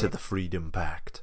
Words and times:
to 0.00 0.08
the 0.08 0.16
Freedom 0.16 0.72
Pact. 0.72 1.22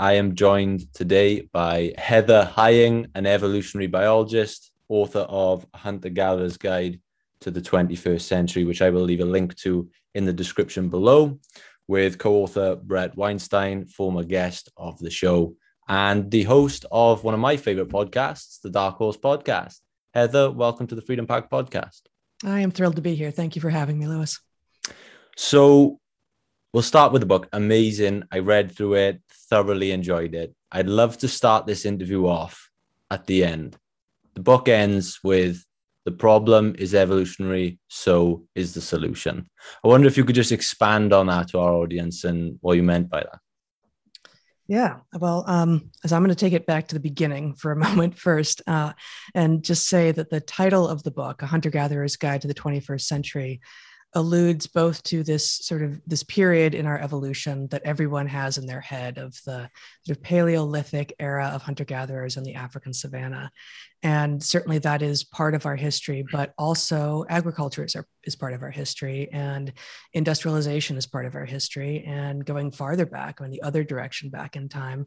I 0.00 0.14
am 0.14 0.34
joined 0.34 0.92
today 0.92 1.42
by 1.52 1.94
Heather 1.96 2.44
Heying, 2.56 3.06
an 3.14 3.24
evolutionary 3.24 3.86
biologist, 3.86 4.72
author 4.88 5.20
of 5.20 5.64
Hunter 5.72 6.08
Gatherer's 6.08 6.56
Guide 6.56 7.00
to 7.38 7.52
the 7.52 7.60
21st 7.60 8.22
Century, 8.22 8.64
which 8.64 8.82
I 8.82 8.90
will 8.90 9.02
leave 9.02 9.20
a 9.20 9.24
link 9.24 9.54
to 9.58 9.88
in 10.16 10.24
the 10.24 10.32
description 10.32 10.88
below, 10.88 11.38
with 11.86 12.18
co 12.18 12.42
author 12.42 12.74
Bret 12.74 13.16
Weinstein, 13.16 13.86
former 13.86 14.24
guest 14.24 14.70
of 14.76 14.98
the 14.98 15.10
show, 15.10 15.54
and 15.86 16.28
the 16.28 16.42
host 16.42 16.84
of 16.90 17.22
one 17.22 17.34
of 17.34 17.38
my 17.38 17.56
favorite 17.56 17.90
podcasts, 17.90 18.60
the 18.60 18.70
Dark 18.70 18.96
Horse 18.96 19.16
Podcast. 19.16 19.76
Heather, 20.14 20.50
welcome 20.50 20.88
to 20.88 20.96
the 20.96 21.02
Freedom 21.02 21.28
Pact 21.28 21.48
podcast. 21.48 22.00
I 22.42 22.58
am 22.58 22.72
thrilled 22.72 22.96
to 22.96 23.02
be 23.02 23.14
here. 23.14 23.30
Thank 23.30 23.54
you 23.54 23.62
for 23.62 23.70
having 23.70 24.00
me, 24.00 24.08
Lewis. 24.08 24.40
So, 25.36 26.00
we'll 26.76 26.82
start 26.82 27.10
with 27.10 27.22
the 27.22 27.26
book. 27.26 27.48
Amazing. 27.54 28.24
I 28.30 28.40
read 28.40 28.70
through 28.70 28.96
it, 28.96 29.22
thoroughly 29.48 29.92
enjoyed 29.92 30.34
it. 30.34 30.54
I'd 30.70 30.88
love 30.88 31.16
to 31.18 31.26
start 31.26 31.64
this 31.64 31.86
interview 31.86 32.26
off 32.26 32.68
at 33.10 33.24
the 33.26 33.44
end. 33.44 33.78
The 34.34 34.42
book 34.42 34.68
ends 34.68 35.18
with 35.24 35.64
the 36.04 36.12
problem 36.12 36.76
is 36.78 36.94
evolutionary, 36.94 37.78
so 37.88 38.44
is 38.54 38.74
the 38.74 38.82
solution. 38.82 39.48
I 39.82 39.88
wonder 39.88 40.06
if 40.06 40.18
you 40.18 40.24
could 40.26 40.34
just 40.34 40.52
expand 40.52 41.14
on 41.14 41.28
that 41.28 41.48
to 41.48 41.60
our 41.60 41.72
audience 41.72 42.24
and 42.24 42.58
what 42.60 42.76
you 42.76 42.82
meant 42.82 43.08
by 43.08 43.20
that. 43.20 43.38
Yeah, 44.68 44.96
well, 45.18 45.44
um, 45.46 45.92
as 46.04 46.12
I'm 46.12 46.22
going 46.22 46.28
to 46.28 46.34
take 46.34 46.52
it 46.52 46.66
back 46.66 46.88
to 46.88 46.94
the 46.94 47.00
beginning 47.00 47.54
for 47.54 47.72
a 47.72 47.76
moment 47.86 48.18
first, 48.18 48.60
uh, 48.66 48.92
and 49.34 49.64
just 49.64 49.88
say 49.88 50.12
that 50.12 50.28
the 50.28 50.40
title 50.40 50.86
of 50.86 51.04
the 51.04 51.10
book, 51.10 51.40
A 51.40 51.46
Hunter 51.46 51.70
Gatherer's 51.70 52.16
Guide 52.16 52.42
to 52.42 52.48
the 52.48 52.54
21st 52.54 53.00
Century, 53.00 53.62
alludes 54.16 54.66
both 54.66 55.02
to 55.02 55.22
this 55.22 55.46
sort 55.46 55.82
of 55.82 56.00
this 56.06 56.22
period 56.22 56.74
in 56.74 56.86
our 56.86 56.98
evolution 56.98 57.68
that 57.68 57.82
everyone 57.84 58.26
has 58.26 58.56
in 58.56 58.64
their 58.64 58.80
head 58.80 59.18
of 59.18 59.38
the 59.44 59.68
sort 60.06 60.16
of 60.16 60.22
Paleolithic 60.22 61.14
era 61.20 61.48
of 61.52 61.60
hunter 61.60 61.84
gatherers 61.84 62.38
in 62.38 62.42
the 62.42 62.54
African 62.54 62.94
savannah. 62.94 63.50
And 64.02 64.42
certainly 64.42 64.78
that 64.78 65.02
is 65.02 65.22
part 65.22 65.54
of 65.54 65.66
our 65.66 65.76
history, 65.76 66.24
but 66.32 66.54
also 66.56 67.26
agriculture 67.28 67.84
is, 67.84 67.94
our, 67.94 68.06
is 68.24 68.34
part 68.34 68.54
of 68.54 68.62
our 68.62 68.70
history, 68.70 69.28
and 69.32 69.70
industrialization 70.14 70.96
is 70.96 71.06
part 71.06 71.26
of 71.26 71.34
our 71.34 71.44
history. 71.44 72.02
And 72.06 72.42
going 72.42 72.70
farther 72.70 73.04
back, 73.04 73.38
I 73.38 73.42
mean, 73.44 73.50
the 73.50 73.62
other 73.62 73.84
direction 73.84 74.30
back 74.30 74.56
in 74.56 74.70
time, 74.70 75.06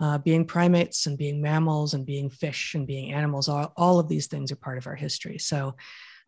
uh, 0.00 0.18
being 0.18 0.44
primates 0.44 1.06
and 1.06 1.16
being 1.16 1.40
mammals 1.40 1.94
and 1.94 2.04
being 2.04 2.28
fish 2.28 2.74
and 2.74 2.88
being 2.88 3.12
animals, 3.12 3.48
all, 3.48 3.72
all 3.76 4.00
of 4.00 4.08
these 4.08 4.26
things 4.26 4.50
are 4.50 4.56
part 4.56 4.78
of 4.78 4.88
our 4.88 4.96
history. 4.96 5.38
So 5.38 5.76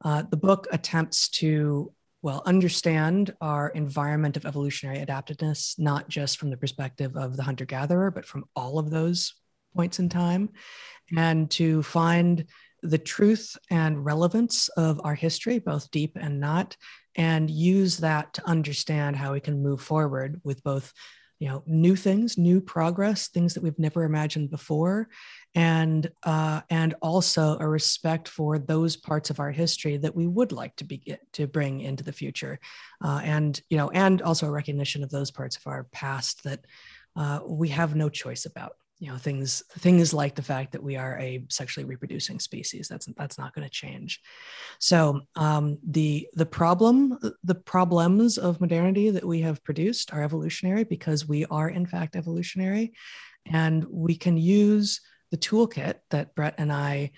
uh, 0.04 0.22
the 0.30 0.36
book 0.36 0.68
attempts 0.70 1.28
to 1.28 1.92
well 2.22 2.42
understand 2.46 3.34
our 3.40 3.68
environment 3.70 4.36
of 4.36 4.46
evolutionary 4.46 4.98
adaptedness 4.98 5.78
not 5.78 6.08
just 6.08 6.38
from 6.38 6.50
the 6.50 6.56
perspective 6.56 7.16
of 7.16 7.36
the 7.36 7.42
hunter 7.42 7.64
gatherer 7.64 8.10
but 8.10 8.24
from 8.24 8.44
all 8.54 8.78
of 8.78 8.90
those 8.90 9.34
points 9.74 9.98
in 9.98 10.08
time 10.08 10.50
and 11.16 11.50
to 11.50 11.82
find 11.82 12.44
the 12.82 12.98
truth 12.98 13.56
and 13.70 14.04
relevance 14.04 14.68
of 14.70 15.00
our 15.04 15.14
history 15.14 15.58
both 15.58 15.90
deep 15.90 16.16
and 16.20 16.40
not 16.40 16.76
and 17.16 17.50
use 17.50 17.98
that 17.98 18.32
to 18.32 18.46
understand 18.46 19.16
how 19.16 19.32
we 19.32 19.40
can 19.40 19.62
move 19.62 19.80
forward 19.80 20.40
with 20.44 20.62
both 20.62 20.92
you 21.40 21.48
know 21.48 21.62
new 21.66 21.96
things 21.96 22.38
new 22.38 22.60
progress 22.60 23.28
things 23.28 23.54
that 23.54 23.62
we've 23.62 23.78
never 23.78 24.04
imagined 24.04 24.50
before. 24.50 25.08
And 25.54 26.08
uh, 26.22 26.60
and 26.70 26.94
also 27.02 27.58
a 27.58 27.66
respect 27.66 28.28
for 28.28 28.56
those 28.58 28.96
parts 28.96 29.30
of 29.30 29.40
our 29.40 29.50
history 29.50 29.96
that 29.96 30.14
we 30.14 30.28
would 30.28 30.52
like 30.52 30.76
to 30.76 30.84
be 30.84 31.16
to 31.32 31.48
bring 31.48 31.80
into 31.80 32.04
the 32.04 32.12
future. 32.12 32.60
Uh, 33.04 33.20
and 33.24 33.60
you 33.68 33.76
know 33.76 33.90
and 33.90 34.22
also 34.22 34.46
a 34.46 34.50
recognition 34.52 35.02
of 35.02 35.10
those 35.10 35.32
parts 35.32 35.56
of 35.56 35.66
our 35.66 35.88
past 35.90 36.44
that 36.44 36.64
uh, 37.16 37.40
we 37.44 37.70
have 37.70 37.96
no 37.96 38.08
choice 38.08 38.44
about 38.44 38.72
you 39.00 39.10
know 39.10 39.16
things 39.16 39.62
things 39.78 40.14
like 40.14 40.34
the 40.34 40.42
fact 40.42 40.72
that 40.72 40.82
we 40.82 40.96
are 40.96 41.18
a 41.18 41.44
sexually 41.48 41.86
reproducing 41.86 42.38
species 42.38 42.86
that's 42.86 43.06
that's 43.16 43.38
not 43.38 43.54
going 43.54 43.66
to 43.66 43.72
change. 43.72 44.20
So 44.78 45.22
um, 45.34 45.78
the 45.86 46.28
the 46.34 46.46
problem 46.46 47.18
the 47.42 47.54
problems 47.54 48.38
of 48.38 48.60
modernity 48.60 49.10
that 49.10 49.24
we 49.24 49.40
have 49.40 49.64
produced 49.64 50.12
are 50.12 50.22
evolutionary 50.22 50.84
because 50.84 51.26
we 51.26 51.46
are 51.46 51.68
in 51.68 51.86
fact 51.86 52.14
evolutionary 52.14 52.92
and 53.46 53.84
we 53.90 54.16
can 54.16 54.36
use 54.36 55.00
the 55.30 55.38
toolkit 55.38 55.94
that 56.10 56.34
bret 56.34 56.54
and 56.58 56.72
I 56.72 57.12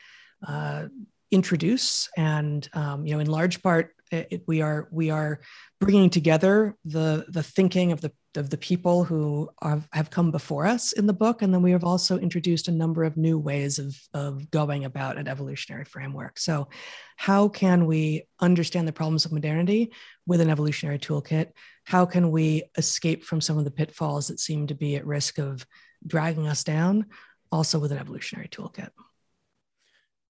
uh, 0.47 0.87
introduce, 1.31 2.09
and 2.17 2.69
um, 2.75 3.07
you 3.07 3.15
know, 3.15 3.21
in 3.21 3.27
large 3.27 3.63
part, 3.63 3.95
it, 4.11 4.43
we 4.47 4.61
are 4.61 4.89
we 4.93 5.11
are 5.11 5.41
bringing 5.81 6.11
together 6.11 6.77
the 6.85 7.25
the 7.29 7.43
thinking 7.43 7.93
of 7.93 8.01
the 8.01 8.13
of 8.37 8.51
the 8.51 8.57
people 8.57 9.05
who 9.05 9.51
are, 9.61 9.83
have 9.93 10.11
come 10.11 10.31
before 10.31 10.67
us 10.67 10.93
in 10.93 11.07
the 11.07 11.13
book, 11.13 11.43
and 11.43 11.53
then 11.53 11.63
we 11.63 11.73
have 11.73 11.85
also 11.85 12.19
introduced 12.19 12.69
a 12.69 12.73
number 12.73 13.05
of 13.05 13.17
new 13.17 13.39
ways 13.39 13.79
of 13.79 13.97
of 14.15 14.51
going 14.51 14.85
about 14.85 15.19
an 15.19 15.29
evolutionary 15.29 15.85
framework. 15.85 16.39
So, 16.39 16.69
how 17.17 17.49
can 17.49 17.87
we 17.87 18.25
understand 18.41 18.89
the 18.89 18.93
problems 18.93 19.25
of 19.25 19.33
modernity 19.33 19.93
with 20.27 20.41
an 20.41 20.51
evolutionary 20.51 20.99
toolkit? 20.99 21.53
How 21.85 22.07
can 22.07 22.31
we 22.31 22.65
escape 22.77 23.25
from 23.25 23.41
some 23.41 23.59
of 23.59 23.65
the 23.65 23.71
pitfalls 23.71 24.29
that 24.29 24.41
seem 24.41 24.67
to 24.69 24.75
be 24.75 24.97
at 24.97 25.07
risk 25.07 25.39
of 25.39 25.67
dragging 26.07 26.49
us 26.49 26.65
down? 26.65 27.07
also 27.53 27.79
with 27.79 27.93
an 27.93 27.99
evolutionary 27.99 28.49
toolkit. 28.49 28.89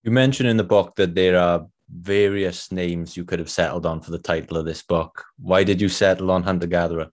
You 0.02 0.10
mentioned 0.10 0.48
in 0.48 0.56
the 0.56 0.64
book 0.64 0.96
that 0.96 1.14
there 1.14 1.38
are 1.38 1.66
various 1.88 2.72
names 2.72 3.16
you 3.16 3.24
could 3.24 3.38
have 3.38 3.50
settled 3.50 3.86
on 3.86 4.00
for 4.00 4.10
the 4.10 4.18
title 4.18 4.56
of 4.56 4.64
this 4.64 4.82
book. 4.82 5.24
Why 5.38 5.62
did 5.62 5.80
you 5.80 5.88
settle 5.88 6.30
on 6.30 6.42
Hunter 6.42 6.66
Gatherer? 6.66 7.10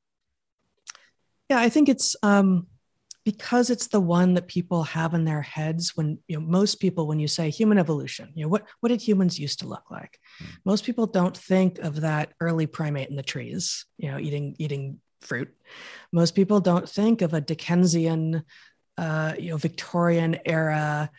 Yeah, 1.50 1.60
I 1.60 1.70
think 1.70 1.90
it's 1.90 2.16
um, 2.24 2.68
because 3.26 3.70
it's 3.70 3.88
the 3.88 4.00
one 4.00 4.36
that 4.36 4.48
people 4.48 4.84
have 4.84 5.14
in 5.14 5.26
their 5.26 5.42
heads 5.42 5.96
when 5.96 6.20
you 6.28 6.40
know 6.40 6.46
most 6.46 6.80
people 6.80 7.08
when 7.08 7.20
you 7.20 7.28
say 7.28 7.50
human 7.50 7.78
evolution, 7.78 8.32
you 8.36 8.44
know 8.44 8.50
what 8.50 8.66
what 8.80 8.90
did 8.90 9.02
humans 9.02 9.40
used 9.40 9.60
to 9.60 9.68
look 9.68 9.92
like? 9.92 10.20
Mm. 10.42 10.48
Most 10.66 10.86
people 10.86 11.08
don't 11.08 11.36
think 11.36 11.80
of 11.80 12.02
that 12.02 12.34
early 12.40 12.68
primate 12.68 13.10
in 13.10 13.16
the 13.16 13.24
trees, 13.24 13.86
you 13.98 14.12
know, 14.12 14.20
eating 14.20 14.56
eating 14.60 15.00
fruit. 15.22 15.54
Most 16.12 16.36
people 16.36 16.60
don't 16.60 16.88
think 16.88 17.22
of 17.22 17.34
a 17.34 17.42
Dickensian 17.42 18.44
uh, 18.98 19.34
you 19.40 19.50
know 19.50 19.58
Victorian 19.58 20.38
era 20.46 21.10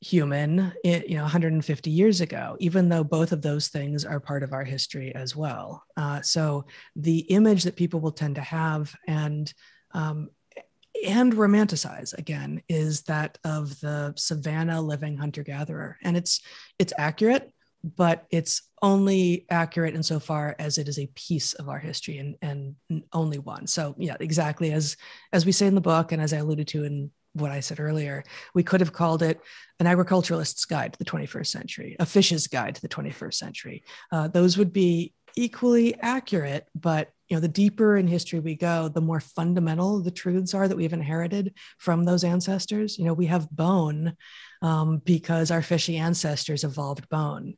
human 0.00 0.72
you 0.84 1.16
know 1.16 1.22
150 1.22 1.90
years 1.90 2.20
ago 2.20 2.56
even 2.60 2.88
though 2.88 3.02
both 3.02 3.32
of 3.32 3.40
those 3.40 3.68
things 3.68 4.04
are 4.04 4.20
part 4.20 4.42
of 4.42 4.52
our 4.52 4.64
history 4.64 5.14
as 5.14 5.34
well 5.34 5.82
uh, 5.96 6.20
so 6.20 6.66
the 6.96 7.20
image 7.20 7.64
that 7.64 7.76
people 7.76 7.98
will 8.00 8.12
tend 8.12 8.34
to 8.34 8.42
have 8.42 8.94
and 9.08 9.54
um, 9.92 10.28
and 11.06 11.32
romanticize 11.32 12.16
again 12.18 12.62
is 12.68 13.02
that 13.02 13.38
of 13.42 13.80
the 13.80 14.12
savannah 14.16 14.80
living 14.80 15.16
hunter 15.16 15.42
gatherer 15.42 15.96
and 16.02 16.14
it's 16.14 16.42
it's 16.78 16.92
accurate 16.98 17.50
but 17.82 18.26
it's 18.30 18.62
only 18.82 19.46
accurate 19.48 19.94
insofar 19.94 20.56
as 20.58 20.78
it 20.78 20.88
is 20.88 20.98
a 20.98 21.10
piece 21.14 21.54
of 21.54 21.68
our 21.68 21.78
history 21.78 22.18
and, 22.18 22.36
and 22.42 23.02
only 23.12 23.38
one. 23.38 23.66
So 23.66 23.94
yeah, 23.96 24.16
exactly 24.18 24.72
as 24.72 24.96
as 25.32 25.46
we 25.46 25.52
say 25.52 25.66
in 25.66 25.74
the 25.74 25.80
book, 25.80 26.12
and 26.12 26.20
as 26.20 26.32
I 26.32 26.38
alluded 26.38 26.68
to 26.68 26.84
in 26.84 27.10
what 27.36 27.50
I 27.50 27.60
said 27.60 27.80
earlier, 27.80 28.24
we 28.54 28.62
could 28.62 28.80
have 28.80 28.92
called 28.92 29.22
it 29.22 29.40
an 29.78 29.86
agriculturalist's 29.86 30.64
guide 30.64 30.92
to 30.92 30.98
the 30.98 31.04
21st 31.04 31.46
century, 31.46 31.96
a 32.00 32.06
fish's 32.06 32.46
guide 32.46 32.74
to 32.76 32.82
the 32.82 32.88
21st 32.88 33.34
century. 33.34 33.84
Uh, 34.10 34.28
those 34.28 34.56
would 34.56 34.72
be 34.72 35.12
equally 35.36 35.94
accurate, 36.00 36.66
but 36.74 37.10
you 37.28 37.36
know, 37.36 37.40
the 37.40 37.48
deeper 37.48 37.96
in 37.96 38.06
history 38.06 38.38
we 38.38 38.54
go, 38.54 38.88
the 38.88 39.00
more 39.00 39.20
fundamental 39.20 40.00
the 40.00 40.10
truths 40.10 40.54
are 40.54 40.68
that 40.68 40.76
we've 40.76 40.92
inherited 40.92 41.54
from 41.78 42.04
those 42.04 42.24
ancestors. 42.24 42.98
You 42.98 43.04
know, 43.04 43.12
we 43.12 43.26
have 43.26 43.50
bone 43.50 44.16
um, 44.62 45.02
because 45.04 45.50
our 45.50 45.62
fishy 45.62 45.96
ancestors 45.96 46.64
evolved 46.64 47.08
bone, 47.08 47.54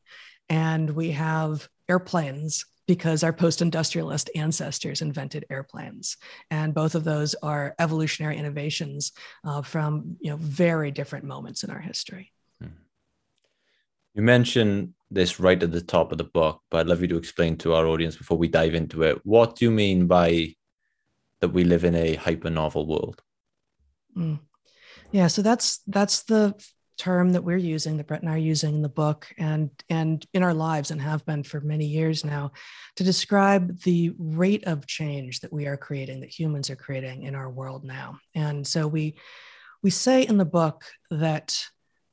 and 0.49 0.91
we 0.91 1.13
have 1.13 1.69
airplanes 1.89 2.65
because 2.88 3.23
our 3.23 3.32
post-industrialist 3.32 4.31
ancestors 4.35 5.00
invented 5.00 5.44
airplanes 5.50 6.17
and 6.50 6.75
both 6.75 6.96
of 6.96 7.05
those 7.05 7.37
are 7.43 7.76
evolutionary 7.79 8.37
innovations 8.37 9.12
uh, 9.44 9.62
from 9.62 10.17
you 10.20 10.31
know 10.31 10.37
very 10.38 10.90
different 10.90 11.25
moments 11.25 11.62
in 11.62 11.70
our 11.70 11.81
history 11.81 12.32
hmm. 12.61 12.69
you 14.14 14.23
mentioned 14.23 14.93
this 15.11 15.40
right 15.40 15.62
at 15.62 15.73
the 15.73 15.81
top 15.81 16.12
of 16.12 16.19
the 16.19 16.25
book, 16.25 16.62
but 16.70 16.79
I'd 16.79 16.87
love 16.87 17.00
you 17.00 17.08
to 17.08 17.17
explain 17.17 17.56
to 17.58 17.75
our 17.75 17.87
audience 17.87 18.17
before 18.17 18.37
we 18.37 18.49
dive 18.49 18.75
into 18.75 19.02
it. 19.02 19.20
What 19.25 19.56
do 19.56 19.64
you 19.64 19.70
mean 19.70 20.06
by 20.06 20.55
that 21.41 21.50
we 21.50 21.64
live 21.64 21.84
in 21.84 21.94
a 21.94 22.14
hyper 22.14 22.50
novel 22.50 22.87
world? 22.87 23.23
Mm. 24.17 24.41
Yeah, 25.12 25.29
so 25.29 25.41
that's 25.41 25.81
that's 25.87 26.25
the 26.25 26.55
term 26.99 27.33
that 27.33 27.45
we're 27.45 27.56
using, 27.56 27.97
that 27.97 28.06
Bret 28.06 28.23
and 28.23 28.31
I 28.31 28.35
are 28.35 28.39
using 28.39 28.75
in 28.75 28.83
the 28.83 28.89
book 28.89 29.33
and 29.39 29.71
and 29.89 30.25
in 30.35 30.43
our 30.43 30.55
lives 30.55 30.91
and 30.91 31.00
have 31.00 31.25
been 31.25 31.43
for 31.43 31.61
many 31.61 31.87
years 31.87 32.25
now, 32.25 32.53
to 32.97 33.05
describe 33.05 33.81
the 33.83 34.12
rate 34.19 34.65
of 34.67 34.87
change 34.87 35.41
that 35.41 35.53
we 35.53 35.67
are 35.67 35.77
creating, 35.77 36.21
that 36.21 36.39
humans 36.39 36.69
are 36.71 36.77
creating 36.77 37.23
in 37.23 37.35
our 37.35 37.49
world 37.49 37.85
now. 37.85 38.19
And 38.35 38.67
so 38.67 38.87
we 38.87 39.15
we 39.83 39.91
say 39.91 40.27
in 40.27 40.37
the 40.37 40.45
book 40.45 40.85
that 41.11 41.56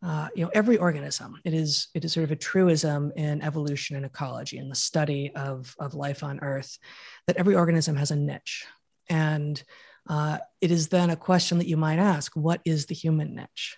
uh, 0.04 0.28
you 0.36 0.44
know 0.44 0.52
every 0.54 0.78
organism 0.78 1.40
it 1.44 1.54
is 1.54 1.88
it 1.96 2.06
is 2.06 2.14
sort 2.14 2.26
of 2.26 2.31
a 2.31 2.36
truism 2.36 3.12
in 3.16 3.42
evolution 3.42 3.96
and 3.96 4.06
ecology 4.06 4.60
and 4.60 4.70
the 4.70 4.76
study 4.76 5.31
of 5.36 5.76
of 5.80 5.96
life 5.96 6.24
on 6.24 6.40
earth 6.42 6.78
that 7.26 7.38
every 7.38 7.56
organism 7.56 7.96
has 7.96 8.12
a 8.12 8.16
niche 8.16 8.66
and 9.10 9.64
uh, 10.08 10.38
it 10.62 10.70
is 10.70 10.90
then 10.90 11.10
a 11.10 11.16
question 11.16 11.58
that 11.58 11.68
you 11.68 11.78
might 11.78 11.98
ask 11.98 12.36
what 12.36 12.62
is 12.66 12.86
the 12.86 12.94
human 12.94 13.34
niche 13.34 13.78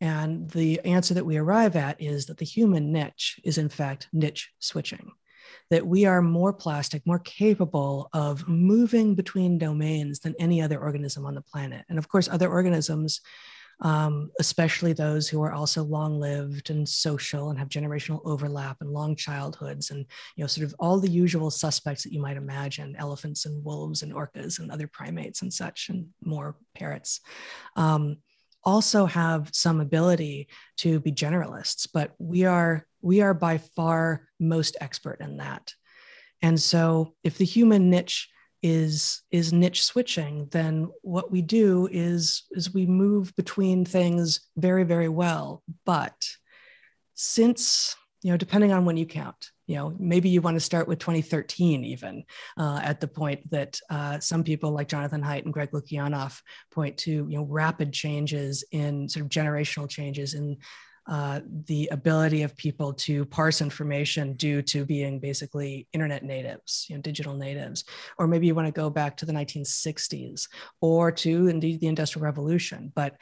and 0.00 0.50
the 0.50 0.80
answer 0.84 1.14
that 1.14 1.26
we 1.26 1.36
arrive 1.36 1.76
at 1.76 2.00
is 2.00 2.26
that 2.26 2.38
the 2.38 2.44
human 2.44 2.92
niche 2.92 3.38
is, 3.44 3.58
in 3.58 3.68
fact, 3.68 4.08
niche 4.12 4.50
switching, 4.58 5.12
that 5.70 5.86
we 5.86 6.06
are 6.06 6.22
more 6.22 6.52
plastic, 6.52 7.06
more 7.06 7.18
capable 7.18 8.08
of 8.12 8.48
moving 8.48 9.14
between 9.14 9.58
domains 9.58 10.20
than 10.20 10.34
any 10.38 10.62
other 10.62 10.78
organism 10.78 11.26
on 11.26 11.34
the 11.34 11.42
planet. 11.42 11.84
And 11.88 11.98
of 11.98 12.08
course, 12.08 12.28
other 12.28 12.48
organisms, 12.48 13.20
um, 13.82 14.30
especially 14.38 14.92
those 14.92 15.28
who 15.28 15.42
are 15.42 15.52
also 15.52 15.82
long 15.82 16.18
lived 16.20 16.70
and 16.70 16.88
social 16.88 17.50
and 17.50 17.58
have 17.58 17.68
generational 17.68 18.20
overlap 18.24 18.78
and 18.80 18.90
long 18.90 19.16
childhoods 19.16 19.90
and 19.90 20.04
you 20.36 20.44
know 20.44 20.46
sort 20.46 20.66
of 20.66 20.74
all 20.78 20.98
the 20.98 21.10
usual 21.10 21.50
suspects 21.50 22.02
that 22.02 22.12
you 22.12 22.20
might 22.20 22.36
imagine 22.36 22.94
elephants 22.98 23.46
and 23.46 23.64
wolves 23.64 24.02
and 24.02 24.12
orcas 24.12 24.58
and 24.58 24.70
other 24.70 24.86
primates 24.86 25.40
and 25.40 25.50
such 25.50 25.88
and 25.88 26.08
more 26.22 26.56
parrots 26.74 27.20
um, 27.76 28.18
also 28.64 29.06
have 29.06 29.50
some 29.52 29.80
ability 29.80 30.48
to 30.76 31.00
be 31.00 31.12
generalists 31.12 31.88
but 31.92 32.12
we 32.18 32.44
are 32.44 32.86
we 33.02 33.20
are 33.20 33.34
by 33.34 33.58
far 33.58 34.28
most 34.38 34.76
expert 34.80 35.18
in 35.20 35.38
that. 35.38 35.74
And 36.42 36.60
so 36.60 37.14
if 37.22 37.38
the 37.38 37.44
human 37.44 37.90
niche 37.90 38.28
is 38.62 39.22
is 39.30 39.54
niche 39.54 39.82
switching 39.82 40.46
then 40.50 40.90
what 41.00 41.30
we 41.30 41.40
do 41.40 41.88
is 41.90 42.42
is 42.50 42.74
we 42.74 42.84
move 42.84 43.34
between 43.34 43.84
things 43.84 44.40
very 44.56 44.84
very 44.84 45.08
well. 45.08 45.62
But 45.86 46.28
since 47.14 47.96
you 48.22 48.30
know 48.30 48.36
depending 48.36 48.72
on 48.72 48.84
when 48.84 48.96
you 48.96 49.06
count 49.06 49.50
you 49.70 49.76
know 49.76 49.94
maybe 50.00 50.28
you 50.28 50.40
want 50.40 50.56
to 50.56 50.60
start 50.60 50.88
with 50.88 50.98
2013 50.98 51.84
even 51.84 52.24
uh, 52.58 52.80
at 52.82 53.00
the 53.00 53.06
point 53.06 53.48
that 53.50 53.80
uh, 53.88 54.18
some 54.18 54.42
people 54.42 54.72
like 54.72 54.88
jonathan 54.88 55.22
haidt 55.22 55.44
and 55.44 55.52
greg 55.52 55.70
lukianoff 55.70 56.42
point 56.72 56.96
to 56.96 57.12
you 57.12 57.38
know 57.38 57.44
rapid 57.44 57.92
changes 57.92 58.64
in 58.72 59.08
sort 59.08 59.24
of 59.24 59.30
generational 59.30 59.88
changes 59.88 60.34
in 60.34 60.56
uh, 61.08 61.40
the 61.66 61.88
ability 61.90 62.42
of 62.42 62.56
people 62.56 62.92
to 62.92 63.24
parse 63.24 63.60
information 63.60 64.34
due 64.34 64.60
to 64.62 64.84
being 64.84 65.18
basically 65.18 65.88
internet 65.92 66.22
natives, 66.22 66.86
you 66.88 66.94
know, 66.94 67.02
digital 67.02 67.34
natives, 67.34 67.84
or 68.18 68.28
maybe 68.28 68.46
you 68.46 68.54
want 68.54 68.68
to 68.68 68.72
go 68.72 68.88
back 68.88 69.16
to 69.16 69.26
the 69.26 69.32
1960s 69.32 70.46
or 70.80 71.10
to 71.10 71.48
indeed 71.48 71.80
the 71.80 71.88
Industrial 71.88 72.22
Revolution. 72.22 72.92
But 72.94 73.16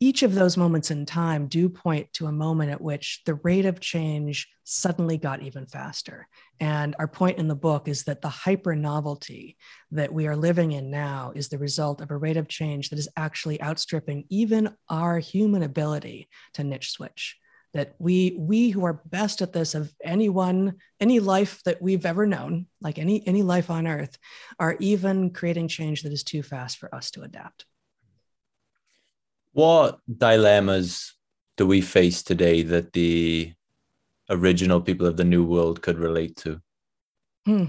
each 0.00 0.22
of 0.22 0.34
those 0.34 0.56
moments 0.56 0.90
in 0.92 1.06
time 1.06 1.48
do 1.48 1.68
point 1.68 2.12
to 2.12 2.26
a 2.26 2.32
moment 2.32 2.70
at 2.70 2.80
which 2.80 3.22
the 3.26 3.34
rate 3.34 3.66
of 3.66 3.80
change 3.80 4.48
suddenly 4.62 5.16
got 5.16 5.42
even 5.42 5.66
faster. 5.66 6.28
And 6.60 6.94
our 6.98 7.08
point 7.08 7.38
in 7.38 7.48
the 7.48 7.56
book 7.56 7.88
is 7.88 8.04
that 8.04 8.22
the 8.22 8.28
hyper 8.28 8.76
novelty 8.76 9.56
that 9.90 10.12
we 10.12 10.28
are 10.28 10.36
living 10.36 10.72
in 10.72 10.90
now 10.90 11.32
is 11.34 11.48
the 11.48 11.58
result 11.58 12.00
of 12.00 12.10
a 12.10 12.16
rate 12.16 12.36
of 12.36 12.48
change 12.48 12.90
that 12.90 12.98
is 12.98 13.08
actually 13.16 13.60
outstripping 13.60 14.24
even 14.28 14.76
our 14.88 15.18
human 15.18 15.64
ability 15.64 16.28
to 16.54 16.64
niche 16.64 16.92
switch. 16.92 17.36
That 17.74 17.94
we 17.98 18.36
we 18.38 18.70
who 18.70 18.84
are 18.84 19.02
best 19.04 19.42
at 19.42 19.52
this 19.52 19.74
of 19.74 19.92
anyone, 20.02 20.76
any 21.00 21.20
life 21.20 21.60
that 21.64 21.82
we've 21.82 22.06
ever 22.06 22.26
known, 22.26 22.66
like 22.80 22.98
any 22.98 23.26
any 23.26 23.42
life 23.42 23.68
on 23.68 23.86
earth, 23.86 24.16
are 24.58 24.76
even 24.80 25.30
creating 25.30 25.68
change 25.68 26.02
that 26.02 26.12
is 26.12 26.24
too 26.24 26.42
fast 26.42 26.78
for 26.78 26.92
us 26.94 27.10
to 27.12 27.22
adapt. 27.22 27.66
What 29.58 29.98
dilemmas 30.06 31.16
do 31.56 31.66
we 31.66 31.80
face 31.80 32.22
today 32.22 32.62
that 32.62 32.92
the 32.92 33.54
original 34.30 34.80
people 34.80 35.04
of 35.04 35.16
the 35.16 35.24
New 35.24 35.42
World 35.44 35.82
could 35.82 35.98
relate 35.98 36.36
to? 36.36 36.60
Hmm. 37.44 37.64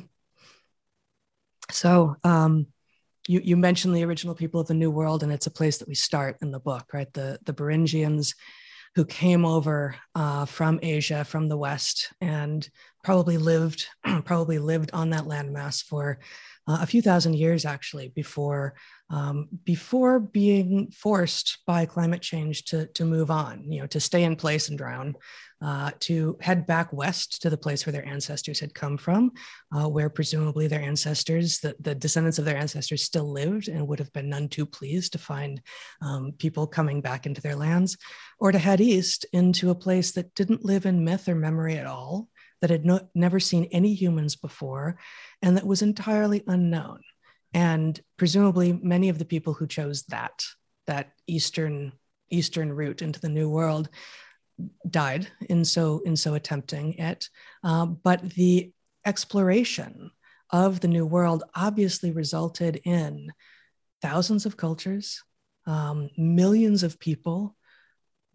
So, 1.72 2.16
um, 2.24 2.68
you, 3.28 3.42
you 3.44 3.58
mentioned 3.58 3.96
the 3.96 4.04
original 4.04 4.36
people 4.36 4.62
of 4.62 4.68
the 4.68 4.76
New 4.76 4.92
World, 4.92 5.24
and 5.24 5.32
it's 5.32 5.48
a 5.48 5.52
place 5.52 5.80
that 5.80 5.88
we 5.88 5.96
start 5.96 6.38
in 6.44 6.52
the 6.52 6.60
book, 6.60 6.94
right? 6.94 7.12
The, 7.12 7.40
the 7.44 7.54
Beringians 7.56 8.36
who 8.94 9.04
came 9.04 9.44
over 9.44 9.96
uh, 10.14 10.46
from 10.46 10.80
Asia, 10.84 11.24
from 11.24 11.50
the 11.50 11.58
West, 11.58 12.14
and 12.22 12.70
probably 13.04 13.38
lived 13.38 13.88
probably 14.26 14.60
lived 14.60 14.92
on 14.94 15.12
that 15.12 15.26
landmass 15.26 15.84
for 15.84 16.20
uh, 16.68 16.80
a 16.82 16.86
few 16.86 17.02
thousand 17.02 17.36
years 17.36 17.66
actually 17.66 18.10
before 18.10 18.76
um, 19.12 19.48
before 19.64 20.20
being 20.20 20.92
forced 20.92 21.60
by 21.66 21.86
climate 21.86 22.22
change 22.22 22.66
to, 22.66 22.86
to 22.88 23.06
move 23.06 23.32
on, 23.32 23.72
you 23.72 23.82
know, 23.82 23.88
to 23.88 24.00
stay 24.00 24.24
in 24.24 24.36
place 24.36 24.70
and 24.70 24.78
drown, 24.78 25.16
uh, 25.64 25.92
to 26.02 26.38
head 26.42 26.68
back 26.68 26.94
west 26.94 27.42
to 27.42 27.50
the 27.50 27.58
place 27.58 27.86
where 27.86 27.92
their 27.92 28.08
ancestors 28.08 28.60
had 28.60 28.74
come 28.76 28.98
from, 28.98 29.32
uh, 29.76 29.90
where 29.90 30.10
presumably 30.10 30.68
their 30.68 30.82
ancestors, 30.82 31.60
the, 31.60 31.76
the 31.80 31.96
descendants 31.96 32.38
of 32.38 32.46
their 32.46 32.58
ancestors 32.58 33.04
still 33.04 33.32
lived 33.32 33.68
and 33.68 33.88
would 33.88 34.00
have 34.00 34.14
been 34.14 34.30
none 34.30 34.48
too 34.48 34.66
pleased 34.66 35.12
to 35.14 35.18
find 35.18 35.60
um, 36.04 36.32
people 36.38 36.68
coming 36.68 37.02
back 37.02 37.26
into 37.26 37.42
their 37.42 37.56
lands, 37.56 37.98
or 38.40 38.52
to 38.52 38.60
head 38.60 38.80
east 38.80 39.26
into 39.34 39.72
a 39.72 39.76
place 39.76 40.12
that 40.12 40.36
didn't 40.36 40.66
live 40.66 40.86
in 40.86 41.04
myth 41.04 41.28
or 41.28 41.36
memory 41.36 41.78
at 41.78 41.88
all, 41.88 42.28
that 42.62 42.70
had 42.70 42.86
no, 42.86 43.08
never 43.16 43.40
seen 43.40 43.66
any 43.72 43.94
humans 43.94 44.36
before, 44.36 44.98
and 45.42 45.58
that 45.58 45.66
was 45.66 45.82
entirely 45.82 46.44
unknown. 46.48 47.02
And 47.54 48.00
presumably 48.18 48.74
many 48.74 49.10
of 49.10 49.18
the 49.18 49.26
people 49.26 49.54
who 49.54 49.68
chose 49.68 50.04
that 50.04 50.44
that 50.88 51.12
eastern 51.28 51.94
eastern 52.32 52.72
route 52.72 53.02
into 53.02 53.20
the 53.20 53.30
new 53.30 53.50
world 53.50 53.90
died 54.90 55.28
in 55.50 55.66
so 55.66 56.02
in 56.06 56.16
so 56.16 56.34
attempting 56.34 56.94
it. 56.94 57.30
Uh, 57.64 57.86
but 57.86 58.22
the 58.32 58.72
exploration 59.06 60.12
of 60.52 60.80
the 60.80 60.88
new 60.88 61.06
world 61.06 61.44
obviously 61.56 62.12
resulted 62.12 62.82
in 62.84 63.32
thousands 64.02 64.46
of 64.46 64.58
cultures 64.58 65.24
um, 65.66 66.10
millions 66.18 66.84
of 66.84 67.00
people 67.00 67.56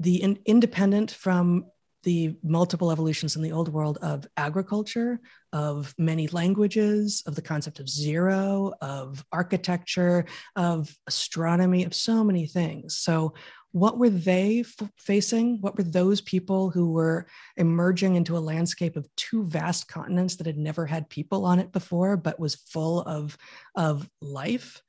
the 0.00 0.22
in, 0.22 0.38
independent 0.44 1.10
from 1.10 1.66
the 2.04 2.36
multiple 2.42 2.92
evolutions 2.92 3.36
in 3.36 3.42
the 3.42 3.52
old 3.52 3.68
world 3.68 3.98
of 4.00 4.26
agriculture, 4.36 5.20
of 5.52 5.94
many 5.98 6.28
languages, 6.28 7.22
of 7.26 7.34
the 7.34 7.42
concept 7.42 7.80
of 7.80 7.88
zero, 7.88 8.72
of 8.80 9.24
architecture, 9.32 10.26
of 10.54 10.94
astronomy, 11.06 11.84
of 11.84 11.94
so 11.94 12.22
many 12.22 12.46
things. 12.46 12.96
So, 12.96 13.34
what 13.72 13.98
were 13.98 14.10
they 14.10 14.60
f- 14.60 14.88
facing? 14.98 15.60
What 15.60 15.76
were 15.76 15.82
those 15.82 16.20
people 16.20 16.70
who 16.70 16.92
were 16.92 17.26
emerging 17.56 18.14
into 18.14 18.36
a 18.36 18.38
landscape 18.38 18.96
of 18.96 19.08
two 19.16 19.44
vast 19.44 19.88
continents 19.88 20.36
that 20.36 20.46
had 20.46 20.56
never 20.56 20.86
had 20.86 21.10
people 21.10 21.44
on 21.44 21.58
it 21.58 21.72
before, 21.72 22.16
but 22.16 22.38
was 22.38 22.54
full 22.54 23.00
of, 23.00 23.36
of 23.74 24.08
life 24.20 24.80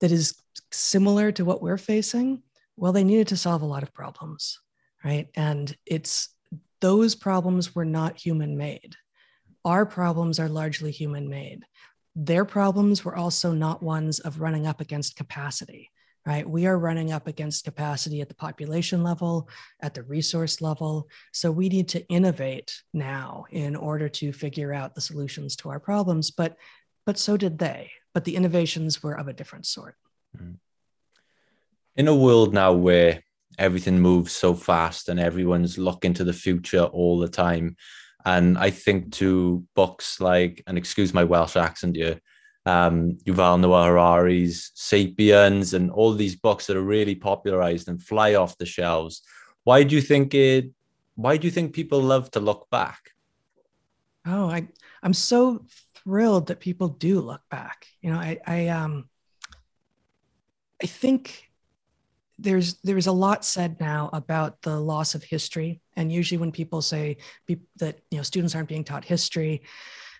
that 0.00 0.10
is 0.10 0.40
similar 0.72 1.32
to 1.32 1.44
what 1.44 1.60
we're 1.60 1.76
facing? 1.76 2.42
Well, 2.76 2.92
they 2.92 3.04
needed 3.04 3.28
to 3.28 3.36
solve 3.36 3.60
a 3.60 3.66
lot 3.66 3.82
of 3.82 3.92
problems 3.92 4.58
right? 5.08 5.28
And 5.34 5.74
it's 5.86 6.28
those 6.82 7.14
problems 7.14 7.74
were 7.74 7.86
not 7.86 8.18
human 8.18 8.58
made. 8.58 8.94
Our 9.64 9.86
problems 9.86 10.38
are 10.38 10.50
largely 10.50 10.90
human 10.90 11.30
made. 11.30 11.64
Their 12.14 12.44
problems 12.44 13.06
were 13.06 13.16
also 13.16 13.52
not 13.52 13.82
ones 13.82 14.18
of 14.18 14.42
running 14.42 14.66
up 14.66 14.82
against 14.82 15.16
capacity, 15.16 15.90
right? 16.26 16.46
We 16.46 16.66
are 16.66 16.78
running 16.78 17.10
up 17.10 17.26
against 17.26 17.64
capacity 17.64 18.20
at 18.20 18.28
the 18.28 18.34
population 18.34 19.02
level, 19.02 19.48
at 19.80 19.94
the 19.94 20.02
resource 20.02 20.60
level. 20.60 21.08
So 21.32 21.50
we 21.50 21.70
need 21.70 21.88
to 21.88 22.06
innovate 22.08 22.82
now 22.92 23.46
in 23.50 23.76
order 23.76 24.10
to 24.10 24.30
figure 24.30 24.74
out 24.74 24.94
the 24.94 25.00
solutions 25.00 25.56
to 25.56 25.70
our 25.70 25.80
problems. 25.80 26.30
But 26.30 26.56
but 27.06 27.18
so 27.18 27.38
did 27.38 27.58
they. 27.58 27.92
But 28.12 28.24
the 28.24 28.36
innovations 28.36 29.02
were 29.02 29.18
of 29.18 29.28
a 29.28 29.32
different 29.32 29.64
sort. 29.64 29.96
Mm-hmm. 30.36 30.56
In 31.96 32.08
a 32.08 32.14
world 32.14 32.52
now 32.52 32.74
where 32.74 33.22
everything 33.58 34.00
moves 34.00 34.32
so 34.32 34.54
fast 34.54 35.08
and 35.08 35.18
everyone's 35.18 35.78
looking 35.78 36.14
to 36.14 36.24
the 36.24 36.32
future 36.32 36.84
all 36.84 37.18
the 37.18 37.28
time. 37.28 37.76
And 38.24 38.58
I 38.58 38.70
think 38.70 39.12
to 39.14 39.64
books 39.74 40.20
like, 40.20 40.62
and 40.66 40.78
excuse 40.78 41.12
my 41.12 41.24
Welsh 41.24 41.56
accent 41.56 41.96
here, 41.96 42.20
um, 42.66 43.16
Yuval 43.24 43.60
Noah 43.60 43.86
Harari's 43.86 44.70
Sapiens 44.74 45.74
and 45.74 45.90
all 45.90 46.12
these 46.12 46.36
books 46.36 46.66
that 46.66 46.76
are 46.76 46.82
really 46.82 47.14
popularized 47.14 47.88
and 47.88 48.02
fly 48.02 48.34
off 48.34 48.58
the 48.58 48.66
shelves. 48.66 49.22
Why 49.64 49.82
do 49.82 49.94
you 49.94 50.02
think 50.02 50.34
it? 50.34 50.70
Why 51.14 51.36
do 51.36 51.46
you 51.46 51.50
think 51.50 51.72
people 51.72 52.00
love 52.00 52.30
to 52.32 52.40
look 52.40 52.68
back? 52.70 52.98
Oh, 54.26 54.50
I, 54.50 54.68
I'm 55.02 55.14
so 55.14 55.64
thrilled 55.94 56.48
that 56.48 56.60
people 56.60 56.88
do 56.88 57.20
look 57.20 57.40
back. 57.50 57.86
You 58.02 58.12
know, 58.12 58.18
I, 58.18 58.38
I 58.46 58.68
um, 58.68 59.08
I 60.82 60.86
think 60.86 61.47
there's 62.38 62.74
there's 62.82 63.06
a 63.06 63.12
lot 63.12 63.44
said 63.44 63.80
now 63.80 64.10
about 64.12 64.62
the 64.62 64.78
loss 64.78 65.14
of 65.14 65.24
history, 65.24 65.80
and 65.96 66.12
usually 66.12 66.38
when 66.38 66.52
people 66.52 66.80
say 66.80 67.16
be, 67.46 67.58
that 67.76 67.98
you 68.10 68.18
know 68.18 68.22
students 68.22 68.54
aren't 68.54 68.68
being 68.68 68.84
taught 68.84 69.04
history, 69.04 69.62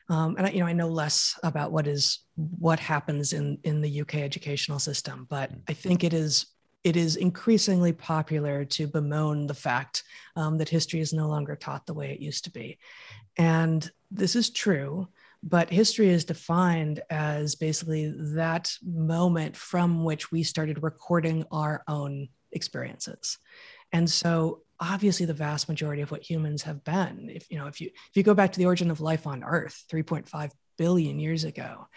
um, 0.09 0.37
and 0.37 0.47
I, 0.47 0.51
you 0.51 0.61
know 0.61 0.67
I 0.67 0.73
know 0.73 0.89
less 0.89 1.39
about 1.43 1.71
what 1.71 1.87
is 1.87 2.21
what 2.37 2.81
happens 2.81 3.33
in 3.33 3.59
in 3.63 3.81
the 3.81 4.01
UK 4.01 4.17
educational 4.17 4.79
system, 4.79 5.27
but 5.31 5.51
I 5.69 5.73
think 5.73 6.03
it 6.03 6.13
is 6.13 6.47
it 6.85 6.97
is 6.97 7.17
increasingly 7.17 7.93
popular 7.93 8.65
to 8.65 8.87
bemoan 8.87 9.47
the 9.47 9.55
fact 9.55 10.03
um, 10.37 10.59
that 10.59 10.69
history 10.69 11.01
is 11.01 11.13
no 11.13 11.29
longer 11.29 11.57
taught 11.57 11.87
the 11.87 11.95
way 11.95 12.11
it 12.11 12.21
used 12.21 12.45
to 12.45 12.51
be, 12.51 12.79
and 13.37 13.89
this 14.11 14.35
is 14.35 14.51
true 14.51 15.09
but 15.43 15.71
history 15.71 16.09
is 16.09 16.25
defined 16.25 17.01
as 17.11 17.55
basically 17.55 18.13
that 18.35 18.73
moment 18.85 19.57
from 19.57 20.05
which 20.05 20.33
we 20.33 20.43
started 20.43 20.83
recording 20.83 21.45
our 21.51 21.83
own 21.87 22.29
experiences. 22.53 23.39
And 23.93 24.11
so 24.11 24.63
obviously 24.81 25.27
the 25.27 25.35
vast 25.35 25.69
majority 25.69 26.03
of 26.03 26.11
what 26.11 26.29
humans 26.29 26.63
have 26.63 26.85
been 26.85 27.29
if 27.29 27.51
you 27.51 27.59
know 27.59 27.67
if 27.67 27.81
you 27.81 27.89
if 27.89 28.11
you 28.15 28.23
go 28.23 28.33
back 28.33 28.53
to 28.53 28.61
the 28.61 28.67
origin 28.67 28.93
of 28.93 29.01
life 29.01 29.27
on 29.27 29.43
earth 29.43 29.85
3.5 29.91 30.53
billion 30.77 31.19
years 31.19 31.43
ago 31.43 31.89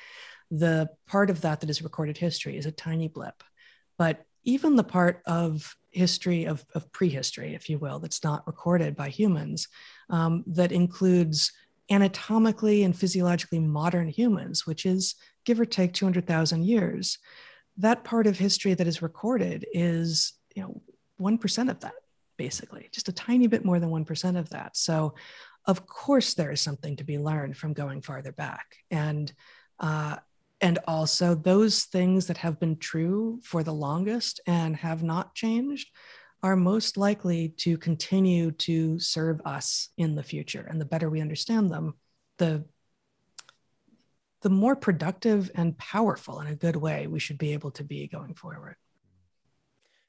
the 0.51 0.89
part 1.07 1.29
of 1.29 1.41
that 1.41 1.61
that 1.61 1.69
is 1.69 1.81
recorded 1.81 2.17
history 2.17 2.57
is 2.57 2.65
a 2.65 2.71
tiny 2.71 3.07
blip. 3.07 3.41
But 3.97 4.25
even 4.43 4.75
the 4.75 4.83
part 4.83 5.21
of 5.25 5.75
history 5.91 6.45
of, 6.45 6.65
of 6.75 6.91
prehistory 6.91 7.55
if 7.55 7.69
you 7.69 7.77
will 7.77 7.99
that's 7.99 8.23
not 8.23 8.45
recorded 8.47 8.95
by 8.95 9.09
humans 9.09 9.67
um, 10.09 10.43
that 10.47 10.71
includes 10.71 11.51
anatomically 11.89 12.83
and 12.83 12.95
physiologically 12.95 13.59
modern 13.59 14.07
humans, 14.07 14.65
which 14.65 14.85
is 14.85 15.15
give 15.45 15.59
or 15.59 15.65
take 15.65 15.93
200,000 15.93 16.63
years, 16.63 17.17
that 17.77 18.03
part 18.03 18.27
of 18.27 18.37
history 18.37 18.73
that 18.73 18.87
is 18.87 19.01
recorded 19.01 19.65
is, 19.73 20.33
you 20.55 20.61
know, 20.61 20.81
1% 21.19 21.69
of 21.69 21.79
that, 21.81 21.93
basically, 22.37 22.89
just 22.91 23.09
a 23.09 23.13
tiny 23.13 23.47
bit 23.47 23.65
more 23.65 23.79
than 23.79 23.89
1% 23.89 24.37
of 24.37 24.49
that. 24.49 24.75
So, 24.75 25.15
of 25.65 25.85
course, 25.85 26.33
there 26.33 26.51
is 26.51 26.61
something 26.61 26.95
to 26.97 27.03
be 27.03 27.19
learned 27.19 27.55
from 27.55 27.73
going 27.73 28.01
farther 28.01 28.31
back. 28.31 28.77
And, 28.89 29.31
uh, 29.79 30.17
and 30.59 30.79
also 30.87 31.33
those 31.35 31.83
things 31.83 32.27
that 32.27 32.37
have 32.37 32.59
been 32.59 32.77
true 32.77 33.39
for 33.43 33.63
the 33.63 33.73
longest 33.73 34.39
and 34.45 34.75
have 34.77 35.03
not 35.03 35.33
changed 35.35 35.89
are 36.43 36.55
most 36.55 36.97
likely 36.97 37.49
to 37.49 37.77
continue 37.77 38.51
to 38.51 38.99
serve 38.99 39.41
us 39.45 39.89
in 39.97 40.15
the 40.15 40.23
future. 40.23 40.65
And 40.67 40.81
the 40.81 40.85
better 40.85 41.09
we 41.09 41.21
understand 41.21 41.71
them, 41.71 41.95
the 42.37 42.65
the 44.41 44.49
more 44.49 44.75
productive 44.75 45.51
and 45.53 45.77
powerful 45.77 46.39
in 46.39 46.47
a 46.47 46.55
good 46.55 46.75
way 46.75 47.05
we 47.05 47.19
should 47.19 47.37
be 47.37 47.53
able 47.53 47.69
to 47.69 47.83
be 47.83 48.07
going 48.07 48.33
forward. 48.33 48.75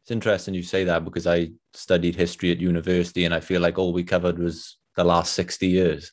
It's 0.03 0.11
interesting 0.11 0.55
you 0.55 0.63
say 0.63 0.85
that 0.85 1.05
because 1.05 1.27
I 1.27 1.51
studied 1.75 2.17
history 2.17 2.51
at 2.51 2.59
university 2.59 3.27
and 3.27 3.35
I 3.35 3.41
feel 3.41 3.61
like 3.61 3.79
all 3.79 3.93
we 3.93 4.05
covered 4.05 4.39
was 4.39 4.79
the 4.97 5.05
last 5.05 5.35
60 5.35 5.69
years. 5.69 6.13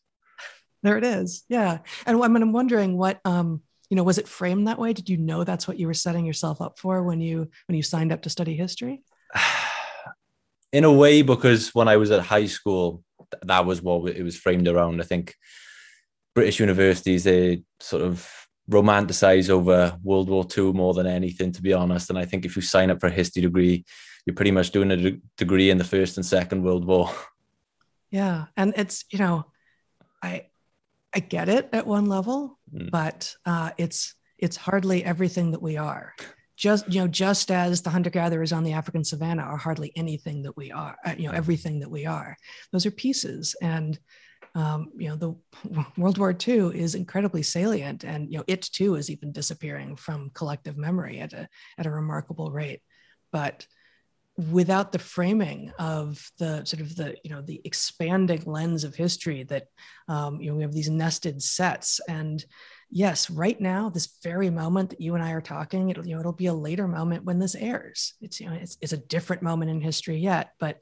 There 0.84 0.98
it 0.98 1.06
is. 1.06 1.46
Yeah. 1.48 1.80
And 2.06 2.22
I'm 2.22 2.52
wondering 2.52 2.98
what 2.98 3.22
um, 3.24 3.62
you 3.90 3.96
know, 3.96 4.04
was 4.04 4.20
it 4.20 4.28
framed 4.28 4.68
that 4.68 4.78
way? 4.78 4.94
Did 4.94 5.10
you 5.10 5.18
know 5.18 5.44
that's 5.44 5.68
what 5.68 5.80
you 5.80 5.88
were 5.88 5.96
setting 5.96 6.26
yourself 6.26 6.62
up 6.62 6.78
for 6.78 7.02
when 7.04 7.22
you 7.22 7.50
when 7.68 7.76
you 7.76 7.82
signed 7.82 8.12
up 8.12 8.22
to 8.24 8.30
study 8.30 8.56
history? 8.56 9.02
In 10.72 10.84
a 10.84 10.92
way 10.92 11.22
because 11.22 11.74
when 11.74 11.88
I 11.88 11.98
was 11.98 12.12
at 12.12 12.22
high 12.22 12.46
school, 12.46 13.04
that 13.44 13.66
was 13.66 13.82
what 13.82 14.16
it 14.16 14.24
was 14.24 14.38
framed 14.38 14.68
around. 14.68 15.02
I 15.02 15.06
think 15.06 15.36
British 16.36 16.60
universities 16.60 17.24
they 17.24 17.64
sort 17.80 18.04
of 18.04 18.30
romanticize 18.70 19.50
over 19.50 19.98
World 20.04 20.30
War 20.30 20.46
II 20.56 20.74
more 20.74 20.94
than 20.94 21.08
anything, 21.08 21.52
to 21.54 21.62
be 21.62 21.74
honest. 21.74 22.10
And 22.10 22.20
I 22.20 22.26
think 22.26 22.46
if 22.46 22.56
you 22.56 22.62
sign 22.62 22.92
up 22.92 23.00
for 23.00 23.08
a 23.08 23.12
history 23.12 23.42
degree, 23.42 23.84
you're 24.26 24.36
pretty 24.36 24.52
much 24.52 24.72
doing 24.72 24.92
a 24.92 25.18
degree 25.38 25.70
in 25.70 25.80
the 25.80 25.84
First 25.84 26.18
and 26.18 26.26
Second 26.26 26.64
World 26.64 26.86
War. 26.86 27.12
Yeah, 28.12 28.46
and 28.58 28.74
it's 28.76 29.06
you 29.12 29.20
know, 29.20 29.46
I 30.24 30.48
I 31.14 31.20
get 31.20 31.48
it 31.48 31.70
at 31.72 31.86
one 31.86 32.08
level, 32.08 32.58
mm. 32.74 32.90
but 32.90 33.36
uh, 33.46 33.70
it's 33.78 34.16
it's 34.40 34.58
hardly 34.58 35.06
everything 35.06 35.52
that 35.52 35.62
we 35.62 35.78
are 35.78 36.16
just 36.60 36.92
you 36.94 37.00
know 37.00 37.08
just 37.08 37.50
as 37.50 37.82
the 37.82 37.90
hunter 37.90 38.10
gatherers 38.10 38.52
on 38.52 38.64
the 38.64 38.74
african 38.74 39.04
savannah 39.04 39.42
are 39.42 39.58
hardly 39.58 39.94
anything 39.96 40.44
that 40.44 40.58
we 40.58 40.72
are 40.72 40.98
uh, 41.06 41.16
you 41.18 41.26
know 41.26 41.34
everything 41.34 41.80
that 41.80 41.90
we 41.90 42.06
are 42.06 42.36
those 42.72 42.86
are 42.86 42.92
pieces. 42.92 43.56
And 43.62 44.00
um, 44.56 44.92
you 44.98 45.10
know 45.10 45.16
the 45.16 45.36
world 45.98 46.18
war 46.18 46.36
ii 46.48 46.80
is 46.80 46.96
incredibly 46.96 47.44
salient 47.44 48.04
and 48.04 48.32
you 48.32 48.38
know 48.38 48.44
it 48.48 48.62
too 48.62 48.96
is 48.96 49.10
even 49.10 49.32
disappearing 49.32 49.96
from 49.96 50.32
collective 50.34 50.78
memory 50.78 51.20
at 51.20 51.34
a 51.34 51.48
at 51.78 51.86
a 51.86 51.92
remarkable 51.92 52.52
rate. 52.52 52.82
But 53.32 53.66
without 54.52 54.92
the 54.92 55.00
framing 55.00 55.72
of 55.78 56.32
the 56.40 56.64
sort 56.64 56.82
of 56.82 56.96
the 56.96 57.16
you 57.24 57.30
know 57.30 57.42
the 57.42 57.62
expanding 57.64 58.44
lens 58.46 58.84
of 58.84 58.96
history 58.96 59.44
that 59.44 59.66
um, 60.08 60.42
you 60.42 60.50
know 60.50 60.56
we 60.56 60.64
have 60.64 60.74
these 60.74 60.90
nested 60.90 61.42
sets 61.42 62.00
and 62.08 62.44
yes, 62.90 63.30
right 63.30 63.60
now, 63.60 63.90
this 63.90 64.18
very 64.24 64.50
moment 64.50 64.90
that 64.90 65.02
you 65.02 65.16
and 65.16 65.24
I 65.24 65.32
are 65.32 65.42
talking, 65.42 65.90
it'll, 65.90 66.08
you 66.08 66.16
know, 66.16 66.20
it'll 66.20 66.34
be 66.34 66.48
a 66.48 66.54
later 66.54 66.88
moment 66.88 67.24
when 67.24 67.40
this 67.40 67.56
airs. 67.56 68.16
It's, 68.22 68.40
you 68.40 68.48
know, 68.50 68.56
it's, 68.56 68.78
it's 68.82 68.94
a 68.94 68.98
different 68.98 69.44
moment 69.44 69.72
in 69.72 69.82
history 69.82 70.18
yet, 70.18 70.52
but, 70.60 70.80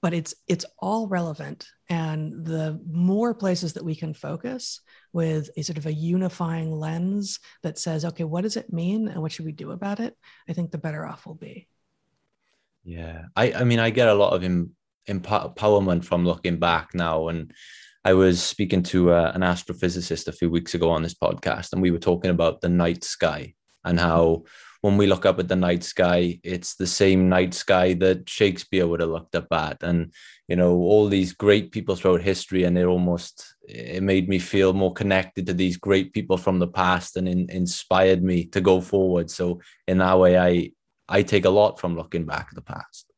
but 0.00 0.14
it's, 0.14 0.34
it's 0.46 0.64
all 0.78 1.08
relevant. 1.08 1.66
And 1.88 2.44
the 2.44 2.80
more 2.90 3.34
places 3.34 3.74
that 3.74 3.84
we 3.84 3.94
can 3.94 4.14
focus 4.14 4.80
with 5.12 5.50
a 5.56 5.62
sort 5.62 5.78
of 5.78 5.86
a 5.86 5.92
unifying 5.92 6.70
lens 6.70 7.40
that 7.62 7.78
says, 7.78 8.04
okay, 8.04 8.24
what 8.24 8.42
does 8.42 8.56
it 8.56 8.72
mean 8.72 9.08
and 9.08 9.20
what 9.20 9.32
should 9.32 9.46
we 9.46 9.52
do 9.52 9.72
about 9.72 10.00
it? 10.00 10.16
I 10.48 10.52
think 10.52 10.70
the 10.70 10.78
better 10.78 11.06
off 11.06 11.26
we'll 11.26 11.34
be. 11.34 11.68
Yeah. 12.84 13.24
I, 13.36 13.52
I 13.52 13.64
mean, 13.64 13.78
I 13.78 13.90
get 13.90 14.08
a 14.08 14.14
lot 14.14 14.32
of 14.32 14.44
em- 14.44 14.74
empowerment 15.08 16.04
from 16.04 16.24
looking 16.24 16.58
back 16.58 16.94
now 16.94 17.28
and, 17.28 17.52
I 18.04 18.14
was 18.14 18.42
speaking 18.42 18.82
to 18.84 19.12
uh, 19.12 19.32
an 19.34 19.42
astrophysicist 19.42 20.28
a 20.28 20.32
few 20.32 20.50
weeks 20.50 20.74
ago 20.74 20.90
on 20.90 21.02
this 21.02 21.14
podcast, 21.14 21.72
and 21.72 21.82
we 21.82 21.90
were 21.90 21.98
talking 21.98 22.30
about 22.30 22.60
the 22.60 22.68
night 22.68 23.04
sky 23.04 23.54
and 23.84 23.98
how 23.98 24.44
when 24.80 24.96
we 24.96 25.06
look 25.06 25.26
up 25.26 25.38
at 25.40 25.48
the 25.48 25.56
night 25.56 25.82
sky, 25.82 26.38
it's 26.44 26.76
the 26.76 26.86
same 26.86 27.28
night 27.28 27.52
sky 27.52 27.94
that 27.94 28.28
Shakespeare 28.28 28.86
would 28.86 29.00
have 29.00 29.10
looked 29.10 29.34
up 29.34 29.48
at. 29.52 29.82
And, 29.82 30.12
you 30.46 30.54
know, 30.54 30.76
all 30.76 31.08
these 31.08 31.32
great 31.32 31.72
people 31.72 31.96
throughout 31.96 32.22
history, 32.22 32.64
and 32.64 32.78
it 32.78 32.84
almost 32.84 33.56
it 33.62 34.02
made 34.02 34.28
me 34.28 34.38
feel 34.38 34.72
more 34.72 34.92
connected 34.92 35.46
to 35.46 35.52
these 35.52 35.76
great 35.76 36.12
people 36.12 36.36
from 36.36 36.58
the 36.58 36.68
past 36.68 37.16
and 37.16 37.28
in, 37.28 37.50
inspired 37.50 38.22
me 38.22 38.44
to 38.46 38.60
go 38.60 38.80
forward. 38.80 39.30
So 39.30 39.60
in 39.88 39.98
that 39.98 40.18
way, 40.18 40.38
I 40.38 40.70
I 41.08 41.22
take 41.22 41.44
a 41.44 41.50
lot 41.50 41.80
from 41.80 41.96
looking 41.96 42.24
back 42.24 42.48
at 42.50 42.54
the 42.54 42.62
past. 42.62 43.10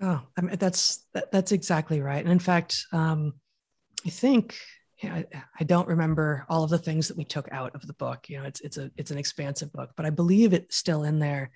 Oh, 0.00 0.22
I 0.36 0.40
mean, 0.40 0.56
that's 0.56 1.04
that, 1.14 1.32
that's 1.32 1.50
exactly 1.50 2.00
right. 2.00 2.22
And 2.22 2.30
in 2.30 2.38
fact, 2.38 2.84
um, 2.92 3.34
I 4.06 4.10
think 4.10 4.56
you 5.02 5.08
know, 5.08 5.24
I, 5.58 5.64
don't 5.64 5.86
remember 5.86 6.44
all 6.48 6.64
of 6.64 6.70
the 6.70 6.78
things 6.78 7.06
that 7.06 7.16
we 7.16 7.24
took 7.24 7.48
out 7.52 7.74
of 7.74 7.86
the 7.86 7.92
book. 7.94 8.28
You 8.28 8.38
know, 8.38 8.44
it's 8.44 8.60
it's 8.60 8.78
a 8.78 8.90
it's 8.96 9.10
an 9.10 9.18
expansive 9.18 9.72
book, 9.72 9.90
but 9.96 10.06
I 10.06 10.10
believe 10.10 10.52
it's 10.52 10.76
still 10.76 11.04
in 11.04 11.18
there. 11.20 11.50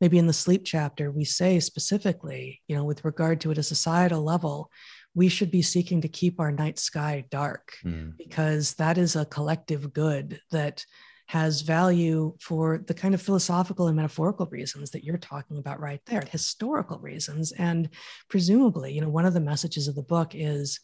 Maybe 0.00 0.18
in 0.18 0.26
the 0.26 0.32
sleep 0.32 0.62
chapter, 0.64 1.10
we 1.10 1.24
say 1.24 1.60
specifically, 1.60 2.60
you 2.68 2.76
know, 2.76 2.84
with 2.84 3.04
regard 3.04 3.40
to 3.40 3.50
it 3.50 3.52
at 3.52 3.58
a 3.58 3.62
societal 3.62 4.22
level, 4.22 4.70
we 5.14 5.28
should 5.28 5.50
be 5.50 5.62
seeking 5.62 6.00
to 6.02 6.08
keep 6.08 6.40
our 6.40 6.50
night 6.50 6.78
sky 6.78 7.24
dark 7.30 7.76
mm. 7.84 8.16
because 8.18 8.74
that 8.74 8.98
is 8.98 9.16
a 9.16 9.24
collective 9.24 9.92
good 9.92 10.40
that 10.50 10.84
has 11.28 11.62
value 11.62 12.34
for 12.40 12.84
the 12.86 12.92
kind 12.92 13.14
of 13.14 13.22
philosophical 13.22 13.86
and 13.86 13.96
metaphorical 13.96 14.46
reasons 14.46 14.90
that 14.90 15.04
you're 15.04 15.16
talking 15.16 15.56
about 15.56 15.80
right 15.80 16.00
there, 16.06 16.22
historical 16.30 16.98
reasons. 16.98 17.52
And 17.52 17.88
presumably, 18.28 18.92
you 18.92 19.00
know, 19.00 19.08
one 19.08 19.24
of 19.24 19.32
the 19.32 19.40
messages 19.40 19.88
of 19.88 19.94
the 19.94 20.02
book 20.02 20.32
is 20.34 20.80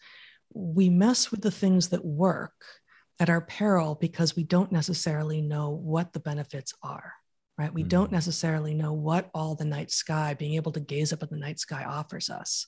we 0.53 0.89
mess 0.89 1.31
with 1.31 1.43
the 1.43 1.51
things 1.51 1.89
that 1.89 2.05
work 2.05 2.53
at 3.19 3.31
our 3.31 3.41
peril 3.41 3.95
because 3.95 4.35
we 4.35 4.45
don't 4.45 4.73
necessarily 4.73 5.41
know 5.43 5.71
what 5.71 6.13
the 6.13 6.21
benefits 6.21 6.75
are 6.83 7.15
right? 7.59 7.75
We 7.75 7.83
mm-hmm. 7.83 7.89
don't 7.89 8.13
necessarily 8.13 8.73
know 8.73 8.95
what 8.95 9.29
all 9.35 9.55
the 9.55 9.67
night 9.67 9.91
sky 9.91 10.33
being 10.33 10.55
able 10.55 10.73
to 10.73 10.81
gaze 10.81 11.13
up 11.13 11.23
at 11.23 11.29
the 11.29 11.37
night 11.37 11.59
sky 11.59 11.85
offers 11.85 12.31
us. 12.31 12.67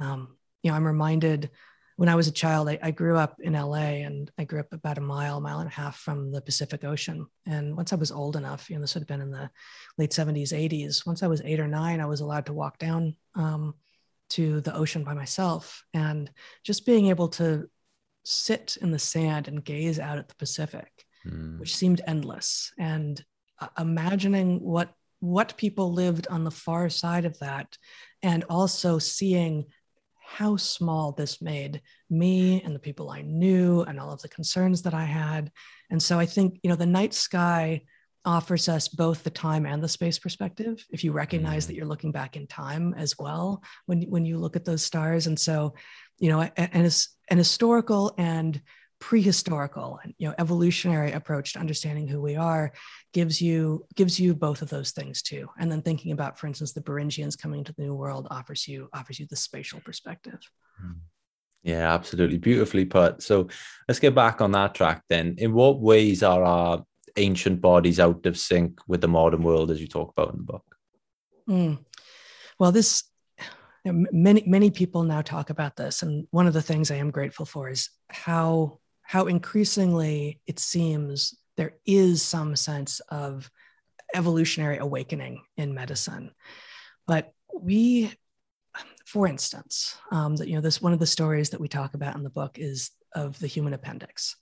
Um, 0.00 0.36
you 0.62 0.70
know 0.70 0.76
i'm 0.76 0.86
reminded 0.86 1.50
when 1.96 2.08
i 2.08 2.14
was 2.14 2.28
a 2.28 2.32
child 2.32 2.68
I, 2.68 2.78
I, 2.82 2.90
grew 2.90 3.16
up 3.16 3.36
in 3.40 3.54
la 3.54 3.74
and 3.74 4.30
i 4.38 4.44
grew 4.44 4.60
up 4.60 4.72
about 4.72 4.98
a 4.98 5.02
mile 5.02 5.40
mile 5.40 5.58
and 5.58 5.68
a 5.68 5.74
half 5.74 5.98
from 5.98 6.32
the 6.32 6.40
pacific 6.40 6.84
ocean. 6.84 7.26
And 7.46 7.76
once 7.76 7.92
i 7.92 7.96
was 7.96 8.12
old 8.12 8.36
enough 8.36 8.70
you 8.70 8.76
know 8.76 8.82
this 8.82 8.94
would 8.94 9.02
have 9.02 9.08
been 9.08 9.20
in 9.20 9.30
the 9.30 9.50
late 9.98 10.10
70s 10.10 10.52
80s 10.52 11.06
once 11.06 11.22
i 11.22 11.26
was 11.26 11.42
eight 11.44 11.60
or 11.60 11.68
nine 11.68 12.00
i 12.00 12.06
was 12.06 12.20
allowed 12.20 12.46
to 12.46 12.52
walk 12.52 12.78
down 12.78 13.16
um, 13.34 13.74
to 14.34 14.60
the 14.60 14.74
ocean 14.74 15.04
by 15.04 15.14
myself 15.14 15.84
and 15.94 16.30
just 16.64 16.86
being 16.86 17.06
able 17.06 17.28
to 17.28 17.68
sit 18.24 18.76
in 18.80 18.90
the 18.90 18.98
sand 18.98 19.48
and 19.48 19.64
gaze 19.64 19.98
out 19.98 20.18
at 20.18 20.28
the 20.28 20.34
Pacific, 20.36 20.90
mm. 21.26 21.58
which 21.58 21.74
seemed 21.74 22.00
endless, 22.06 22.72
and 22.78 23.24
uh, 23.60 23.68
imagining 23.78 24.60
what 24.60 24.92
what 25.20 25.56
people 25.56 25.92
lived 25.92 26.26
on 26.28 26.42
the 26.42 26.50
far 26.50 26.88
side 26.88 27.24
of 27.24 27.38
that, 27.38 27.78
and 28.22 28.44
also 28.48 28.98
seeing 28.98 29.66
how 30.32 30.56
small 30.56 31.12
this 31.12 31.42
made 31.42 31.82
me 32.08 32.62
and 32.62 32.74
the 32.74 32.80
people 32.80 33.10
I 33.10 33.22
knew 33.22 33.82
and 33.82 34.00
all 34.00 34.12
of 34.12 34.22
the 34.22 34.28
concerns 34.28 34.82
that 34.82 34.94
I 34.94 35.04
had. 35.04 35.52
And 35.90 36.02
so 36.02 36.18
I 36.18 36.26
think, 36.26 36.58
you 36.62 36.70
know, 36.70 36.76
the 36.76 36.86
night 36.86 37.12
sky 37.12 37.82
offers 38.24 38.68
us 38.68 38.88
both 38.88 39.24
the 39.24 39.30
time 39.30 39.66
and 39.66 39.82
the 39.82 39.88
space 39.88 40.18
perspective 40.18 40.84
if 40.90 41.02
you 41.02 41.12
recognize 41.12 41.66
that 41.66 41.74
you're 41.74 41.86
looking 41.86 42.12
back 42.12 42.36
in 42.36 42.46
time 42.46 42.94
as 42.96 43.18
well 43.18 43.62
when 43.86 44.02
when 44.02 44.24
you 44.24 44.38
look 44.38 44.56
at 44.56 44.64
those 44.64 44.84
stars. 44.84 45.26
And 45.26 45.38
so 45.38 45.74
you 46.18 46.28
know 46.30 46.40
an, 46.56 46.90
an 47.28 47.38
historical 47.38 48.14
and 48.18 48.60
prehistorical 49.02 49.98
and 50.04 50.14
you 50.18 50.28
know 50.28 50.34
evolutionary 50.38 51.10
approach 51.10 51.54
to 51.54 51.58
understanding 51.58 52.06
who 52.06 52.20
we 52.20 52.36
are 52.36 52.72
gives 53.12 53.42
you 53.42 53.84
gives 53.96 54.20
you 54.20 54.32
both 54.32 54.62
of 54.62 54.70
those 54.70 54.92
things 54.92 55.22
too. 55.22 55.48
And 55.58 55.70
then 55.70 55.82
thinking 55.82 56.12
about 56.12 56.38
for 56.38 56.46
instance 56.46 56.72
the 56.72 56.80
beringians 56.80 57.36
coming 57.36 57.64
to 57.64 57.72
the 57.72 57.82
new 57.82 57.94
world 57.94 58.28
offers 58.30 58.68
you 58.68 58.88
offers 58.92 59.18
you 59.18 59.26
the 59.28 59.36
spatial 59.36 59.80
perspective. 59.80 60.38
Hmm. 60.80 60.92
yeah 61.64 61.92
absolutely. 61.92 62.38
Beautifully 62.38 62.84
put. 62.84 63.22
So 63.22 63.48
let's 63.88 63.98
get 63.98 64.14
back 64.14 64.40
on 64.40 64.52
that 64.52 64.74
track 64.74 65.02
then. 65.08 65.34
In 65.38 65.52
what 65.52 65.80
ways 65.80 66.22
are 66.22 66.44
our 66.44 66.84
ancient 67.16 67.60
bodies 67.60 68.00
out 68.00 68.24
of 68.26 68.38
sync 68.38 68.80
with 68.86 69.00
the 69.00 69.08
modern 69.08 69.42
world 69.42 69.70
as 69.70 69.80
you 69.80 69.88
talk 69.88 70.10
about 70.10 70.32
in 70.32 70.38
the 70.38 70.44
book 70.44 70.76
mm. 71.48 71.78
well 72.58 72.72
this 72.72 73.04
many 73.84 74.44
many 74.46 74.70
people 74.70 75.02
now 75.02 75.20
talk 75.22 75.50
about 75.50 75.76
this 75.76 76.02
and 76.02 76.26
one 76.30 76.46
of 76.46 76.52
the 76.52 76.62
things 76.62 76.90
i 76.90 76.96
am 76.96 77.10
grateful 77.10 77.44
for 77.44 77.68
is 77.68 77.90
how 78.08 78.78
how 79.02 79.26
increasingly 79.26 80.40
it 80.46 80.58
seems 80.58 81.34
there 81.56 81.74
is 81.84 82.22
some 82.22 82.56
sense 82.56 83.00
of 83.08 83.50
evolutionary 84.14 84.78
awakening 84.78 85.42
in 85.56 85.74
medicine. 85.74 86.32
But 87.06 87.32
we, 87.54 88.12
for 89.06 89.26
instance, 89.26 89.96
um, 90.10 90.36
that 90.36 90.48
you 90.48 90.54
know, 90.54 90.60
this 90.60 90.80
one 90.80 90.92
of 90.92 90.98
the 90.98 91.06
stories 91.06 91.50
that 91.50 91.60
we 91.60 91.68
talk 91.68 91.94
about 91.94 92.16
in 92.16 92.22
the 92.22 92.30
book 92.30 92.58
is 92.58 92.90
of 93.14 93.38
the 93.38 93.46
human 93.46 93.74
appendix. 93.74 94.36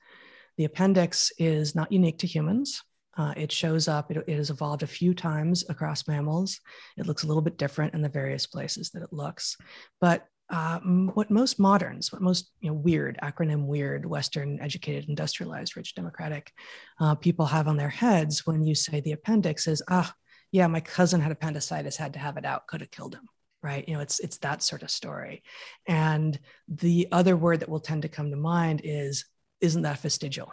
The 0.60 0.66
appendix 0.66 1.32
is 1.38 1.74
not 1.74 1.90
unique 1.90 2.18
to 2.18 2.26
humans. 2.26 2.82
Uh, 3.16 3.32
it 3.34 3.50
shows 3.50 3.88
up, 3.88 4.10
it, 4.10 4.22
it, 4.26 4.36
has 4.36 4.50
evolved 4.50 4.82
a 4.82 4.86
few 4.86 5.14
times 5.14 5.64
across 5.70 6.06
mammals. 6.06 6.60
It 6.98 7.06
looks 7.06 7.22
a 7.22 7.26
little 7.26 7.40
bit 7.40 7.56
different 7.56 7.94
in 7.94 8.02
the 8.02 8.10
various 8.10 8.46
places 8.46 8.90
that 8.90 9.02
it 9.02 9.10
looks. 9.10 9.56
But 10.02 10.26
uh, 10.50 10.80
what 10.80 11.30
most 11.30 11.58
moderns, 11.58 12.12
what 12.12 12.20
most 12.20 12.50
you 12.60 12.68
know, 12.68 12.76
weird 12.76 13.18
acronym 13.22 13.68
weird 13.68 14.04
Western 14.04 14.60
educated, 14.60 15.08
industrialized, 15.08 15.78
rich, 15.78 15.94
democratic 15.94 16.52
uh, 17.00 17.14
people 17.14 17.46
have 17.46 17.66
on 17.66 17.78
their 17.78 17.88
heads 17.88 18.46
when 18.46 18.62
you 18.62 18.74
say 18.74 19.00
the 19.00 19.12
appendix 19.12 19.66
is 19.66 19.82
ah 19.88 20.14
yeah 20.52 20.66
my 20.66 20.80
cousin 20.80 21.22
had 21.22 21.32
appendicitis 21.32 21.96
had 21.96 22.12
to 22.12 22.18
have 22.18 22.36
it 22.36 22.44
out 22.44 22.66
could 22.66 22.82
have 22.82 22.90
killed 22.90 23.14
him 23.14 23.26
right 23.62 23.88
you 23.88 23.94
know 23.94 24.00
it's 24.00 24.20
it's 24.20 24.36
that 24.38 24.62
sort 24.62 24.82
of 24.82 24.90
story 24.90 25.42
and 25.86 26.38
the 26.68 27.08
other 27.12 27.34
word 27.34 27.60
that 27.60 27.68
will 27.70 27.80
tend 27.80 28.02
to 28.02 28.08
come 28.08 28.30
to 28.30 28.36
mind 28.36 28.82
is 28.84 29.24
isn't 29.60 29.82
that 29.82 29.98
vestigial 29.98 30.52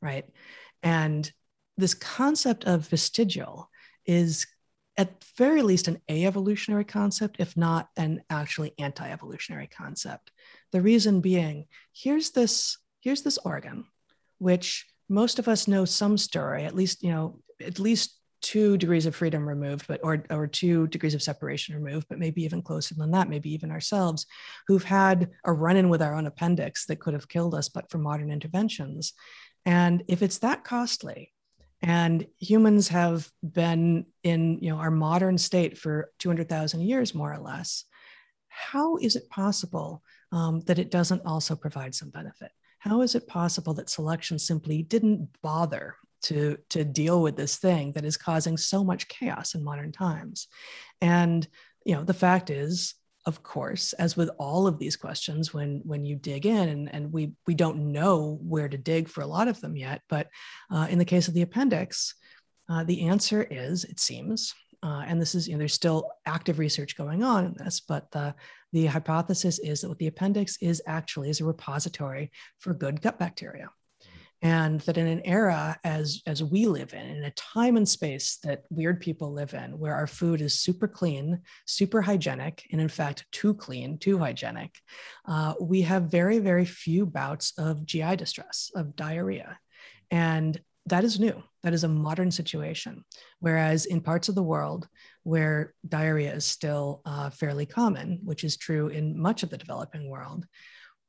right 0.00 0.26
and 0.82 1.32
this 1.76 1.94
concept 1.94 2.64
of 2.64 2.88
vestigial 2.88 3.70
is 4.04 4.46
at 4.98 5.22
very 5.36 5.62
least 5.62 5.86
an 5.86 6.00
a-evolutionary 6.08 6.84
concept, 6.84 7.36
if 7.38 7.56
not 7.56 7.88
an 7.96 8.20
actually 8.28 8.74
anti-evolutionary 8.78 9.68
concept. 9.68 10.32
The 10.72 10.80
reason 10.80 11.20
being, 11.20 11.66
here's 11.94 12.32
this, 12.32 12.78
here's 13.00 13.22
this 13.22 13.38
organ, 13.38 13.84
which 14.38 14.86
most 15.08 15.38
of 15.38 15.46
us 15.46 15.68
know 15.68 15.84
some 15.84 16.18
story, 16.18 16.64
at 16.64 16.74
least, 16.74 17.04
you 17.04 17.12
know, 17.12 17.40
at 17.64 17.78
least 17.78 18.17
two 18.40 18.76
degrees 18.78 19.06
of 19.06 19.14
freedom 19.14 19.48
removed, 19.48 19.86
but 19.88 20.00
or, 20.02 20.24
or 20.30 20.46
two 20.46 20.86
degrees 20.88 21.14
of 21.14 21.22
separation 21.22 21.74
removed, 21.74 22.06
but 22.08 22.18
maybe 22.18 22.42
even 22.42 22.62
closer 22.62 22.94
than 22.94 23.10
that, 23.10 23.28
maybe 23.28 23.52
even 23.52 23.70
ourselves, 23.70 24.26
who've 24.66 24.84
had 24.84 25.30
a 25.44 25.52
run-in 25.52 25.88
with 25.88 26.02
our 26.02 26.14
own 26.14 26.26
appendix 26.26 26.86
that 26.86 27.00
could 27.00 27.14
have 27.14 27.28
killed 27.28 27.54
us, 27.54 27.68
but 27.68 27.90
for 27.90 27.98
modern 27.98 28.30
interventions. 28.30 29.12
And 29.66 30.02
if 30.08 30.22
it's 30.22 30.38
that 30.38 30.64
costly, 30.64 31.32
and 31.82 32.26
humans 32.38 32.88
have 32.88 33.30
been 33.42 34.06
in 34.22 34.58
you 34.60 34.70
know 34.70 34.78
our 34.78 34.90
modern 34.90 35.38
state 35.38 35.78
for 35.78 36.10
200000 36.18 36.80
years 36.80 37.14
more 37.14 37.32
or 37.32 37.38
less 37.38 37.84
how 38.48 38.96
is 38.96 39.14
it 39.14 39.30
possible 39.30 40.02
um, 40.32 40.60
that 40.62 40.78
it 40.78 40.90
doesn't 40.90 41.24
also 41.24 41.54
provide 41.54 41.94
some 41.94 42.10
benefit 42.10 42.50
how 42.80 43.02
is 43.02 43.14
it 43.14 43.28
possible 43.28 43.74
that 43.74 43.90
selection 43.90 44.38
simply 44.38 44.82
didn't 44.82 45.28
bother 45.42 45.96
to 46.22 46.58
to 46.70 46.84
deal 46.84 47.22
with 47.22 47.36
this 47.36 47.56
thing 47.56 47.92
that 47.92 48.04
is 48.04 48.16
causing 48.16 48.56
so 48.56 48.84
much 48.84 49.08
chaos 49.08 49.54
in 49.54 49.64
modern 49.64 49.92
times. 49.92 50.48
And 51.00 51.46
you 51.84 51.94
know 51.94 52.04
the 52.04 52.14
fact 52.14 52.50
is 52.50 52.94
of 53.28 53.42
course, 53.42 53.92
as 53.92 54.16
with 54.16 54.30
all 54.38 54.66
of 54.66 54.78
these 54.78 54.96
questions, 54.96 55.52
when 55.52 55.82
when 55.84 56.06
you 56.06 56.16
dig 56.16 56.46
in, 56.46 56.68
and, 56.70 56.94
and 56.94 57.12
we 57.12 57.32
we 57.46 57.54
don't 57.54 57.92
know 57.92 58.38
where 58.42 58.70
to 58.70 58.78
dig 58.78 59.06
for 59.06 59.20
a 59.20 59.26
lot 59.26 59.48
of 59.48 59.60
them 59.60 59.76
yet, 59.76 60.00
but 60.08 60.28
uh, 60.72 60.86
in 60.88 60.98
the 60.98 61.04
case 61.04 61.28
of 61.28 61.34
the 61.34 61.42
appendix, 61.42 62.14
uh, 62.70 62.84
the 62.84 63.02
answer 63.02 63.46
is, 63.50 63.84
it 63.84 64.00
seems, 64.00 64.54
uh, 64.82 65.02
and 65.06 65.20
this 65.20 65.34
is 65.34 65.46
you 65.46 65.52
know 65.52 65.58
there's 65.58 65.74
still 65.74 66.10
active 66.24 66.58
research 66.58 66.96
going 66.96 67.22
on 67.22 67.44
in 67.44 67.54
this, 67.58 67.80
but 67.80 68.10
the 68.12 68.34
the 68.72 68.86
hypothesis 68.86 69.58
is 69.58 69.82
that 69.82 69.90
what 69.90 69.98
the 69.98 70.06
appendix 70.06 70.56
is 70.62 70.80
actually 70.86 71.28
is 71.28 71.42
a 71.42 71.44
repository 71.44 72.30
for 72.60 72.72
good 72.72 73.02
gut 73.02 73.18
bacteria 73.18 73.68
and 74.42 74.80
that 74.82 74.96
in 74.98 75.06
an 75.06 75.22
era 75.24 75.76
as 75.82 76.22
as 76.26 76.44
we 76.44 76.66
live 76.66 76.92
in 76.94 77.06
in 77.06 77.24
a 77.24 77.30
time 77.32 77.76
and 77.76 77.88
space 77.88 78.38
that 78.44 78.62
weird 78.70 79.00
people 79.00 79.32
live 79.32 79.52
in 79.54 79.78
where 79.78 79.94
our 79.94 80.06
food 80.06 80.40
is 80.40 80.60
super 80.60 80.86
clean 80.86 81.40
super 81.66 82.00
hygienic 82.00 82.64
and 82.70 82.80
in 82.80 82.88
fact 82.88 83.26
too 83.32 83.52
clean 83.54 83.98
too 83.98 84.18
hygienic 84.18 84.76
uh, 85.26 85.54
we 85.60 85.82
have 85.82 86.04
very 86.04 86.38
very 86.38 86.64
few 86.64 87.04
bouts 87.04 87.52
of 87.58 87.84
gi 87.84 88.16
distress 88.16 88.70
of 88.74 88.96
diarrhea. 88.96 89.58
And 90.10 90.60
that 90.86 91.04
is 91.04 91.20
new. 91.20 91.42
That 91.62 91.74
is 91.74 91.84
a 91.84 91.88
modern 91.88 92.30
situation. 92.30 93.04
Whereas 93.40 93.84
in 93.84 94.00
parts 94.00 94.28
of 94.28 94.34
the 94.34 94.42
world 94.42 94.88
where 95.22 95.74
diarrhea 95.86 96.32
is 96.34 96.46
still 96.46 97.02
uh, 97.04 97.28
fairly 97.28 97.66
common 97.66 98.20
which 98.24 98.44
is 98.44 98.56
true 98.56 98.88
in 98.88 99.20
much 99.20 99.42
of 99.42 99.50
the 99.50 99.58
developing 99.58 100.08
world 100.08 100.46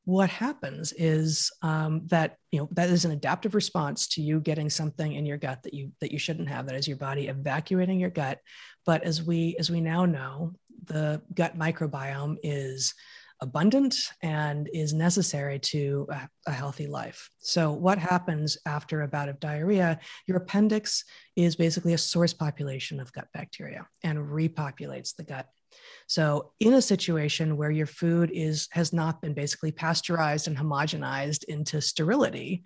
what 0.10 0.32
happens 0.32 0.91
is 0.93 1.52
um, 1.62 2.02
that 2.08 2.38
you 2.52 2.60
know 2.60 2.67
that 2.72 2.89
is 2.89 3.06
an 3.06 3.12
adaptive 3.12 3.54
response 3.54 4.08
to 4.08 4.24
you 4.24 4.39
getting 4.39 4.67
something 4.67 5.13
in 5.13 5.24
your 5.24 5.38
gut 5.38 5.62
that 5.62 5.74
you 5.74 5.91
that 6.02 6.12
you 6.12 6.17
shouldn't 6.17 6.50
have 6.50 6.65
that 6.65 6.76
is 6.76 6.88
your 6.88 6.98
body 6.98 7.28
evacuating 7.28 8.00
your 8.00 8.10
gut 8.10 8.39
but 8.88 9.04
as 9.04 9.22
we 9.22 9.56
as 9.60 9.69
we 9.69 9.80
now 9.80 10.06
know 10.06 10.52
the 10.86 11.22
gut 11.36 11.60
microbiome 11.60 12.38
is 12.41 12.95
abundant 13.41 13.95
and 14.24 14.67
is 14.74 14.93
necessary 14.93 15.60
to 15.60 16.08
a, 16.10 16.28
a, 16.48 16.52
healthy 16.52 16.88
life. 16.88 17.30
So, 17.38 17.72
what 17.72 17.98
happens 17.98 18.58
after 18.65 19.02
a 19.02 19.08
bout 19.08 19.30
of 19.30 19.39
diarrhea? 19.39 20.00
Your 20.28 20.38
appendix 20.38 21.06
is 21.38 21.56
basically 21.56 21.93
a 21.93 21.98
source 21.98 22.34
population 22.34 23.00
of 23.00 23.13
gut 23.13 23.28
bacteria 23.34 23.88
and 24.04 24.17
repopulates 24.17 25.15
the 25.15 25.24
gut. 25.24 25.48
So 26.08 26.53
in 26.60 26.73
a 26.73 26.82
situation 26.82 27.58
where 27.58 27.71
your 27.71 27.86
food 27.86 28.32
is 28.34 28.67
has 28.71 28.93
not 28.93 29.21
been 29.21 29.34
basically 29.34 29.71
pasteurized 29.71 30.47
and 30.47 30.58
homogenized 30.58 31.43
into 31.45 31.82
sterility, 31.82 32.63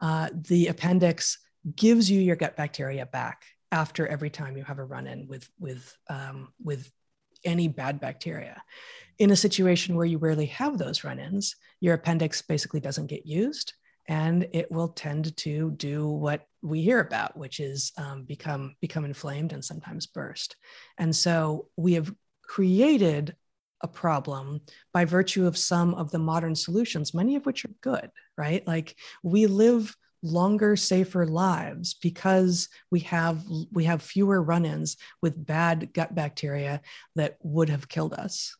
uh, 0.00 0.30
the 0.48 0.68
appendix 0.68 1.38
gives 1.74 2.10
you 2.10 2.20
your 2.20 2.36
gut 2.36 2.56
bacteria 2.56 3.06
back 3.06 3.44
after 3.72 4.06
every 4.06 4.30
time 4.30 4.56
you 4.56 4.64
have 4.64 4.78
a 4.78 4.84
run-in 4.84 5.26
with 5.26 5.48
with 5.58 5.96
um, 6.08 6.48
with 6.62 6.90
any 7.44 7.68
bad 7.68 8.00
bacteria. 8.00 8.62
In 9.18 9.30
a 9.30 9.36
situation 9.36 9.96
where 9.96 10.06
you 10.06 10.18
rarely 10.18 10.46
have 10.46 10.78
those 10.78 11.04
run-ins, 11.04 11.56
your 11.80 11.94
appendix 11.94 12.42
basically 12.42 12.80
doesn't 12.80 13.06
get 13.06 13.26
used 13.26 13.72
and 14.08 14.46
it 14.52 14.70
will 14.70 14.88
tend 14.88 15.36
to 15.36 15.70
do 15.72 16.08
what 16.08 16.46
we 16.62 16.82
hear 16.82 17.00
about, 17.00 17.36
which 17.36 17.60
is 17.60 17.92
um, 17.98 18.24
become 18.24 18.74
become 18.80 19.04
inflamed 19.04 19.52
and 19.52 19.64
sometimes 19.64 20.06
burst. 20.06 20.56
And 20.98 21.14
so 21.14 21.68
we 21.76 21.94
have 21.94 22.12
created 22.46 23.36
a 23.82 23.88
problem 23.88 24.60
by 24.92 25.04
virtue 25.04 25.46
of 25.46 25.56
some 25.56 25.94
of 25.94 26.10
the 26.10 26.18
modern 26.18 26.54
solutions, 26.54 27.14
many 27.14 27.36
of 27.36 27.44
which 27.44 27.64
are 27.64 27.74
good, 27.82 28.10
right? 28.36 28.66
Like 28.66 28.96
we 29.22 29.46
live 29.46 29.96
longer 30.22 30.76
safer 30.76 31.26
lives 31.26 31.94
because 31.94 32.68
we 32.90 33.00
have 33.00 33.44
we 33.70 33.84
have 33.84 34.02
fewer 34.02 34.42
run-ins 34.42 34.96
with 35.22 35.46
bad 35.46 35.92
gut 35.92 36.14
bacteria 36.14 36.80
that 37.14 37.36
would 37.42 37.68
have 37.68 37.88
killed 37.88 38.14
us 38.14 38.56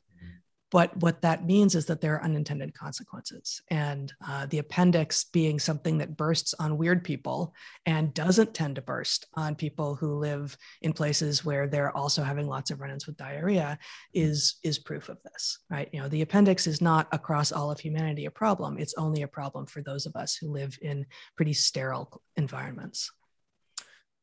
but 0.76 0.94
what 0.98 1.22
that 1.22 1.46
means 1.46 1.74
is 1.74 1.86
that 1.86 2.02
there 2.02 2.16
are 2.16 2.22
unintended 2.22 2.74
consequences. 2.74 3.62
And 3.70 4.12
uh, 4.28 4.44
the 4.44 4.58
appendix 4.58 5.24
being 5.24 5.58
something 5.58 5.96
that 5.96 6.18
bursts 6.18 6.52
on 6.58 6.76
weird 6.76 7.02
people 7.02 7.54
and 7.86 8.12
doesn't 8.12 8.52
tend 8.52 8.74
to 8.74 8.82
burst 8.82 9.24
on 9.32 9.54
people 9.54 9.94
who 9.94 10.18
live 10.18 10.54
in 10.82 10.92
places 10.92 11.42
where 11.46 11.66
they're 11.66 11.96
also 11.96 12.22
having 12.22 12.46
lots 12.46 12.70
of 12.70 12.82
run 12.82 12.90
ins 12.90 13.06
with 13.06 13.16
diarrhea 13.16 13.78
is, 14.12 14.56
is 14.62 14.78
proof 14.78 15.08
of 15.08 15.16
this, 15.22 15.60
right? 15.70 15.88
You 15.94 16.02
know, 16.02 16.08
the 16.08 16.20
appendix 16.20 16.66
is 16.66 16.82
not 16.82 17.08
across 17.10 17.52
all 17.52 17.70
of 17.70 17.80
humanity 17.80 18.26
a 18.26 18.30
problem. 18.30 18.76
It's 18.76 18.92
only 18.98 19.22
a 19.22 19.28
problem 19.28 19.64
for 19.64 19.80
those 19.80 20.04
of 20.04 20.14
us 20.14 20.36
who 20.36 20.52
live 20.52 20.76
in 20.82 21.06
pretty 21.36 21.54
sterile 21.54 22.20
environments. 22.36 23.10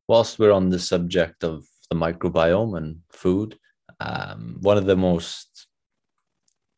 Whilst 0.08 0.38
we're 0.38 0.52
on 0.52 0.70
the 0.70 0.78
subject 0.78 1.44
of 1.44 1.66
the 1.90 1.96
microbiome 1.96 2.78
and 2.78 3.00
food, 3.10 3.58
um, 4.00 4.58
one 4.62 4.78
of 4.78 4.86
the 4.86 4.96
most 4.96 5.66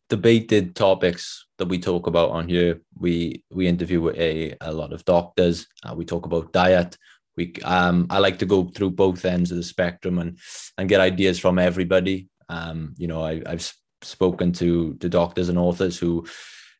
debated 0.09 0.75
topics 0.75 1.47
that 1.57 1.67
we 1.67 1.79
talk 1.79 2.07
about 2.07 2.31
on 2.31 2.47
here. 2.47 2.81
We 2.97 3.43
we 3.49 3.67
interview 3.67 4.09
a 4.09 4.55
a 4.61 4.71
lot 4.71 4.93
of 4.93 5.05
doctors. 5.05 5.67
Uh, 5.83 5.95
we 5.95 6.05
talk 6.05 6.25
about 6.25 6.53
diet. 6.53 6.97
We 7.37 7.53
um 7.63 8.07
I 8.09 8.19
like 8.19 8.39
to 8.39 8.45
go 8.45 8.65
through 8.65 8.91
both 8.91 9.25
ends 9.25 9.51
of 9.51 9.57
the 9.57 9.63
spectrum 9.63 10.19
and 10.19 10.37
and 10.77 10.89
get 10.89 11.01
ideas 11.01 11.39
from 11.39 11.59
everybody. 11.59 12.29
Um, 12.49 12.93
you 12.97 13.07
know, 13.07 13.23
I, 13.23 13.41
I've 13.45 13.71
spoken 14.01 14.51
to 14.53 14.95
to 14.95 15.09
doctors 15.09 15.49
and 15.49 15.57
authors 15.57 15.97
who 15.97 16.25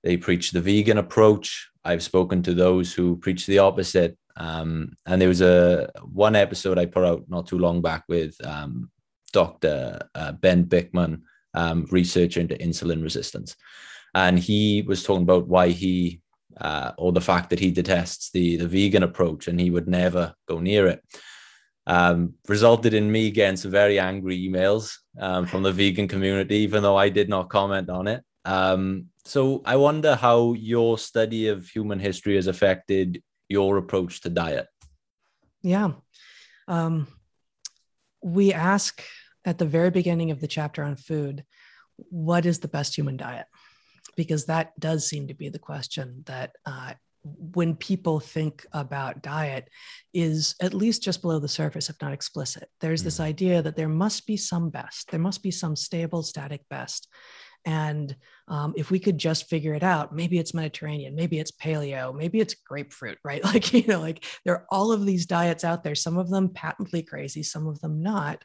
they 0.04 0.18
preach 0.18 0.52
the 0.52 0.62
vegan 0.62 0.98
approach. 0.98 1.70
I've 1.84 2.04
spoken 2.04 2.44
to 2.44 2.54
those 2.54 2.94
who 2.94 3.18
preach 3.18 3.46
the 3.46 3.60
opposite. 3.60 4.18
Um, 4.38 4.94
and 5.06 5.22
there 5.22 5.30
was 5.30 5.42
a 5.42 5.90
one 6.04 6.36
episode 6.36 6.78
I 6.78 6.86
put 6.86 7.06
out 7.06 7.24
not 7.30 7.48
too 7.48 7.58
long 7.58 7.82
back 7.82 8.04
with 8.08 8.36
um, 8.46 8.92
Dr. 9.32 10.00
Uh, 10.14 10.32
Ben 10.34 10.66
Bikman, 10.66 11.22
um, 11.56 11.88
researcher 11.90 12.40
into 12.40 12.56
insulin 12.56 13.02
resistance, 13.02 13.56
and 14.14 14.38
he 14.38 14.84
was 14.88 15.04
talking 15.04 15.24
about 15.24 15.48
why 15.48 15.70
he 15.70 16.22
uh, 16.60 16.92
or 16.98 17.12
the 17.12 17.22
fact 17.22 17.50
that 17.50 17.60
he 17.60 17.72
detests 17.72 18.32
the 18.32 18.58
the 18.58 18.68
vegan 18.68 19.04
approach 19.04 19.48
and 19.48 19.60
he 19.60 19.70
would 19.70 19.88
never 19.88 20.34
go 20.48 20.60
near 20.60 20.88
it. 20.88 21.02
Um, 21.88 22.34
resulted 22.48 22.94
in 22.96 23.12
me 23.12 23.30
getting 23.30 23.58
some 23.58 23.70
very 23.70 24.00
angry 24.00 24.40
emails 24.48 24.96
um, 25.20 25.46
from 25.46 25.62
the 25.62 25.72
vegan 25.72 26.08
community, 26.08 26.58
even 26.58 26.82
though 26.82 26.96
I 26.96 27.10
did 27.10 27.30
not 27.30 27.50
comment 27.50 27.90
on 27.90 28.08
it. 28.08 28.24
Um, 28.44 29.08
so 29.24 29.62
I 29.66 29.76
wonder 29.76 30.16
how 30.16 30.54
your 30.54 30.98
study 30.98 31.48
of 31.48 31.68
human 31.68 32.00
history 32.00 32.36
has 32.36 32.48
affected 32.48 33.22
your 33.50 33.78
approach 33.78 34.22
to 34.22 34.30
diet. 34.30 34.68
Yeah. 35.62 35.92
Um, 36.68 37.08
we 38.24 38.54
ask 38.54 39.04
at 39.46 39.58
the 39.58 39.66
very 39.66 39.92
beginning 39.92 40.32
of 40.32 40.42
the 40.42 40.48
chapter 40.48 40.84
on 40.84 40.96
food, 40.96 41.44
what 41.98 42.46
is 42.46 42.60
the 42.60 42.68
best 42.68 42.98
human 42.98 43.18
diet? 43.18 43.46
Because 44.16 44.46
that 44.46 44.78
does 44.80 45.08
seem 45.08 45.28
to 45.28 45.34
be 45.34 45.50
the 45.50 45.60
question 45.60 46.24
that 46.26 46.52
uh, 46.66 46.94
when 47.24 47.76
people 47.76 48.20
think 48.20 48.66
about 48.72 49.24
diet 49.24 49.70
is 50.14 50.56
at 50.62 50.74
least 50.74 51.02
just 51.02 51.22
below 51.22 51.40
the 51.40 51.48
surface 51.48 51.90
if 51.90 52.00
not 52.00 52.14
explicit 52.14 52.70
there's 52.82 53.02
mm. 53.02 53.06
this 53.06 53.20
idea 53.20 53.64
that 53.64 53.76
there 53.76 53.90
must 53.90 54.28
be 54.28 54.38
some 54.38 54.70
best 54.70 55.10
there 55.10 55.20
must 55.20 55.42
be 55.42 55.50
some 55.50 55.76
stable 55.76 56.22
static 56.22 56.62
best 56.70 57.08
and 57.66 58.16
um, 58.48 58.74
if 58.78 58.92
we 58.92 59.00
could 59.00 59.18
just 59.18 59.50
figure 59.50 59.74
it 59.74 59.82
out, 59.82 60.16
maybe 60.16 60.38
it's 60.38 60.54
Mediterranean, 60.54 61.16
maybe 61.16 61.40
it's 61.40 61.52
paleo, 61.52 62.16
maybe 62.16 62.40
it's 62.40 62.54
grapefruit, 62.54 63.18
right? 63.24 63.44
Like, 63.56 63.74
you 63.74 63.86
know, 63.88 64.00
like 64.00 64.24
there 64.44 64.54
are 64.56 64.66
all 64.70 64.92
of 64.92 65.06
these 65.06 65.26
diets 65.26 65.64
out 65.64 65.84
there, 65.84 65.96
some 65.96 66.18
of 66.18 66.30
them 66.30 66.50
patently 66.50 67.02
crazy, 67.02 67.42
some 67.42 67.68
of 67.68 67.80
them 67.80 68.04
not. 68.04 68.44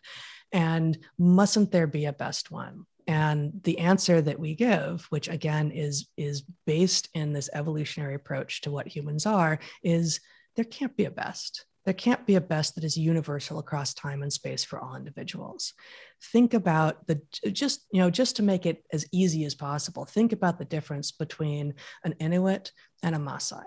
And 0.52 0.98
mustn't 1.18 1.72
there 1.72 1.86
be 1.86 2.06
a 2.06 2.12
best 2.12 2.50
one? 2.50 2.86
And 3.06 3.60
the 3.64 3.78
answer 3.78 4.20
that 4.22 4.38
we 4.38 4.54
give, 4.54 5.06
which 5.10 5.28
again 5.28 5.70
is, 5.70 6.08
is 6.16 6.44
based 6.66 7.08
in 7.14 7.32
this 7.32 7.50
evolutionary 7.52 8.14
approach 8.14 8.60
to 8.62 8.70
what 8.70 8.86
humans 8.86 9.26
are, 9.26 9.58
is 9.82 10.20
there 10.56 10.64
can't 10.64 10.96
be 10.96 11.06
a 11.06 11.10
best. 11.10 11.64
There 11.84 11.94
can't 11.94 12.26
be 12.26 12.34
a 12.34 12.40
best 12.40 12.74
that 12.74 12.84
is 12.84 12.96
universal 12.96 13.58
across 13.58 13.94
time 13.94 14.22
and 14.22 14.32
space 14.32 14.62
for 14.62 14.78
all 14.78 14.96
individuals. 14.96 15.72
Think 16.32 16.52
about 16.52 17.06
the 17.06 17.22
just 17.50 17.86
you 17.90 18.00
know 18.00 18.10
just 18.10 18.36
to 18.36 18.42
make 18.42 18.66
it 18.66 18.84
as 18.92 19.06
easy 19.12 19.44
as 19.44 19.54
possible 19.54 20.04
think 20.04 20.32
about 20.32 20.58
the 20.58 20.64
difference 20.66 21.10
between 21.10 21.74
an 22.04 22.14
inuit 22.20 22.72
and 23.02 23.14
a 23.14 23.18
maasai. 23.18 23.64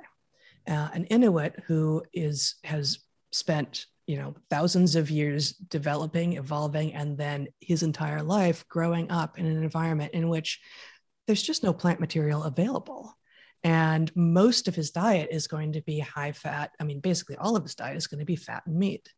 Uh, 0.67 0.89
an 0.93 1.06
inuit 1.06 1.56
who 1.65 2.04
is 2.13 2.56
has 2.63 3.00
spent 3.32 3.88
you 4.08 4.18
know 4.18 4.36
thousands 4.50 4.96
of 4.96 5.10
years 5.10 5.54
developing 5.54 6.34
evolving 6.34 6.94
and 6.94 7.18
then 7.18 7.48
his 7.62 7.84
entire 7.84 8.22
life 8.22 8.68
growing 8.68 9.10
up 9.10 9.39
in 9.39 9.46
an 9.46 9.63
environment 9.63 10.13
in 10.13 10.30
which 10.30 10.60
there's 11.28 11.44
just 11.44 11.63
no 11.63 11.74
plant 11.74 12.00
material 12.00 12.44
available 12.44 13.16
and 13.63 14.12
most 14.16 14.68
of 14.68 14.76
his 14.76 14.92
diet 14.92 15.30
is 15.32 15.48
going 15.48 15.74
to 15.74 15.82
be 15.82 16.00
high 16.00 16.34
fat. 16.34 16.72
I 16.80 16.84
mean, 16.84 17.00
basically, 17.00 17.38
all 17.38 17.56
of 17.56 17.63
his 17.63 17.76
diet 17.76 17.96
is 17.96 18.08
going 18.08 18.20
to 18.20 18.26
be 18.26 18.36
fat 18.36 18.63
and 18.66 18.78
meat. 18.78 19.10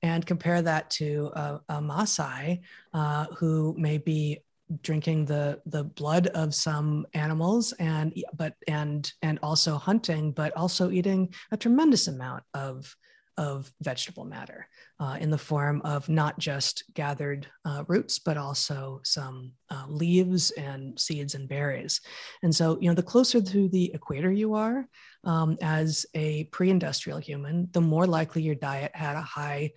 And 0.00 0.26
compare 0.26 0.62
that 0.62 0.90
to 0.92 1.30
a, 1.34 1.60
a 1.68 1.74
Maasai 1.80 2.62
uh, 2.92 3.26
who 3.38 3.74
may 3.78 3.98
be 3.98 4.38
drinking 4.80 5.26
the 5.26 5.60
the 5.66 5.84
blood 5.84 6.28
of 6.28 6.54
some 6.54 7.06
animals 7.12 7.72
and 7.72 8.14
but 8.32 8.54
and 8.66 9.12
and 9.20 9.38
also 9.42 9.76
hunting 9.76 10.32
but 10.32 10.56
also 10.56 10.90
eating 10.90 11.34
a 11.50 11.58
tremendous 11.58 12.08
amount 12.08 12.42
of 12.54 12.96
of 13.36 13.72
vegetable 13.80 14.24
matter 14.24 14.68
uh, 15.00 15.16
in 15.20 15.30
the 15.30 15.38
form 15.38 15.80
of 15.84 16.08
not 16.08 16.38
just 16.38 16.84
gathered 16.94 17.46
uh, 17.64 17.84
roots, 17.88 18.18
but 18.18 18.36
also 18.36 19.00
some 19.04 19.52
uh, 19.70 19.84
leaves 19.88 20.50
and 20.52 20.98
seeds 20.98 21.34
and 21.34 21.48
berries. 21.48 22.00
And 22.42 22.54
so, 22.54 22.78
you 22.80 22.88
know, 22.88 22.94
the 22.94 23.02
closer 23.02 23.40
to 23.40 23.68
the 23.68 23.92
equator 23.94 24.30
you 24.30 24.54
are 24.54 24.86
um, 25.24 25.56
as 25.62 26.06
a 26.14 26.44
pre 26.44 26.70
industrial 26.70 27.18
human, 27.18 27.68
the 27.72 27.80
more 27.80 28.06
likely 28.06 28.42
your 28.42 28.54
diet 28.54 28.94
had 28.94 29.16
a 29.16 29.22
high 29.22 29.72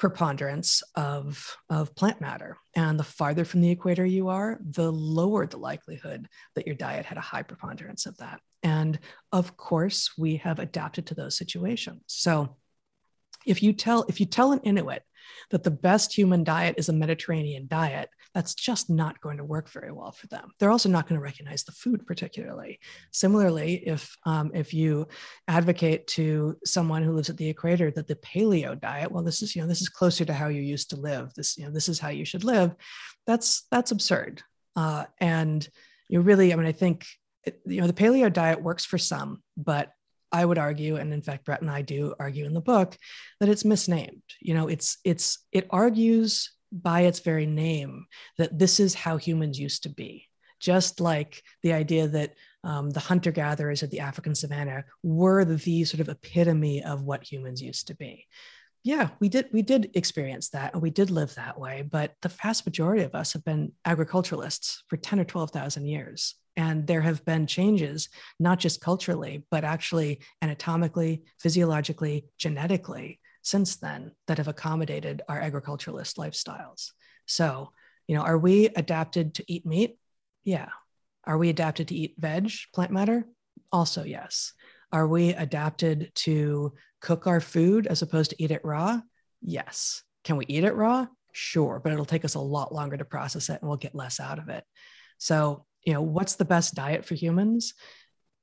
preponderance 0.00 0.82
of, 0.94 1.56
of 1.68 1.94
plant 1.94 2.20
matter. 2.20 2.56
And 2.74 2.98
the 2.98 3.04
farther 3.04 3.44
from 3.44 3.60
the 3.60 3.70
equator 3.70 4.04
you 4.04 4.28
are, 4.28 4.58
the 4.62 4.90
lower 4.90 5.46
the 5.46 5.58
likelihood 5.58 6.26
that 6.54 6.66
your 6.66 6.74
diet 6.74 7.04
had 7.04 7.18
a 7.18 7.22
high 7.22 7.42
preponderance 7.42 8.06
of 8.06 8.16
that. 8.16 8.40
And 8.62 8.98
of 9.30 9.56
course, 9.56 10.12
we 10.16 10.36
have 10.36 10.58
adapted 10.58 11.06
to 11.06 11.14
those 11.14 11.36
situations. 11.36 12.02
So, 12.06 12.56
if 13.46 13.62
you 13.62 13.72
tell 13.72 14.04
if 14.08 14.20
you 14.20 14.26
tell 14.26 14.52
an 14.52 14.60
Inuit 14.60 15.02
that 15.50 15.62
the 15.62 15.70
best 15.70 16.16
human 16.16 16.44
diet 16.44 16.76
is 16.78 16.88
a 16.88 16.92
Mediterranean 16.92 17.66
diet, 17.66 18.08
that's 18.34 18.54
just 18.54 18.88
not 18.88 19.20
going 19.20 19.38
to 19.38 19.44
work 19.44 19.68
very 19.70 19.92
well 19.92 20.12
for 20.12 20.26
them. 20.28 20.50
They're 20.58 20.70
also 20.70 20.88
not 20.88 21.08
going 21.08 21.18
to 21.18 21.24
recognize 21.24 21.64
the 21.64 21.72
food 21.72 22.06
particularly. 22.06 22.78
Similarly, 23.10 23.82
if 23.86 24.16
um, 24.24 24.52
if 24.54 24.72
you 24.72 25.08
advocate 25.48 26.06
to 26.08 26.56
someone 26.64 27.02
who 27.02 27.12
lives 27.12 27.30
at 27.30 27.36
the 27.36 27.48
equator 27.48 27.90
that 27.90 28.06
the 28.06 28.16
paleo 28.16 28.80
diet, 28.80 29.10
well, 29.10 29.24
this 29.24 29.42
is 29.42 29.56
you 29.56 29.62
know 29.62 29.68
this 29.68 29.80
is 29.80 29.88
closer 29.88 30.24
to 30.24 30.34
how 30.34 30.48
you 30.48 30.62
used 30.62 30.90
to 30.90 30.96
live. 30.96 31.32
This 31.34 31.56
you 31.58 31.64
know 31.64 31.72
this 31.72 31.88
is 31.88 31.98
how 31.98 32.10
you 32.10 32.24
should 32.24 32.44
live. 32.44 32.74
That's 33.26 33.66
that's 33.70 33.90
absurd. 33.90 34.42
Uh, 34.76 35.04
and 35.18 35.68
you 36.08 36.20
really, 36.20 36.52
I 36.52 36.56
mean, 36.56 36.66
I 36.66 36.72
think 36.72 37.06
you 37.66 37.80
know 37.80 37.86
the 37.86 37.92
paleo 37.92 38.32
diet 38.32 38.62
works 38.62 38.84
for 38.84 38.98
some, 38.98 39.42
but 39.56 39.92
I 40.32 40.44
would 40.44 40.58
argue, 40.58 40.96
and 40.96 41.12
in 41.12 41.22
fact, 41.22 41.44
Bret 41.44 41.60
and 41.60 41.70
I 41.70 41.82
do 41.82 42.14
argue 42.18 42.44
in 42.44 42.54
the 42.54 42.60
book, 42.60 42.96
that 43.40 43.48
it's 43.48 43.64
misnamed. 43.64 44.22
You 44.40 44.54
know, 44.54 44.68
it's 44.68 44.98
it's 45.04 45.38
it 45.52 45.66
argues 45.70 46.52
by 46.72 47.02
its 47.02 47.20
very 47.20 47.46
name 47.46 48.06
that 48.38 48.58
this 48.58 48.78
is 48.78 48.94
how 48.94 49.16
humans 49.16 49.58
used 49.58 49.82
to 49.84 49.88
be. 49.88 50.28
Just 50.60 51.00
like 51.00 51.42
the 51.62 51.72
idea 51.72 52.06
that 52.08 52.34
um, 52.62 52.90
the 52.90 53.00
hunter 53.00 53.32
gatherers 53.32 53.82
of 53.82 53.90
the 53.90 54.00
African 54.00 54.34
savannah 54.34 54.84
were 55.02 55.44
the 55.44 55.84
sort 55.84 56.00
of 56.00 56.08
epitome 56.08 56.82
of 56.82 57.02
what 57.02 57.30
humans 57.30 57.62
used 57.62 57.86
to 57.88 57.96
be. 57.96 58.26
Yeah, 58.82 59.10
we 59.20 59.28
did 59.28 59.48
we 59.52 59.60
did 59.60 59.90
experience 59.94 60.50
that 60.50 60.72
and 60.72 60.82
we 60.82 60.90
did 60.90 61.10
live 61.10 61.34
that 61.34 61.58
way, 61.60 61.82
but 61.82 62.14
the 62.22 62.30
vast 62.30 62.64
majority 62.64 63.02
of 63.02 63.14
us 63.14 63.34
have 63.34 63.44
been 63.44 63.72
agriculturalists 63.84 64.84
for 64.88 64.96
10 64.96 65.20
or 65.20 65.24
12,000 65.24 65.84
years. 65.86 66.34
And 66.56 66.86
there 66.86 67.02
have 67.02 67.24
been 67.24 67.46
changes, 67.46 68.08
not 68.38 68.58
just 68.58 68.80
culturally, 68.80 69.44
but 69.50 69.64
actually 69.64 70.20
anatomically, 70.42 71.22
physiologically, 71.38 72.26
genetically 72.38 73.20
since 73.42 73.76
then 73.76 74.12
that 74.26 74.38
have 74.38 74.48
accommodated 74.48 75.22
our 75.28 75.40
agriculturalist 75.40 76.16
lifestyles. 76.16 76.90
So, 77.26 77.72
you 78.06 78.16
know, 78.16 78.22
are 78.22 78.38
we 78.38 78.66
adapted 78.66 79.34
to 79.34 79.44
eat 79.52 79.64
meat? 79.64 79.98
Yeah. 80.44 80.68
Are 81.24 81.38
we 81.38 81.48
adapted 81.50 81.88
to 81.88 81.94
eat 81.94 82.14
veg, 82.18 82.50
plant 82.74 82.90
matter? 82.90 83.26
Also, 83.72 84.04
yes. 84.04 84.52
Are 84.92 85.06
we 85.06 85.30
adapted 85.30 86.10
to 86.16 86.74
cook 87.00 87.26
our 87.26 87.40
food 87.40 87.86
as 87.86 88.02
opposed 88.02 88.30
to 88.30 88.42
eat 88.42 88.50
it 88.50 88.64
raw? 88.64 89.00
Yes. 89.40 90.02
Can 90.24 90.36
we 90.36 90.44
eat 90.46 90.64
it 90.64 90.74
raw? 90.74 91.06
Sure, 91.32 91.80
but 91.82 91.92
it'll 91.92 92.04
take 92.04 92.24
us 92.24 92.34
a 92.34 92.40
lot 92.40 92.74
longer 92.74 92.96
to 92.96 93.04
process 93.04 93.48
it 93.48 93.60
and 93.60 93.68
we'll 93.68 93.78
get 93.78 93.94
less 93.94 94.20
out 94.20 94.38
of 94.38 94.48
it. 94.48 94.64
So, 95.18 95.64
you 95.84 95.92
know, 95.92 96.02
what's 96.02 96.34
the 96.34 96.44
best 96.44 96.74
diet 96.74 97.04
for 97.04 97.14
humans? 97.14 97.74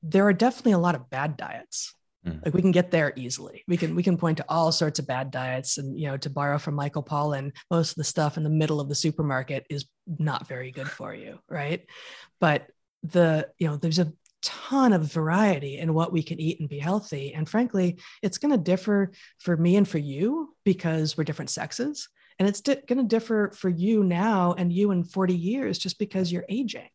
There 0.03 0.25
are 0.27 0.33
definitely 0.33 0.73
a 0.73 0.79
lot 0.79 0.95
of 0.95 1.09
bad 1.09 1.37
diets. 1.37 1.93
Mm. 2.25 2.43
Like 2.45 2.53
we 2.53 2.61
can 2.61 2.71
get 2.71 2.91
there 2.91 3.13
easily. 3.15 3.63
We 3.67 3.77
can 3.77 3.95
we 3.95 4.03
can 4.03 4.17
point 4.17 4.37
to 4.37 4.45
all 4.49 4.71
sorts 4.71 4.99
of 4.99 5.07
bad 5.07 5.31
diets, 5.31 5.77
and 5.77 5.99
you 5.99 6.07
know, 6.07 6.17
to 6.17 6.29
borrow 6.29 6.57
from 6.57 6.75
Michael 6.75 7.03
Pollan, 7.03 7.51
most 7.69 7.91
of 7.91 7.95
the 7.95 8.03
stuff 8.03 8.37
in 8.37 8.43
the 8.43 8.49
middle 8.49 8.79
of 8.79 8.89
the 8.89 8.95
supermarket 8.95 9.65
is 9.69 9.85
not 10.07 10.47
very 10.47 10.71
good 10.71 10.89
for 10.89 11.13
you, 11.13 11.39
right? 11.49 11.85
But 12.39 12.67
the 13.03 13.49
you 13.59 13.67
know, 13.67 13.77
there's 13.77 13.99
a 13.99 14.11
ton 14.41 14.93
of 14.93 15.11
variety 15.11 15.77
in 15.77 15.93
what 15.93 16.11
we 16.11 16.23
can 16.23 16.39
eat 16.39 16.59
and 16.59 16.69
be 16.69 16.79
healthy. 16.79 17.33
And 17.33 17.47
frankly, 17.47 17.99
it's 18.21 18.37
going 18.37 18.51
to 18.51 18.57
differ 18.57 19.11
for 19.39 19.57
me 19.57 19.75
and 19.75 19.87
for 19.87 19.97
you 19.97 20.55
because 20.63 21.17
we're 21.17 21.23
different 21.23 21.49
sexes. 21.49 22.09
And 22.39 22.47
it's 22.47 22.61
di- 22.61 22.81
going 22.87 22.99
to 22.99 23.15
differ 23.15 23.51
for 23.55 23.69
you 23.69 24.03
now 24.03 24.53
and 24.53 24.71
you 24.71 24.91
in 24.91 25.03
40 25.03 25.35
years 25.35 25.77
just 25.77 25.97
because 25.97 26.31
you're 26.31 26.45
aging. 26.49 26.89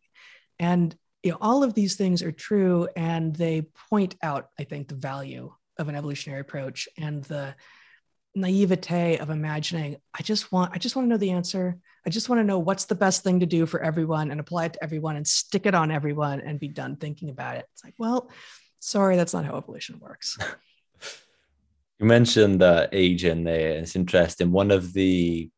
And 0.59 0.95
you 1.23 1.33
know, 1.33 1.39
all 1.41 1.63
of 1.63 1.75
these 1.75 1.97
things 1.97 2.21
are 2.23 2.33
true, 2.33 2.89
and 2.97 3.35
they 3.37 3.69
point 3.91 4.17
out, 4.25 4.49
I 4.59 4.65
think, 4.65 4.89
the 4.89 4.97
value 4.97 5.53
of 5.79 5.89
an 5.89 5.95
evolutionary 5.95 6.41
approach 6.41 6.89
and 6.99 7.23
the 7.25 7.55
naivete 8.35 9.19
of 9.19 9.31
imagining 9.31 9.97
i 10.15 10.23
just 10.23 10.51
want 10.51 10.73
i 10.73 10.79
just 10.79 10.97
want 10.97 11.07
to 11.07 11.11
know 11.11 11.19
the 11.19 11.33
answer 11.33 11.79
I 12.07 12.11
just 12.11 12.29
want 12.29 12.41
to 12.41 12.45
know 12.45 12.59
what's 12.59 12.87
the 12.87 12.95
best 12.95 13.23
thing 13.23 13.41
to 13.41 13.47
do 13.47 13.65
for 13.67 13.81
everyone 13.81 14.31
and 14.31 14.41
apply 14.41 14.67
it 14.67 14.73
to 14.75 14.85
everyone 14.85 15.17
and 15.17 15.27
stick 15.27 15.67
it 15.67 15.75
on 15.75 15.91
everyone 15.91 16.41
and 16.41 16.59
be 16.59 16.69
done 16.69 16.97
thinking 16.97 17.31
about 17.31 17.57
it. 17.57 17.67
It's 17.73 17.85
like, 17.85 17.95
well, 17.97 18.31
sorry, 18.81 19.17
that's 19.17 19.33
not 19.33 19.45
how 19.45 19.57
evolution 19.57 20.01
works. 20.01 20.37
you 22.01 22.07
mentioned 22.07 22.63
uh, 22.63 22.89
age 22.91 23.25
in 23.25 23.45
there. 23.45 23.79
It's 23.79 23.95
interesting. 23.95 24.51
One 24.51 24.71
of 24.71 24.93
the 24.93 25.51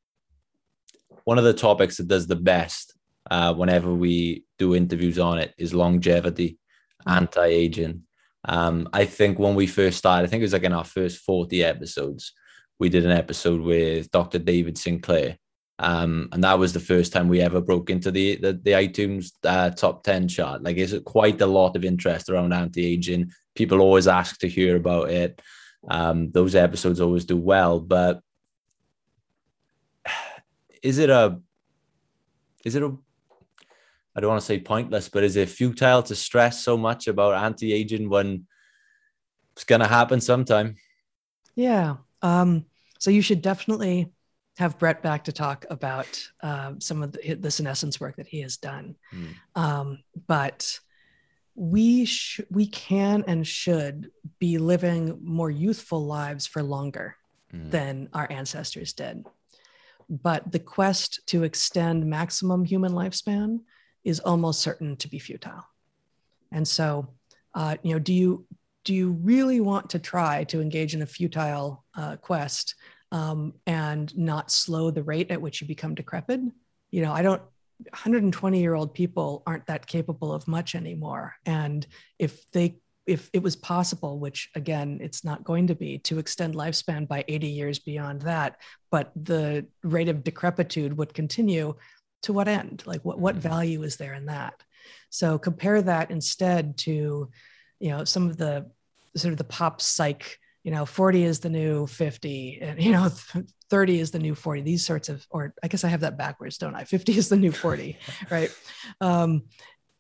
one 1.25 1.39
of 1.39 1.45
the 1.45 1.55
topics 1.55 1.97
that 1.97 2.09
does 2.09 2.27
the 2.27 2.37
best 2.37 2.95
uh, 3.31 3.55
whenever 3.55 3.95
we 3.95 4.45
do 4.59 4.75
interviews 4.75 5.19
on 5.19 5.39
it 5.39 5.55
is 5.57 5.73
longevity, 5.73 6.59
mm-hmm. 7.07 7.11
anti-aging. 7.11 8.03
Um, 8.47 8.89
I 8.93 9.07
think 9.07 9.39
when 9.39 9.55
we 9.55 9.67
first 9.67 9.97
started, 9.97 10.27
I 10.27 10.31
think 10.31 10.43
it 10.43 10.45
was 10.45 10.53
like 10.53 10.65
in 10.65 10.75
our 10.75 10.85
first 10.85 11.19
40 11.21 11.65
episodes, 11.65 12.35
we 12.79 12.91
did 12.91 13.07
an 13.07 13.13
episode 13.13 13.63
with 13.63 14.11
Dr. 14.11 14.39
David 14.39 14.77
Sinclair. 14.77 15.39
Um, 15.79 16.29
and 16.33 16.45
that 16.45 16.59
was 16.59 16.73
the 16.73 16.81
first 16.81 17.13
time 17.13 17.29
we 17.29 17.41
ever 17.41 17.61
broke 17.61 17.91
into 17.91 18.11
the 18.11 18.37
the, 18.37 18.53
the 18.53 18.71
iTunes 18.73 19.33
uh, 19.45 19.71
top 19.71 20.05
10 20.05 20.29
chart. 20.29 20.63
Like 20.63 20.77
it's 20.77 20.95
quite 21.05 21.41
a 21.41 21.47
lot 21.47 21.77
of 21.77 21.85
interest 21.85 22.29
around 22.29 22.53
anti-aging. 22.53 23.33
People 23.55 23.81
always 23.81 24.07
ask 24.07 24.39
to 24.41 24.49
hear 24.49 24.77
about 24.77 25.11
it. 25.11 25.43
Um, 25.89 26.31
those 26.31 26.55
episodes 26.55 27.01
always 27.01 27.25
do 27.25 27.37
well, 27.37 27.81
but 27.81 28.21
is 30.83 30.99
it 30.99 31.11
a 31.11 31.41
is 32.65 32.77
it 32.77 32.83
a 32.83 32.97
I 34.17 34.21
don't 34.21 34.31
want 34.31 34.41
to 34.41 34.47
say 34.47 34.61
pointless, 34.61 35.09
but 35.09 35.25
is 35.25 35.35
it 35.35 35.49
futile 35.49 36.05
to 36.05 36.15
stress 36.15 36.63
so 36.63 36.77
much 36.77 37.09
about 37.09 37.35
anti-aging 37.35 38.09
when 38.09 38.47
it's 39.55 39.65
gonna 39.65 39.89
happen 39.89 40.21
sometime? 40.21 40.77
Yeah. 41.57 41.97
Um, 42.23 42.67
so 43.01 43.11
you 43.11 43.23
should 43.23 43.43
definitely 43.43 44.14
have 44.57 44.79
Bret 44.79 45.03
back 45.03 45.25
to 45.25 45.33
talk 45.33 45.67
about 45.69 46.29
uh, 46.43 46.75
some 46.79 47.03
of 47.03 47.13
the, 47.13 47.35
the 47.35 47.51
senescence 47.51 48.01
work 48.01 48.17
that 48.17 48.27
he 48.27 48.41
has 48.41 48.57
done. 48.57 48.95
Mm. 49.13 49.61
Um, 49.61 49.99
but 50.27 50.79
we 51.57 52.05
sh- 52.05 52.41
we 52.51 52.67
can 52.67 53.25
and 53.27 53.47
should 53.47 54.11
be 54.39 54.59
living 54.59 55.19
more 55.23 55.51
youthful 55.51 56.05
lives 56.05 56.47
for 56.47 56.63
longer 56.63 57.17
mm. 57.53 57.71
than 57.71 58.09
our 58.13 58.31
ancestors 58.31 58.93
did. 58.93 59.27
But 60.09 60.53
the 60.53 60.59
quest 60.59 61.21
to 61.29 61.45
extend 61.45 62.07
maximum 62.07 62.65
human 62.65 62.93
lifespan 62.93 63.61
is 64.05 64.21
almost 64.21 64.61
certain 64.61 64.97
to 64.97 65.09
be 65.09 65.19
futile. 65.19 65.65
And 66.53 66.69
so, 66.69 67.09
uh, 67.55 67.77
you 67.83 67.95
know, 67.95 67.99
do 67.99 68.13
you 68.13 68.47
do 68.85 68.95
you 68.95 69.13
really 69.13 69.61
want 69.61 69.91
to 69.91 69.99
try 69.99 70.45
to 70.45 70.61
engage 70.61 70.95
in 70.95 71.03
a 71.03 71.07
futile 71.07 71.85
uh, 71.97 72.17
quest 72.17 72.75
um, 73.15 73.55
and 73.67 74.17
not 74.19 74.51
slow 74.51 74.91
the 74.91 75.03
rate 75.03 75.31
at 75.31 75.41
which 75.41 75.61
you 75.61 75.67
become 75.67 75.95
decrepit? 75.95 76.41
You 76.91 77.03
know, 77.03 77.13
I 77.13 77.23
don't. 77.23 77.43
120 77.91 78.61
year 78.61 78.75
old 78.75 78.95
people 78.95 79.43
aren't 79.47 79.67
that 79.67 79.87
capable 79.87 80.33
of 80.33 80.47
much 80.47 80.75
anymore, 80.75 81.35
and 81.45 81.87
if 82.19 82.51
they 82.53 82.77
if 83.07 83.29
it 83.33 83.43
was 83.43 83.57
possible, 83.57 84.19
which 84.19 84.51
again, 84.55 84.99
it's 85.03 85.25
not 85.25 85.45
going 85.45 85.67
to 85.67 85.75
be, 85.75 85.99
to 85.99 86.19
extend 86.19 86.55
lifespan 86.55 87.07
by 87.07 87.25
80 87.29 87.49
years 87.49 87.79
beyond 87.79 88.23
that, 88.23 88.57
but 88.91 89.13
the 89.15 89.67
rate 89.83 90.09
of 90.09 90.25
decrepitude 90.25 90.97
would 90.97 91.13
continue, 91.13 91.75
to 92.23 92.33
what 92.33 92.49
end? 92.49 92.83
Like 92.87 93.05
what, 93.05 93.19
what 93.19 93.35
mm-hmm. 93.35 93.49
value 93.49 93.83
is 93.83 93.97
there 93.97 94.15
in 94.15 94.27
that? 94.27 94.55
So 95.11 95.39
compare 95.39 95.83
that 95.83 96.11
instead 96.11 96.79
to, 96.79 97.31
you 97.79 97.89
know, 97.91 98.05
some 98.05 98.29
of 98.29 98.37
the 98.37 98.71
sort 99.17 99.33
of 99.33 99.39
the 99.39 99.45
pop 99.45 99.81
psych, 99.81 100.39
you 100.65 100.71
know, 100.71 100.87
40 100.87 101.25
is 101.25 101.41
the 101.41 101.51
new 101.51 101.87
50 101.87 102.59
and, 102.61 102.83
you 102.83 102.91
know, 102.91 103.11
30 103.71 104.01
is 104.01 104.11
the 104.11 104.19
new 104.19 104.35
40, 104.35 104.63
these 104.63 104.85
sorts 104.85 105.09
of, 105.09 105.25
or 105.31 105.55
I 105.63 105.69
guess 105.69 105.85
I 105.85 105.89
have 105.89 106.01
that 106.01 106.19
backwards, 106.19 106.59
don't 106.59 106.75
I? 106.75 106.85
50 106.85 107.17
is 107.17 107.29
the 107.29 107.37
new 107.37 107.53
40, 107.53 107.99
right? 108.31 108.51
Um, 109.01 109.45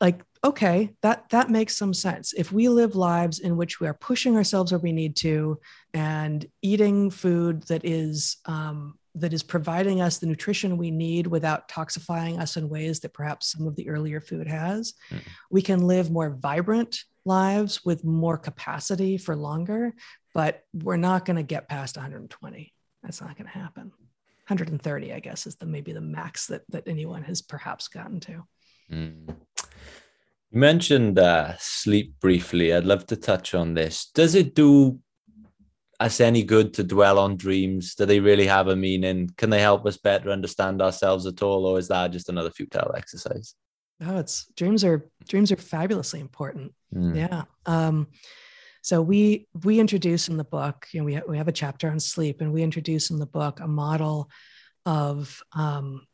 like, 0.00 0.22
okay, 0.42 0.90
that, 1.02 1.28
that 1.30 1.50
makes 1.50 1.76
some 1.76 1.94
sense. 1.94 2.32
If 2.32 2.50
we 2.50 2.68
live 2.68 2.96
lives 2.96 3.38
in 3.38 3.56
which 3.56 3.78
we 3.78 3.86
are 3.86 3.94
pushing 3.94 4.36
ourselves 4.36 4.72
where 4.72 4.78
we 4.78 4.92
need 4.92 5.16
to 5.16 5.60
and 5.92 6.44
eating 6.62 7.10
food 7.10 7.62
that 7.64 7.84
is, 7.84 8.38
um, 8.46 8.98
that 9.14 9.32
is 9.32 9.42
providing 9.42 10.00
us 10.00 10.18
the 10.18 10.26
nutrition 10.26 10.76
we 10.76 10.90
need 10.90 11.26
without 11.26 11.68
toxifying 11.68 12.40
us 12.40 12.56
in 12.56 12.68
ways 12.68 13.00
that 13.00 13.12
perhaps 13.12 13.52
some 13.52 13.66
of 13.66 13.76
the 13.76 13.88
earlier 13.88 14.20
food 14.20 14.48
has. 14.48 14.94
Mm. 15.10 15.20
We 15.50 15.62
can 15.62 15.86
live 15.86 16.10
more 16.10 16.30
vibrant 16.30 17.04
lives 17.24 17.84
with 17.84 18.04
more 18.04 18.36
capacity 18.36 19.16
for 19.16 19.36
longer, 19.36 19.94
but 20.34 20.64
we're 20.74 20.96
not 20.96 21.24
going 21.24 21.36
to 21.36 21.42
get 21.42 21.68
past 21.68 21.96
120. 21.96 22.72
That's 23.02 23.20
not 23.20 23.36
going 23.38 23.46
to 23.46 23.58
happen. 23.58 23.92
130, 24.48 25.12
I 25.12 25.20
guess, 25.20 25.46
is 25.46 25.56
the 25.56 25.64
maybe 25.64 25.92
the 25.92 26.02
max 26.02 26.48
that 26.48 26.62
that 26.68 26.86
anyone 26.86 27.22
has 27.22 27.40
perhaps 27.40 27.88
gotten 27.88 28.20
to. 28.20 28.44
Mm. 28.92 29.36
You 30.50 30.60
mentioned 30.60 31.18
uh, 31.18 31.54
sleep 31.58 32.20
briefly. 32.20 32.74
I'd 32.74 32.84
love 32.84 33.06
to 33.06 33.16
touch 33.16 33.54
on 33.54 33.72
this. 33.72 34.10
Does 34.14 34.34
it 34.34 34.54
do 34.54 35.00
us 35.98 36.20
any 36.20 36.42
good 36.42 36.74
to 36.74 36.84
dwell 36.84 37.18
on 37.18 37.36
dreams? 37.36 37.94
Do 37.94 38.04
they 38.04 38.20
really 38.20 38.46
have 38.46 38.68
a 38.68 38.76
meaning? 38.76 39.30
Can 39.38 39.48
they 39.48 39.60
help 39.60 39.86
us 39.86 39.96
better 39.96 40.30
understand 40.30 40.82
ourselves 40.82 41.26
at 41.26 41.42
all, 41.42 41.64
or 41.66 41.78
is 41.78 41.88
that 41.88 42.12
just 42.12 42.28
another 42.28 42.50
futile 42.50 42.94
exercise? 42.96 43.54
No, 44.00 44.18
it's 44.18 44.46
dreams 44.56 44.84
are 44.84 45.08
dreams 45.26 45.52
are 45.52 45.56
fabulously 45.56 46.20
important. 46.20 46.74
Mm. 46.94 47.16
Yeah. 47.16 47.44
Um, 47.64 48.08
so 48.84 49.02
we 49.02 49.48
we 49.64 49.80
introduce 49.80 50.28
in 50.28 50.36
the 50.36 50.44
book, 50.44 50.86
you 50.92 51.00
know, 51.00 51.04
we 51.04 51.14
ha- 51.14 51.28
we 51.28 51.38
have 51.38 51.48
a 51.48 51.52
chapter 51.52 51.90
on 51.90 51.98
sleep, 51.98 52.40
and 52.40 52.52
we 52.52 52.62
introduce 52.62 53.10
in 53.10 53.18
the 53.18 53.26
book 53.26 53.60
a 53.60 53.66
model 53.66 54.30
of, 54.86 55.42
um, 55.52 56.06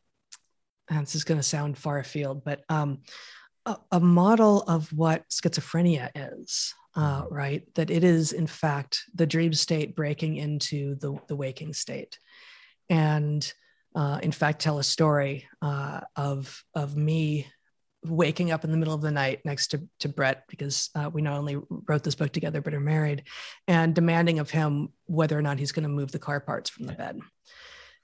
and 0.88 1.02
this 1.02 1.14
is 1.14 1.24
going 1.24 1.38
to 1.38 1.42
sound 1.42 1.76
far 1.76 1.98
afield, 1.98 2.44
but 2.44 2.62
um, 2.68 2.98
a, 3.66 3.76
a 3.92 4.00
model 4.00 4.62
of 4.62 4.92
what 4.92 5.28
schizophrenia 5.28 6.10
is 6.14 6.72
uh, 6.96 7.24
right? 7.30 7.62
That 7.74 7.90
it 7.90 8.04
is, 8.04 8.32
in 8.32 8.46
fact, 8.46 9.04
the 9.14 9.26
dream 9.26 9.52
state 9.52 9.94
breaking 9.94 10.36
into 10.36 10.96
the, 10.96 11.18
the 11.28 11.36
waking 11.36 11.72
state. 11.72 12.18
And 12.88 13.50
uh, 13.94 14.20
in 14.22 14.32
fact, 14.32 14.60
tell 14.60 14.78
a 14.78 14.84
story 14.84 15.48
uh, 15.62 16.00
of, 16.16 16.64
of 16.74 16.96
me 16.96 17.46
waking 18.04 18.50
up 18.50 18.64
in 18.64 18.70
the 18.70 18.76
middle 18.76 18.94
of 18.94 19.02
the 19.02 19.10
night 19.10 19.40
next 19.44 19.68
to, 19.68 19.82
to 20.00 20.08
Bret, 20.08 20.44
because 20.48 20.90
uh, 20.94 21.10
we 21.12 21.22
not 21.22 21.38
only 21.38 21.58
wrote 21.68 22.02
this 22.02 22.14
book 22.14 22.32
together, 22.32 22.60
but 22.60 22.74
are 22.74 22.80
married, 22.80 23.24
and 23.68 23.94
demanding 23.94 24.38
of 24.38 24.50
him 24.50 24.88
whether 25.06 25.38
or 25.38 25.42
not 25.42 25.58
he's 25.58 25.72
going 25.72 25.82
to 25.82 25.88
move 25.88 26.12
the 26.12 26.18
car 26.18 26.40
parts 26.40 26.70
from 26.70 26.86
the 26.86 26.92
bed. 26.92 27.20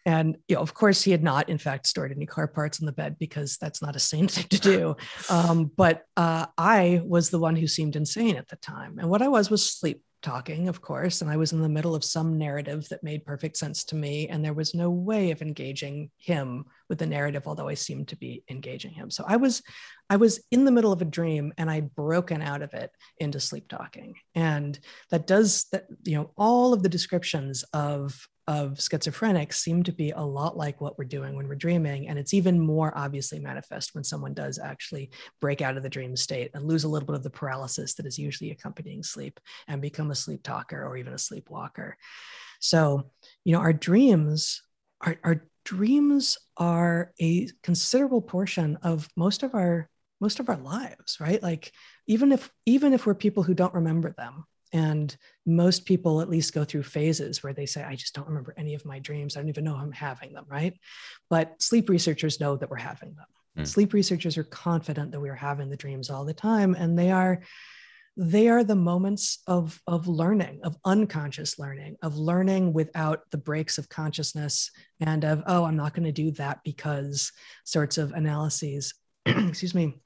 And 0.07 0.37
you 0.47 0.55
know, 0.55 0.63
of 0.63 0.73
course, 0.73 1.03
he 1.03 1.11
had 1.11 1.25
not, 1.25 1.49
in 1.49 1.59
fact, 1.59 1.89
stored 1.89 2.13
any 2.13 2.27
car 2.27 2.47
parts 2.47 2.79
in 2.79 2.87
the 2.87 2.93
bed 2.93 3.17
because 3.19 3.57
that's 3.57 3.83
not 3.83 3.97
a 3.97 3.99
sane 3.99 4.29
thing 4.29 4.47
to 4.51 4.61
do. 4.61 4.97
Um, 5.29 5.71
but 5.77 6.05
uh, 6.17 6.47
I 6.57 7.03
was 7.05 7.31
the 7.31 7.41
one 7.41 7.57
who 7.57 7.67
seemed 7.67 7.97
insane 7.97 8.37
at 8.37 8.49
the 8.49 8.57
time, 8.57 8.99
and 8.99 9.11
what 9.11 9.23
I 9.23 9.29
was 9.29 9.51
was 9.51 9.69
sleep 9.69 10.03
talking, 10.27 10.67
of 10.67 10.83
course, 10.83 11.23
and 11.23 11.31
I 11.31 11.37
was 11.37 11.53
in 11.53 11.63
the 11.63 11.69
middle 11.69 11.95
of 11.95 12.03
some 12.03 12.37
narrative 12.37 12.89
that 12.89 13.05
made 13.05 13.25
perfect 13.25 13.57
sense 13.57 13.85
to 13.85 13.95
me, 13.95 14.27
and 14.27 14.45
there 14.45 14.53
was 14.53 14.75
no 14.75 14.91
way 14.91 15.31
of 15.31 15.41
engaging 15.41 16.11
him 16.19 16.65
with 16.89 16.99
the 16.99 17.07
narrative, 17.07 17.45
although 17.47 17.69
I 17.69 17.75
seemed 17.75 18.09
to 18.09 18.17
be 18.17 18.43
engaging 18.51 18.91
him. 18.91 19.09
So 19.09 19.25
I 19.25 19.37
was, 19.37 19.63
I 20.11 20.17
was 20.17 20.41
in 20.51 20.65
the 20.65 20.73
middle 20.73 20.91
of 20.91 21.01
a 21.01 21.05
dream, 21.05 21.53
and 21.57 21.71
I'd 21.71 21.95
broken 21.95 22.43
out 22.43 22.63
of 22.63 22.75
it 22.75 22.91
into 23.19 23.39
sleep 23.39 23.69
talking, 23.69 24.17
and 24.35 24.77
that 25.13 25.29
does 25.29 25.67
that. 25.71 25.87
You 26.03 26.17
know, 26.17 26.33
all 26.37 26.73
of 26.73 26.83
the 26.83 26.89
descriptions 26.89 27.65
of 27.73 28.27
of 28.49 28.75
schizophrenics 28.75 29.55
seem 29.55 29.83
to 29.83 29.93
be 29.93 30.11
a 30.11 30.21
lot 30.21 30.57
like 30.57 30.81
what 30.81 30.99
we're 30.99 31.05
doing 31.05 31.35
when 31.35 31.49
we're 31.49 31.57
dreaming. 31.57 32.09
And 32.09 32.19
it's 32.19 32.35
even 32.35 32.61
more 32.61 32.97
obviously 32.97 33.41
manifest 33.41 33.95
when 33.95 34.05
someone 34.05 34.35
does 34.35 34.59
actually 34.59 35.11
break 35.41 35.63
out 35.63 35.77
of 35.77 35.83
the 35.83 35.89
dream 35.89 36.17
state 36.17 36.53
and 36.55 36.65
lose 36.65 36.85
a 36.85 36.89
little 36.89 37.07
bit 37.07 37.17
of 37.17 37.23
the 37.23 37.31
paralysis 37.31 37.95
that 37.95 38.07
is 38.07 38.19
usually 38.19 38.51
accompanying 38.51 39.03
sleep 39.03 39.41
and 39.67 39.83
become 39.83 40.11
a 40.11 40.15
sleep 40.15 40.43
talker 40.43 40.85
or 40.85 40.97
even 40.97 41.13
a 41.13 41.19
sleepwalker. 41.19 41.97
So, 42.61 43.11
you 43.45 43.53
know, 43.53 43.61
our 43.61 43.73
dreams, 43.73 44.63
our, 45.01 45.17
our 45.25 45.43
dreams 45.65 46.39
are 46.57 47.13
a 47.21 47.49
considerable 47.63 48.23
portion 48.23 48.79
of 48.83 49.09
most 49.17 49.43
of 49.43 49.55
our 49.55 49.91
most 50.21 50.41
of 50.41 50.49
our 50.49 50.57
lives 50.57 51.19
right 51.21 51.43
like 51.43 51.73
even 52.07 52.33
if 52.33 52.51
even 52.65 52.95
if 52.95 53.05
we're 53.05 53.15
people 53.15 53.43
who 53.43 53.53
don't 53.53 53.75
remember 53.75 54.15
them 54.17 54.45
and 54.73 55.17
most 55.45 55.85
people 55.85 56.21
at 56.21 56.29
least 56.29 56.55
go 56.55 56.65
through 56.65 56.83
phases 56.83 57.43
where 57.43 57.53
they 57.53 57.67
say, 57.67 57.83
I 57.83 57.95
just 57.95 58.15
don't 58.15 58.29
remember 58.29 58.55
any 58.57 58.75
of 58.75 58.85
my 58.85 58.99
dreams. 58.99 59.37
I 59.37 59.41
don't 59.41 59.49
even 59.49 59.65
know 59.65 59.77
I'm 59.77 59.93
having 59.93 60.33
them, 60.33 60.47
right? 60.49 60.75
But 61.31 61.61
sleep 61.63 61.89
researchers 61.89 62.41
know 62.41 62.57
that 62.57 62.71
we're 62.71 62.77
having 62.77 63.15
them. 63.15 63.27
Mm. 63.59 63.67
Sleep 63.67 63.93
researchers 63.93 64.37
are 64.37 64.45
confident 64.45 65.13
that 65.13 65.21
we're 65.21 65.35
having 65.35 65.71
the 65.71 65.77
dreams 65.77 66.11
all 66.11 66.25
the 66.25 66.35
time. 66.35 66.75
And 66.75 66.99
they 66.99 67.11
are 67.11 67.43
they 68.19 68.49
are 68.49 68.65
the 68.65 68.75
moments 68.75 69.43
of, 69.47 69.79
of 69.87 70.09
learning, 70.09 70.61
of 70.65 70.77
unconscious 70.87 71.59
learning, 71.59 71.97
of 72.03 72.17
learning 72.17 72.73
without 72.73 73.31
the 73.31 73.37
breaks 73.37 73.77
of 73.77 73.91
consciousness 73.91 74.71
and 75.01 75.23
of, 75.23 75.43
oh, 75.47 75.65
I'm 75.65 75.77
not 75.77 75.93
going 75.93 76.07
to 76.07 76.13
do 76.13 76.31
that 76.33 76.61
because 76.65 77.31
sorts 77.65 77.99
of 77.99 78.13
analyses. 78.13 78.95
Excuse 79.27 79.75
me. 79.75 79.97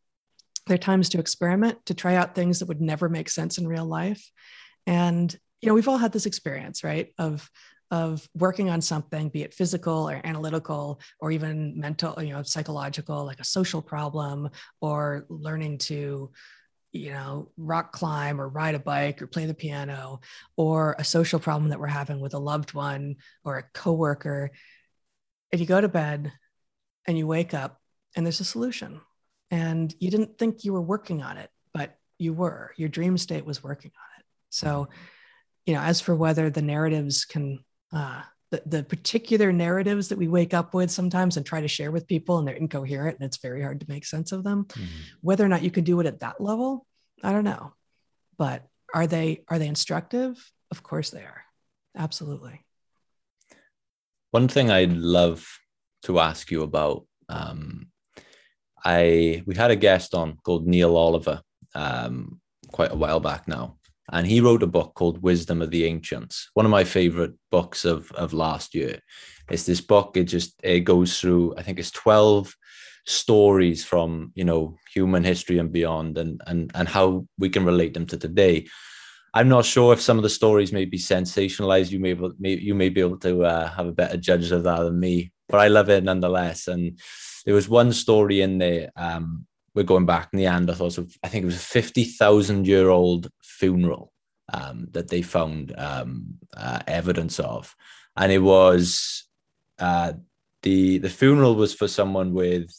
They're 0.70 0.78
times 0.78 1.10
to 1.10 1.18
experiment, 1.18 1.84
to 1.86 1.94
try 1.94 2.14
out 2.14 2.34
things 2.34 2.60
that 2.60 2.68
would 2.68 2.80
never 2.80 3.10
make 3.10 3.28
sense 3.28 3.58
in 3.58 3.68
real 3.68 3.84
life 3.84 4.30
and 4.86 5.36
you 5.60 5.68
know 5.68 5.74
we've 5.74 5.88
all 5.88 5.98
had 5.98 6.12
this 6.12 6.26
experience 6.26 6.82
right 6.82 7.12
of 7.18 7.50
of 7.90 8.28
working 8.36 8.70
on 8.70 8.80
something, 8.80 9.30
be 9.30 9.42
it 9.42 9.52
physical 9.52 10.08
or 10.08 10.20
analytical 10.22 11.00
or 11.18 11.32
even 11.32 11.78
mental, 11.78 12.22
you 12.22 12.32
know, 12.32 12.42
psychological, 12.42 13.24
like 13.24 13.40
a 13.40 13.44
social 13.44 13.82
problem, 13.82 14.48
or 14.80 15.26
learning 15.28 15.78
to, 15.78 16.30
you 16.92 17.10
know, 17.10 17.50
rock 17.56 17.90
climb 17.90 18.40
or 18.40 18.48
ride 18.48 18.76
a 18.76 18.78
bike 18.78 19.20
or 19.20 19.26
play 19.26 19.46
the 19.46 19.54
piano, 19.54 20.20
or 20.56 20.94
a 20.98 21.04
social 21.04 21.40
problem 21.40 21.70
that 21.70 21.80
we're 21.80 21.88
having 21.88 22.20
with 22.20 22.34
a 22.34 22.38
loved 22.38 22.74
one 22.74 23.16
or 23.44 23.58
a 23.58 23.64
coworker. 23.74 24.52
And 25.50 25.60
you 25.60 25.66
go 25.66 25.80
to 25.80 25.88
bed 25.88 26.32
and 27.08 27.18
you 27.18 27.26
wake 27.26 27.54
up 27.54 27.80
and 28.14 28.24
there's 28.24 28.38
a 28.38 28.44
solution. 28.44 29.00
And 29.50 29.94
you 29.98 30.10
didn't 30.10 30.38
think 30.38 30.64
you 30.64 30.72
were 30.72 30.82
working 30.82 31.22
on 31.22 31.36
it, 31.36 31.50
but 31.74 31.96
you 32.18 32.32
were. 32.32 32.72
Your 32.76 32.88
dream 32.88 33.18
state 33.18 33.44
was 33.44 33.62
working 33.62 33.90
on 33.96 34.20
it. 34.20 34.26
So, 34.50 34.88
you 35.66 35.74
know, 35.74 35.80
as 35.80 36.00
for 36.00 36.14
whether 36.14 36.50
the 36.50 36.62
narratives 36.62 37.24
can 37.24 37.64
uh, 37.92 38.22
the, 38.50 38.62
the 38.66 38.82
particular 38.82 39.52
narratives 39.52 40.08
that 40.08 40.18
we 40.18 40.28
wake 40.28 40.52
up 40.52 40.74
with 40.74 40.90
sometimes 40.90 41.36
and 41.36 41.46
try 41.46 41.60
to 41.60 41.68
share 41.68 41.90
with 41.90 42.08
people 42.08 42.38
and 42.38 42.46
they're 42.46 42.54
incoherent 42.54 43.18
and 43.18 43.26
it's 43.26 43.38
very 43.38 43.62
hard 43.62 43.80
to 43.80 43.86
make 43.88 44.04
sense 44.04 44.32
of 44.32 44.44
them 44.44 44.64
mm-hmm. 44.64 44.86
whether 45.20 45.44
or 45.44 45.48
not 45.48 45.62
you 45.62 45.70
can 45.70 45.84
do 45.84 46.00
it 46.00 46.06
at 46.06 46.20
that 46.20 46.40
level 46.40 46.86
i 47.22 47.32
don't 47.32 47.44
know 47.44 47.72
but 48.36 48.64
are 48.92 49.06
they 49.06 49.44
are 49.48 49.58
they 49.58 49.68
instructive 49.68 50.52
of 50.70 50.82
course 50.82 51.10
they 51.10 51.22
are 51.22 51.44
absolutely 51.96 52.64
one 54.32 54.48
thing 54.48 54.70
i'd 54.70 54.92
love 54.92 55.46
to 56.02 56.18
ask 56.18 56.50
you 56.50 56.62
about 56.62 57.06
um, 57.28 57.89
i 58.84 59.42
we 59.46 59.54
had 59.54 59.70
a 59.70 59.76
guest 59.76 60.14
on 60.14 60.36
called 60.44 60.66
neil 60.66 60.96
oliver 60.96 61.40
um, 61.74 62.40
quite 62.72 62.92
a 62.92 62.96
while 62.96 63.20
back 63.20 63.46
now 63.46 63.76
and 64.12 64.26
he 64.26 64.40
wrote 64.40 64.62
a 64.62 64.66
book 64.66 64.94
called 64.94 65.22
Wisdom 65.22 65.62
of 65.62 65.70
the 65.70 65.84
Ancients, 65.84 66.50
one 66.54 66.66
of 66.66 66.70
my 66.70 66.84
favorite 66.84 67.32
books 67.50 67.84
of 67.84 68.10
of 68.12 68.32
last 68.32 68.74
year. 68.74 68.98
It's 69.50 69.66
this 69.66 69.80
book. 69.80 70.16
It 70.16 70.24
just 70.24 70.54
it 70.62 70.80
goes 70.80 71.20
through. 71.20 71.54
I 71.56 71.62
think 71.62 71.78
it's 71.78 71.90
twelve 71.90 72.54
stories 73.06 73.84
from 73.84 74.32
you 74.34 74.44
know 74.44 74.76
human 74.92 75.24
history 75.24 75.58
and 75.58 75.72
beyond, 75.72 76.18
and 76.18 76.40
and 76.46 76.70
and 76.74 76.88
how 76.88 77.26
we 77.38 77.48
can 77.48 77.64
relate 77.64 77.94
them 77.94 78.06
to 78.06 78.16
today. 78.16 78.66
I'm 79.32 79.48
not 79.48 79.64
sure 79.64 79.92
if 79.92 80.00
some 80.00 80.16
of 80.16 80.24
the 80.24 80.28
stories 80.28 80.72
may 80.72 80.86
be 80.86 80.98
sensationalized. 80.98 81.92
You 81.92 82.00
may, 82.00 82.14
may 82.40 82.54
you 82.54 82.74
may 82.74 82.88
be 82.88 83.00
able 83.00 83.18
to 83.18 83.44
uh, 83.44 83.70
have 83.70 83.86
a 83.86 83.92
better 83.92 84.16
judge 84.16 84.50
of 84.50 84.64
that 84.64 84.80
than 84.80 84.98
me, 84.98 85.32
but 85.48 85.60
I 85.60 85.68
love 85.68 85.88
it 85.88 86.02
nonetheless. 86.02 86.66
And 86.66 86.98
there 87.44 87.54
was 87.54 87.68
one 87.68 87.92
story 87.92 88.40
in 88.40 88.58
there 88.58 88.90
um, 88.96 89.46
we're 89.74 89.82
going 89.84 90.06
back 90.06 90.32
Neanderthals. 90.32 90.92
So 90.92 91.06
I 91.22 91.28
think 91.28 91.42
it 91.42 91.46
was 91.46 91.56
a 91.56 91.58
fifty 91.58 92.04
thousand 92.04 92.66
year 92.66 92.88
old 92.88 93.28
funeral 93.42 94.12
um, 94.52 94.88
that 94.92 95.08
they 95.08 95.22
found 95.22 95.74
um, 95.78 96.38
uh, 96.56 96.80
evidence 96.86 97.38
of, 97.38 97.74
and 98.16 98.32
it 98.32 98.40
was 98.40 99.24
uh, 99.78 100.14
the 100.62 100.98
the 100.98 101.08
funeral 101.08 101.54
was 101.54 101.74
for 101.74 101.88
someone 101.88 102.32
with, 102.32 102.70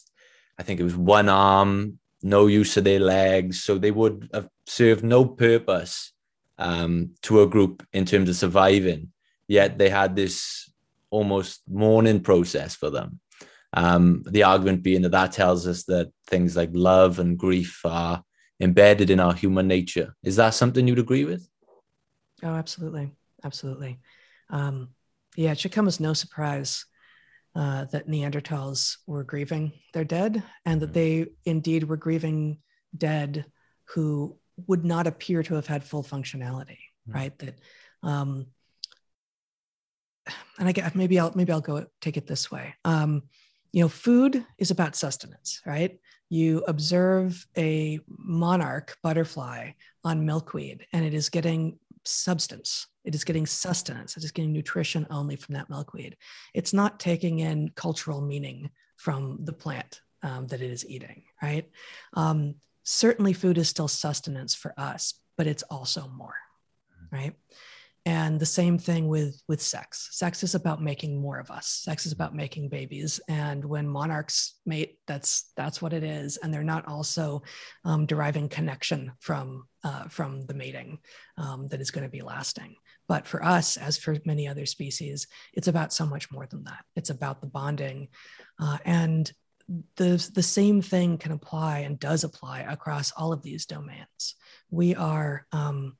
I 0.58 0.62
think 0.62 0.80
it 0.80 0.84
was 0.84 0.96
one 0.96 1.28
arm, 1.28 1.98
no 2.22 2.46
use 2.46 2.76
of 2.76 2.84
their 2.84 3.00
legs, 3.00 3.62
so 3.62 3.78
they 3.78 3.90
would 3.90 4.28
have 4.34 4.48
served 4.66 5.02
no 5.02 5.24
purpose 5.24 6.12
um, 6.58 7.14
to 7.22 7.42
a 7.42 7.46
group 7.46 7.86
in 7.92 8.04
terms 8.04 8.28
of 8.28 8.36
surviving. 8.36 9.12
Yet 9.48 9.78
they 9.78 9.88
had 9.88 10.14
this 10.14 10.70
almost 11.10 11.62
mourning 11.68 12.20
process 12.20 12.74
for 12.74 12.88
them 12.88 13.20
um, 13.72 14.22
the 14.26 14.42
argument 14.42 14.82
being 14.82 15.02
that 15.02 15.12
that 15.12 15.32
tells 15.32 15.66
us 15.66 15.84
that 15.84 16.12
things 16.26 16.56
like 16.56 16.70
love 16.72 17.18
and 17.18 17.38
grief 17.38 17.80
are 17.84 18.22
embedded 18.60 19.10
in 19.10 19.20
our 19.20 19.32
human 19.32 19.66
nature. 19.66 20.14
Is 20.22 20.36
that 20.36 20.50
something 20.50 20.86
you'd 20.86 20.98
agree 20.98 21.24
with? 21.24 21.48
Oh, 22.42 22.54
absolutely. 22.54 23.10
Absolutely. 23.44 23.98
Um, 24.50 24.90
yeah, 25.36 25.52
it 25.52 25.58
should 25.58 25.72
come 25.72 25.88
as 25.88 26.00
no 26.00 26.12
surprise 26.12 26.84
uh, 27.54 27.86
that 27.86 28.08
Neanderthals 28.08 28.98
were 29.06 29.24
grieving 29.24 29.72
their 29.92 30.04
dead 30.04 30.42
and 30.64 30.80
that 30.80 30.92
they 30.92 31.26
indeed 31.44 31.84
were 31.84 31.96
grieving 31.96 32.58
dead 32.96 33.46
who 33.94 34.36
would 34.66 34.84
not 34.84 35.06
appear 35.06 35.42
to 35.42 35.54
have 35.54 35.66
had 35.66 35.84
full 35.84 36.02
functionality, 36.02 36.78
mm-hmm. 37.08 37.14
right? 37.14 37.38
That, 37.38 37.58
um, 38.02 38.46
and 40.58 40.68
I 40.68 40.72
guess 40.72 40.94
maybe 40.94 41.18
I'll 41.18 41.32
maybe 41.34 41.52
I'll 41.52 41.60
go 41.60 41.86
take 42.00 42.16
it 42.16 42.26
this 42.26 42.50
way. 42.50 42.74
Um, 42.84 43.24
you 43.72 43.82
know, 43.82 43.88
food 43.88 44.44
is 44.58 44.70
about 44.70 44.94
sustenance, 44.94 45.60
right? 45.66 45.98
You 46.28 46.64
observe 46.68 47.46
a 47.56 48.00
monarch 48.06 48.96
butterfly 49.02 49.72
on 50.04 50.24
milkweed 50.24 50.86
and 50.92 51.04
it 51.04 51.14
is 51.14 51.28
getting 51.28 51.78
substance. 52.04 52.86
It 53.04 53.14
is 53.14 53.24
getting 53.24 53.46
sustenance. 53.46 54.16
It 54.16 54.24
is 54.24 54.30
getting 54.30 54.52
nutrition 54.52 55.06
only 55.10 55.36
from 55.36 55.54
that 55.54 55.70
milkweed. 55.70 56.16
It's 56.54 56.72
not 56.72 57.00
taking 57.00 57.40
in 57.40 57.70
cultural 57.74 58.20
meaning 58.20 58.70
from 58.96 59.38
the 59.44 59.52
plant 59.52 60.00
um, 60.22 60.46
that 60.48 60.62
it 60.62 60.70
is 60.70 60.86
eating, 60.88 61.24
right? 61.42 61.68
Um, 62.14 62.56
certainly, 62.84 63.32
food 63.32 63.58
is 63.58 63.68
still 63.68 63.88
sustenance 63.88 64.54
for 64.54 64.72
us, 64.78 65.14
but 65.36 65.46
it's 65.46 65.64
also 65.64 66.08
more, 66.08 66.36
right? 67.10 67.34
And 68.04 68.40
the 68.40 68.46
same 68.46 68.78
thing 68.78 69.06
with 69.06 69.40
with 69.48 69.62
sex. 69.62 70.08
Sex 70.10 70.42
is 70.42 70.54
about 70.54 70.82
making 70.82 71.20
more 71.20 71.38
of 71.38 71.50
us. 71.50 71.68
Sex 71.84 72.04
is 72.04 72.12
about 72.12 72.34
making 72.34 72.68
babies. 72.68 73.20
And 73.28 73.64
when 73.64 73.86
monarchs 73.88 74.58
mate 74.66 74.98
that's 75.06 75.52
that's 75.56 75.80
what 75.80 75.92
it 75.92 76.02
is. 76.02 76.36
And 76.36 76.52
they're 76.52 76.64
not 76.64 76.88
also 76.88 77.42
um, 77.84 78.06
deriving 78.06 78.48
connection 78.48 79.12
from 79.20 79.68
uh, 79.84 80.04
from 80.08 80.46
the 80.46 80.54
mating 80.54 80.98
um, 81.38 81.68
that 81.68 81.80
is 81.80 81.92
going 81.92 82.04
to 82.04 82.10
be 82.10 82.22
lasting. 82.22 82.74
But 83.06 83.26
for 83.26 83.44
us 83.44 83.76
as 83.76 83.98
for 83.98 84.16
many 84.24 84.48
other 84.48 84.66
species 84.66 85.28
it's 85.52 85.68
about 85.68 85.92
so 85.92 86.04
much 86.04 86.32
more 86.32 86.46
than 86.46 86.64
that. 86.64 86.84
It's 86.96 87.10
about 87.10 87.40
the 87.40 87.46
bonding 87.46 88.08
uh, 88.60 88.78
and 88.84 89.30
the, 89.96 90.28
the 90.34 90.42
same 90.42 90.82
thing 90.82 91.18
can 91.18 91.32
apply 91.32 91.80
and 91.80 91.98
does 91.98 92.24
apply 92.24 92.60
across 92.60 93.12
all 93.12 93.32
of 93.32 93.42
these 93.42 93.64
domains. 93.64 94.34
We 94.70 94.94
are 94.96 95.46
um, 95.52 95.96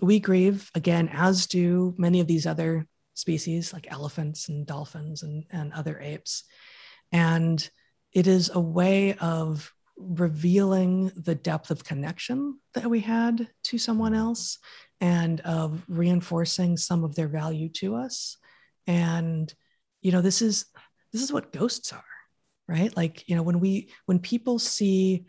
we 0.00 0.20
grieve 0.20 0.70
again, 0.74 1.08
as 1.12 1.46
do 1.46 1.94
many 1.96 2.20
of 2.20 2.26
these 2.26 2.46
other 2.46 2.86
species 3.14 3.72
like 3.72 3.90
elephants 3.90 4.48
and 4.48 4.66
dolphins 4.66 5.22
and, 5.22 5.44
and 5.50 5.72
other 5.72 5.98
apes. 6.00 6.44
And 7.12 7.68
it 8.12 8.26
is 8.26 8.50
a 8.52 8.60
way 8.60 9.14
of 9.14 9.72
revealing 9.96 11.10
the 11.16 11.34
depth 11.34 11.70
of 11.70 11.84
connection 11.84 12.60
that 12.74 12.90
we 12.90 13.00
had 13.00 13.48
to 13.64 13.78
someone 13.78 14.12
mm-hmm. 14.12 14.20
else 14.20 14.58
and 15.00 15.40
of 15.40 15.82
reinforcing 15.88 16.76
some 16.76 17.04
of 17.04 17.14
their 17.14 17.28
value 17.28 17.68
to 17.68 17.96
us. 17.96 18.36
And, 18.86 19.52
you 20.02 20.12
know, 20.12 20.20
this 20.20 20.42
is 20.42 20.66
this 21.12 21.22
is 21.22 21.32
what 21.32 21.52
ghosts 21.52 21.92
are, 21.92 22.04
right? 22.68 22.94
Like, 22.96 23.28
you 23.28 23.36
know, 23.36 23.42
when 23.42 23.60
we 23.60 23.90
when 24.04 24.18
people 24.18 24.58
see 24.58 25.24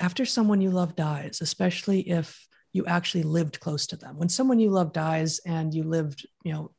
after 0.00 0.24
someone 0.24 0.60
you 0.60 0.70
love 0.70 0.96
dies, 0.96 1.40
especially 1.40 2.00
if 2.00 2.48
you 2.74 2.84
actually 2.86 3.22
lived 3.22 3.60
close 3.60 3.86
to 3.86 3.96
them. 3.96 4.18
When 4.18 4.28
someone 4.28 4.58
you 4.58 4.68
love 4.68 4.92
dies 4.92 5.38
and 5.46 5.72
you 5.72 5.84
lived, 5.84 6.26
you 6.42 6.52
know, 6.52 6.72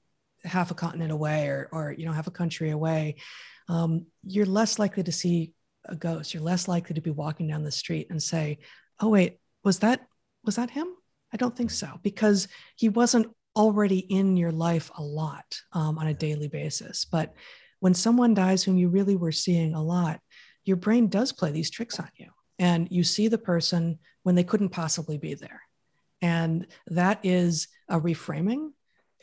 half 0.43 0.69
a 0.69 0.75
continent 0.75 1.11
away 1.11 1.47
or, 1.47 1.69
or 1.71 1.95
you 1.97 2.05
know, 2.05 2.11
half 2.11 2.27
a 2.27 2.31
country 2.31 2.69
away, 2.69 3.15
um, 3.69 4.05
you're 4.23 4.45
less 4.45 4.77
likely 4.77 5.03
to 5.03 5.11
see 5.11 5.53
a 5.85 5.95
ghost. 5.95 6.33
You're 6.33 6.43
less 6.43 6.67
likely 6.67 6.95
to 6.95 7.01
be 7.01 7.11
walking 7.11 7.47
down 7.47 7.63
the 7.63 7.71
street 7.71 8.07
and 8.09 8.21
say, 8.21 8.59
"Oh 8.99 9.09
wait, 9.09 9.39
was 9.63 9.79
that 9.79 10.05
was 10.43 10.57
that 10.57 10.69
him?" 10.69 10.87
I 11.33 11.37
don't 11.37 11.55
think 11.55 11.71
so 11.71 11.99
because 12.03 12.49
he 12.75 12.89
wasn't 12.89 13.33
already 13.55 13.99
in 13.99 14.35
your 14.35 14.51
life 14.51 14.91
a 14.97 15.01
lot 15.01 15.45
um, 15.71 15.97
on 15.97 16.07
a 16.07 16.13
daily 16.13 16.49
basis. 16.49 17.05
But 17.05 17.33
when 17.79 17.93
someone 17.93 18.33
dies 18.33 18.63
whom 18.63 18.77
you 18.77 18.89
really 18.89 19.15
were 19.15 19.31
seeing 19.31 19.73
a 19.73 19.81
lot, 19.81 20.19
your 20.65 20.77
brain 20.77 21.07
does 21.07 21.31
play 21.31 21.51
these 21.51 21.71
tricks 21.71 21.99
on 22.01 22.09
you, 22.17 22.31
and 22.59 22.89
you 22.91 23.05
see 23.05 23.29
the 23.29 23.37
person 23.37 23.99
when 24.23 24.35
they 24.35 24.43
couldn't 24.43 24.69
possibly 24.69 25.17
be 25.17 25.35
there 25.35 25.61
and 26.25 26.67
that 26.87 27.19
is 27.23 27.67
a 27.89 27.99
reframing 27.99 28.71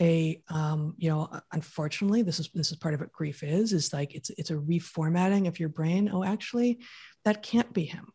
a 0.00 0.42
um, 0.48 0.94
you 0.96 1.10
know 1.10 1.28
unfortunately 1.52 2.22
this 2.22 2.40
is 2.40 2.48
this 2.54 2.70
is 2.72 2.78
part 2.78 2.94
of 2.94 3.00
what 3.00 3.12
grief 3.12 3.42
is 3.42 3.72
is 3.72 3.92
like 3.92 4.14
it's 4.14 4.30
it's 4.38 4.50
a 4.50 4.54
reformatting 4.54 5.46
of 5.48 5.60
your 5.60 5.68
brain. 5.68 6.10
Oh 6.12 6.24
actually 6.24 6.80
that 7.24 7.42
can't 7.42 7.72
be 7.72 7.84
him. 7.84 8.06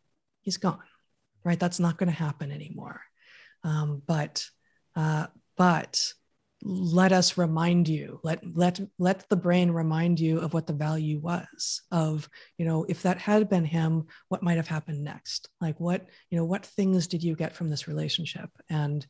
He's 0.42 0.56
gone 0.56 0.80
right? 1.44 1.58
That's 1.58 1.80
not 1.80 1.96
going 1.96 2.10
to 2.10 2.16
happen 2.26 2.52
anymore. 2.52 3.00
Um, 3.64 4.02
but 4.06 4.44
uh, 4.94 5.28
but 5.56 5.98
let 6.62 7.12
us 7.12 7.38
remind 7.38 7.88
you 7.88 8.18
let 8.24 8.40
let 8.54 8.80
let 8.98 9.28
the 9.28 9.36
brain 9.36 9.70
remind 9.70 10.18
you 10.18 10.40
of 10.40 10.52
what 10.52 10.66
the 10.66 10.72
value 10.72 11.18
was 11.20 11.82
of 11.92 12.28
you 12.56 12.64
know 12.64 12.84
if 12.88 13.02
that 13.02 13.16
had 13.18 13.48
been 13.48 13.64
him 13.64 14.06
what 14.28 14.42
might 14.42 14.56
have 14.56 14.68
happened 14.68 15.04
next? 15.04 15.48
Like 15.60 15.78
what 15.78 16.06
you 16.30 16.38
know 16.38 16.44
what 16.44 16.66
things 16.66 17.06
did 17.06 17.22
you 17.22 17.36
get 17.36 17.54
from 17.54 17.70
this 17.70 17.86
relationship? 17.86 18.50
And 18.68 19.06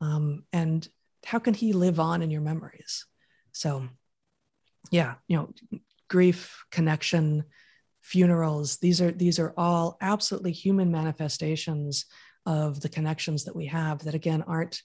um 0.00 0.44
and 0.52 0.86
how 1.24 1.38
can 1.38 1.54
he 1.54 1.72
live 1.72 1.98
on 1.98 2.22
in 2.22 2.30
your 2.30 2.40
memories? 2.40 3.06
So 3.50 3.88
yeah 4.90 5.14
you 5.26 5.36
know 5.36 5.52
grief 6.08 6.64
connection 6.70 7.44
funerals 8.00 8.78
these 8.78 9.00
are 9.00 9.12
these 9.12 9.38
are 9.38 9.54
all 9.56 9.96
absolutely 10.00 10.52
human 10.52 10.90
manifestations 10.90 12.06
of 12.46 12.80
the 12.80 12.88
connections 12.88 13.44
that 13.44 13.56
we 13.56 13.66
have 13.66 14.04
that 14.04 14.14
again 14.14 14.42
aren't 14.42 14.82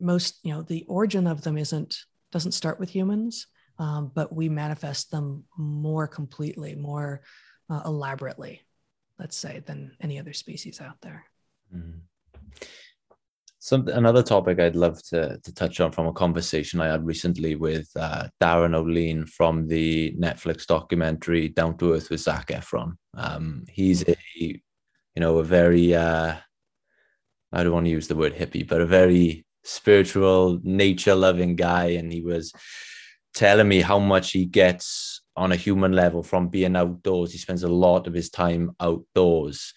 most 0.00 0.40
you 0.42 0.52
know 0.52 0.62
the 0.62 0.84
origin 0.88 1.26
of 1.26 1.42
them 1.42 1.58
isn't 1.58 1.96
doesn't 2.32 2.52
start 2.52 2.80
with 2.80 2.90
humans, 2.90 3.46
um, 3.78 4.10
but 4.14 4.34
we 4.34 4.48
manifest 4.48 5.10
them 5.10 5.44
more 5.56 6.08
completely, 6.08 6.74
more 6.74 7.22
uh, 7.70 7.82
elaborately, 7.84 8.62
let's 9.18 9.36
say, 9.36 9.62
than 9.66 9.96
any 10.00 10.18
other 10.18 10.32
species 10.32 10.80
out 10.80 11.00
there. 11.00 11.24
Mm. 11.74 12.00
Some 13.58 13.88
another 13.88 14.22
topic 14.22 14.60
I'd 14.60 14.76
love 14.76 15.02
to 15.04 15.38
to 15.42 15.54
touch 15.54 15.80
on 15.80 15.90
from 15.90 16.06
a 16.06 16.12
conversation 16.12 16.82
I 16.82 16.88
had 16.88 17.06
recently 17.06 17.54
with 17.56 17.88
uh, 17.96 18.28
Darin 18.38 18.72
Olien 18.72 19.26
from 19.26 19.66
the 19.66 20.14
Netflix 20.18 20.66
documentary 20.66 21.48
Down 21.48 21.78
to 21.78 21.94
Earth 21.94 22.10
with 22.10 22.20
Zac 22.20 22.48
Efron. 22.48 22.96
Um, 23.16 23.64
he's 23.70 24.06
a 24.06 24.16
you 24.36 24.60
know 25.16 25.38
a 25.38 25.44
very 25.44 25.94
uh, 25.94 26.34
I 27.52 27.62
don't 27.62 27.72
want 27.72 27.86
to 27.86 27.90
use 27.90 28.06
the 28.06 28.16
word 28.16 28.34
hippie, 28.34 28.68
but 28.68 28.82
a 28.82 28.86
very 28.86 29.46
spiritual, 29.64 30.60
nature 30.62 31.14
loving 31.14 31.56
guy, 31.56 31.86
and 31.90 32.12
he 32.12 32.22
was 32.22 32.52
telling 33.34 33.68
me 33.68 33.80
how 33.80 33.98
much 33.98 34.30
he 34.30 34.44
gets 34.44 35.22
on 35.36 35.50
a 35.50 35.56
human 35.56 35.92
level 35.92 36.22
from 36.22 36.48
being 36.48 36.76
outdoors. 36.76 37.32
He 37.32 37.38
spends 37.38 37.64
a 37.64 37.68
lot 37.68 38.06
of 38.06 38.14
his 38.14 38.30
time 38.30 38.72
outdoors. 38.78 39.74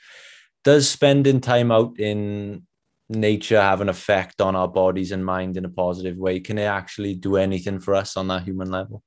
Does 0.63 0.89
spending 0.89 1.41
time 1.41 1.71
out 1.71 1.99
in 1.99 2.67
nature 3.09 3.59
have 3.59 3.81
an 3.81 3.89
effect 3.89 4.41
on 4.41 4.55
our 4.55 4.67
bodies 4.67 5.11
and 5.11 5.25
mind 5.25 5.57
in 5.57 5.65
a 5.65 5.69
positive 5.69 6.17
way? 6.17 6.39
Can 6.39 6.57
it 6.57 6.65
actually 6.65 7.15
do 7.15 7.37
anything 7.37 7.79
for 7.79 7.95
us 7.95 8.17
on 8.17 8.27
that 8.27 8.43
human 8.43 8.69
level? 8.69 9.03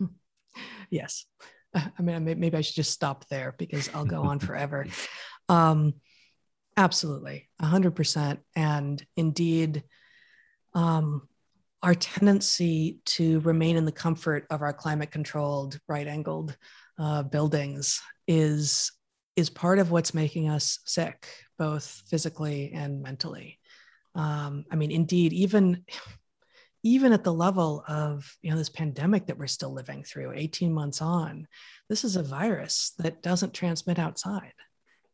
Yes. 0.90 1.24
I 1.74 2.02
mean, 2.02 2.24
maybe 2.24 2.54
I 2.54 2.60
should 2.60 2.74
just 2.74 2.90
stop 2.92 3.26
there 3.28 3.54
because 3.56 3.88
I'll 3.94 4.04
go 4.04 4.24
on 4.24 4.38
forever. 4.40 4.86
Um, 5.48 5.94
absolutely, 6.76 7.48
100%. 7.62 8.38
And 8.54 9.02
indeed, 9.16 9.84
um, 10.74 11.28
our 11.82 11.94
tendency 11.94 13.00
to 13.04 13.40
remain 13.40 13.76
in 13.76 13.84
the 13.84 13.92
comfort 13.92 14.46
of 14.50 14.62
our 14.62 14.72
climate 14.72 15.10
controlled, 15.10 15.78
right 15.88 16.06
angled 16.06 16.56
uh, 16.98 17.22
buildings 17.22 18.00
is 18.28 18.92
is 19.34 19.50
part 19.50 19.78
of 19.78 19.90
what's 19.90 20.12
making 20.12 20.48
us 20.48 20.78
sick, 20.84 21.26
both 21.58 22.02
physically 22.06 22.70
and 22.74 23.02
mentally. 23.02 23.58
Um, 24.14 24.64
I 24.70 24.76
mean, 24.76 24.90
indeed, 24.90 25.32
even 25.32 25.84
even 26.84 27.12
at 27.12 27.24
the 27.24 27.32
level 27.32 27.84
of 27.86 28.36
you 28.42 28.50
know 28.50 28.56
this 28.56 28.68
pandemic 28.68 29.26
that 29.26 29.38
we're 29.38 29.46
still 29.46 29.72
living 29.72 30.04
through, 30.04 30.32
18 30.34 30.72
months 30.72 31.00
on, 31.00 31.46
this 31.88 32.04
is 32.04 32.16
a 32.16 32.22
virus 32.22 32.92
that 32.98 33.22
doesn't 33.22 33.54
transmit 33.54 33.98
outside. 33.98 34.52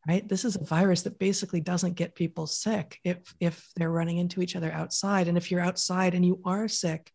Right? 0.07 0.27
This 0.27 0.45
is 0.45 0.55
a 0.55 0.63
virus 0.63 1.03
that 1.03 1.19
basically 1.19 1.61
doesn't 1.61 1.95
get 1.95 2.15
people 2.15 2.47
sick 2.47 2.99
if 3.03 3.17
if 3.39 3.67
they're 3.75 3.91
running 3.91 4.17
into 4.17 4.41
each 4.41 4.55
other 4.55 4.71
outside. 4.71 5.27
And 5.27 5.37
if 5.37 5.51
you're 5.51 5.61
outside 5.61 6.15
and 6.15 6.25
you 6.25 6.41
are 6.45 6.67
sick, 6.67 7.11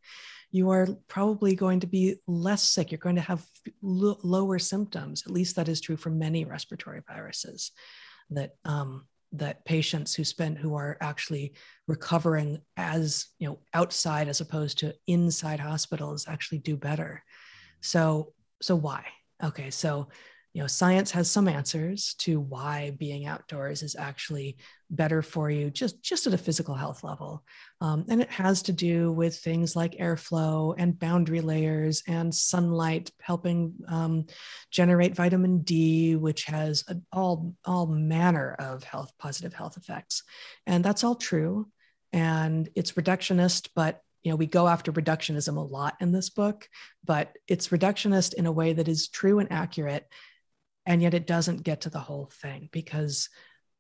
you 0.52 0.70
are 0.70 0.86
probably 1.08 1.56
going 1.56 1.80
to 1.80 1.86
be 1.86 2.16
less 2.26 2.68
sick. 2.68 2.92
You're 2.92 2.98
going 2.98 3.16
to 3.16 3.22
have 3.22 3.44
l- 3.82 4.20
lower 4.22 4.58
symptoms. 4.58 5.24
At 5.26 5.32
least 5.32 5.56
that 5.56 5.68
is 5.68 5.80
true 5.80 5.96
for 5.96 6.10
many 6.10 6.44
respiratory 6.44 7.02
viruses. 7.08 7.72
That 8.30 8.52
um, 8.64 9.06
that 9.32 9.64
patients 9.64 10.14
who 10.14 10.22
spend 10.22 10.58
who 10.58 10.76
are 10.76 10.96
actually 11.00 11.54
recovering 11.88 12.60
as 12.76 13.26
you 13.38 13.48
know 13.48 13.58
outside 13.74 14.28
as 14.28 14.40
opposed 14.40 14.78
to 14.78 14.94
inside 15.06 15.58
hospitals 15.58 16.26
actually 16.28 16.58
do 16.58 16.76
better. 16.76 17.24
So 17.80 18.32
so 18.62 18.76
why? 18.76 19.04
Okay, 19.42 19.70
so 19.70 20.08
you 20.54 20.62
know 20.62 20.68
science 20.68 21.10
has 21.10 21.28
some 21.28 21.48
answers 21.48 22.14
to 22.18 22.40
why 22.40 22.92
being 22.96 23.26
outdoors 23.26 23.82
is 23.82 23.96
actually 23.96 24.56
better 24.88 25.20
for 25.20 25.50
you 25.50 25.68
just 25.68 26.00
just 26.00 26.28
at 26.28 26.32
a 26.32 26.38
physical 26.38 26.76
health 26.76 27.02
level. 27.02 27.42
Um, 27.80 28.04
and 28.08 28.22
it 28.22 28.30
has 28.30 28.62
to 28.62 28.72
do 28.72 29.10
with 29.10 29.36
things 29.36 29.74
like 29.74 29.98
airflow 29.98 30.74
and 30.78 30.98
boundary 30.98 31.40
layers 31.40 32.04
and 32.06 32.32
sunlight 32.32 33.10
helping 33.20 33.74
um, 33.88 34.26
generate 34.70 35.16
vitamin 35.16 35.62
d 35.62 36.14
which 36.14 36.44
has 36.44 36.84
a, 36.88 36.96
all 37.12 37.54
all 37.64 37.86
manner 37.86 38.54
of 38.58 38.84
health 38.84 39.12
positive 39.18 39.52
health 39.52 39.76
effects. 39.76 40.22
And 40.66 40.84
that's 40.84 41.02
all 41.02 41.16
true. 41.16 41.68
And 42.12 42.68
it's 42.76 42.92
reductionist 42.92 43.70
but 43.74 44.00
you 44.22 44.30
know 44.30 44.36
we 44.36 44.46
go 44.46 44.68
after 44.68 44.92
reductionism 44.92 45.56
a 45.56 45.60
lot 45.60 45.96
in 46.00 46.12
this 46.12 46.30
book 46.30 46.68
but 47.04 47.36
it's 47.48 47.68
reductionist 47.68 48.34
in 48.34 48.46
a 48.46 48.52
way 48.52 48.72
that 48.72 48.88
is 48.88 49.08
true 49.08 49.40
and 49.40 49.52
accurate 49.52 50.06
and 50.86 51.02
yet 51.02 51.14
it 51.14 51.26
doesn't 51.26 51.62
get 51.62 51.82
to 51.82 51.90
the 51.90 51.98
whole 51.98 52.30
thing 52.40 52.68
because 52.72 53.28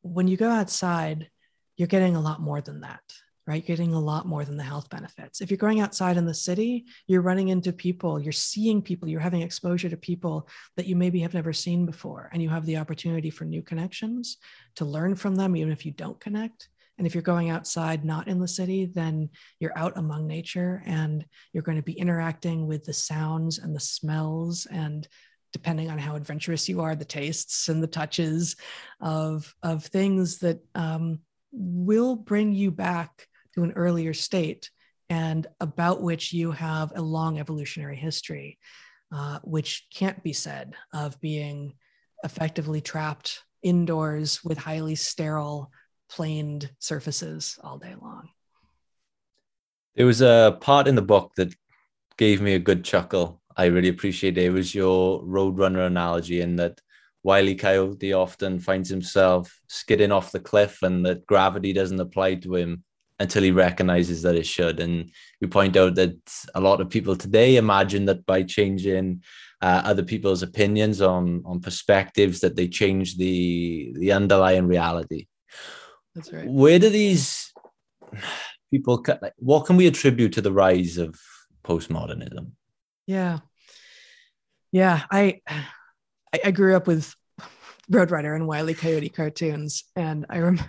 when 0.02 0.28
you 0.28 0.36
go 0.36 0.50
outside 0.50 1.30
you're 1.76 1.88
getting 1.88 2.16
a 2.16 2.20
lot 2.20 2.40
more 2.40 2.60
than 2.60 2.80
that 2.80 3.02
right? 3.46 3.66
Getting 3.66 3.92
a 3.92 4.00
lot 4.00 4.26
more 4.26 4.44
than 4.44 4.56
the 4.56 4.62
health 4.62 4.88
benefits. 4.88 5.42
If 5.42 5.50
you're 5.50 5.58
going 5.58 5.80
outside 5.80 6.16
in 6.16 6.24
the 6.24 6.34
city 6.34 6.86
you're 7.06 7.20
running 7.20 7.48
into 7.48 7.72
people 7.72 8.18
you're 8.18 8.32
seeing 8.32 8.82
people 8.82 9.08
you're 9.08 9.20
having 9.20 9.42
exposure 9.42 9.88
to 9.88 9.96
people 9.96 10.48
that 10.76 10.86
you 10.86 10.96
maybe 10.96 11.20
have 11.20 11.34
never 11.34 11.52
seen 11.52 11.86
before 11.86 12.30
and 12.32 12.42
you 12.42 12.48
have 12.48 12.66
the 12.66 12.78
opportunity 12.78 13.30
for 13.30 13.44
new 13.44 13.62
connections 13.62 14.38
to 14.76 14.84
learn 14.84 15.14
from 15.14 15.36
them 15.36 15.56
even 15.56 15.72
if 15.72 15.84
you 15.84 15.92
don't 15.92 16.20
connect. 16.20 16.68
And 16.96 17.08
if 17.08 17.14
you're 17.14 17.22
going 17.22 17.50
outside 17.50 18.04
not 18.04 18.28
in 18.28 18.40
the 18.40 18.48
city 18.48 18.86
then 18.86 19.28
you're 19.58 19.76
out 19.76 19.96
among 19.96 20.26
nature 20.26 20.82
and 20.86 21.24
you're 21.52 21.62
going 21.62 21.78
to 21.78 21.82
be 21.82 21.98
interacting 21.98 22.66
with 22.66 22.84
the 22.84 22.92
sounds 22.92 23.58
and 23.58 23.74
the 23.74 23.80
smells 23.80 24.66
and 24.66 25.06
depending 25.54 25.88
on 25.88 25.98
how 25.98 26.16
adventurous 26.16 26.68
you 26.68 26.80
are, 26.80 26.96
the 26.96 27.04
tastes 27.04 27.68
and 27.68 27.80
the 27.80 27.86
touches 27.86 28.56
of, 29.00 29.54
of 29.62 29.84
things 29.84 30.38
that 30.40 30.58
um, 30.74 31.20
will 31.52 32.16
bring 32.16 32.52
you 32.52 32.72
back 32.72 33.28
to 33.54 33.62
an 33.62 33.70
earlier 33.72 34.12
state 34.12 34.68
and 35.08 35.46
about 35.60 36.02
which 36.02 36.32
you 36.32 36.50
have 36.50 36.92
a 36.96 37.00
long 37.00 37.38
evolutionary 37.38 37.94
history, 37.94 38.58
uh, 39.14 39.38
which 39.44 39.86
can't 39.94 40.24
be 40.24 40.32
said 40.32 40.74
of 40.92 41.20
being 41.20 41.74
effectively 42.24 42.80
trapped 42.80 43.44
indoors 43.62 44.42
with 44.42 44.58
highly 44.58 44.96
sterile, 44.96 45.70
planed 46.10 46.68
surfaces 46.80 47.60
all 47.62 47.78
day 47.78 47.94
long. 48.02 48.28
There 49.94 50.06
was 50.06 50.20
a 50.20 50.58
part 50.60 50.88
in 50.88 50.96
the 50.96 51.02
book 51.02 51.30
that 51.36 51.54
gave 52.16 52.40
me 52.40 52.54
a 52.54 52.58
good 52.58 52.84
chuckle 52.84 53.40
I 53.56 53.66
really 53.66 53.88
appreciate 53.88 54.38
it. 54.38 54.44
It 54.44 54.50
was 54.50 54.74
your 54.74 55.22
roadrunner 55.22 55.86
analogy 55.86 56.40
in 56.40 56.56
that 56.56 56.80
Wiley 57.22 57.54
Coyote 57.54 58.12
often 58.12 58.58
finds 58.58 58.88
himself 58.88 59.58
skidding 59.68 60.12
off 60.12 60.32
the 60.32 60.40
cliff 60.40 60.82
and 60.82 61.04
that 61.06 61.26
gravity 61.26 61.72
doesn't 61.72 62.00
apply 62.00 62.36
to 62.36 62.54
him 62.54 62.84
until 63.18 63.42
he 63.42 63.50
recognizes 63.50 64.22
that 64.22 64.34
it 64.34 64.46
should. 64.46 64.80
And 64.80 65.10
you 65.40 65.48
point 65.48 65.76
out 65.76 65.94
that 65.94 66.16
a 66.54 66.60
lot 66.60 66.80
of 66.80 66.90
people 66.90 67.16
today 67.16 67.56
imagine 67.56 68.04
that 68.06 68.26
by 68.26 68.42
changing 68.42 69.22
uh, 69.62 69.82
other 69.84 70.02
people's 70.02 70.42
opinions 70.42 71.00
on 71.00 71.42
on 71.46 71.60
perspectives 71.60 72.40
that 72.40 72.56
they 72.56 72.68
change 72.68 73.16
the 73.16 73.94
the 73.98 74.12
underlying 74.12 74.66
reality. 74.66 75.26
That's 76.14 76.32
right. 76.32 76.46
Where 76.46 76.78
do 76.78 76.90
these 76.90 77.52
people 78.70 79.02
what 79.36 79.64
can 79.64 79.76
we 79.76 79.86
attribute 79.86 80.34
to 80.34 80.42
the 80.42 80.52
rise 80.52 80.98
of 80.98 81.18
postmodernism? 81.64 82.50
Yeah. 83.06 83.40
Yeah. 84.72 85.02
I 85.10 85.40
I 86.44 86.50
grew 86.50 86.74
up 86.74 86.86
with 86.86 87.14
Roadrunner 87.90 88.34
and 88.34 88.46
Wiley 88.46 88.74
Coyote 88.74 89.08
cartoons. 89.08 89.84
And 89.94 90.26
I 90.28 90.38
rem 90.38 90.60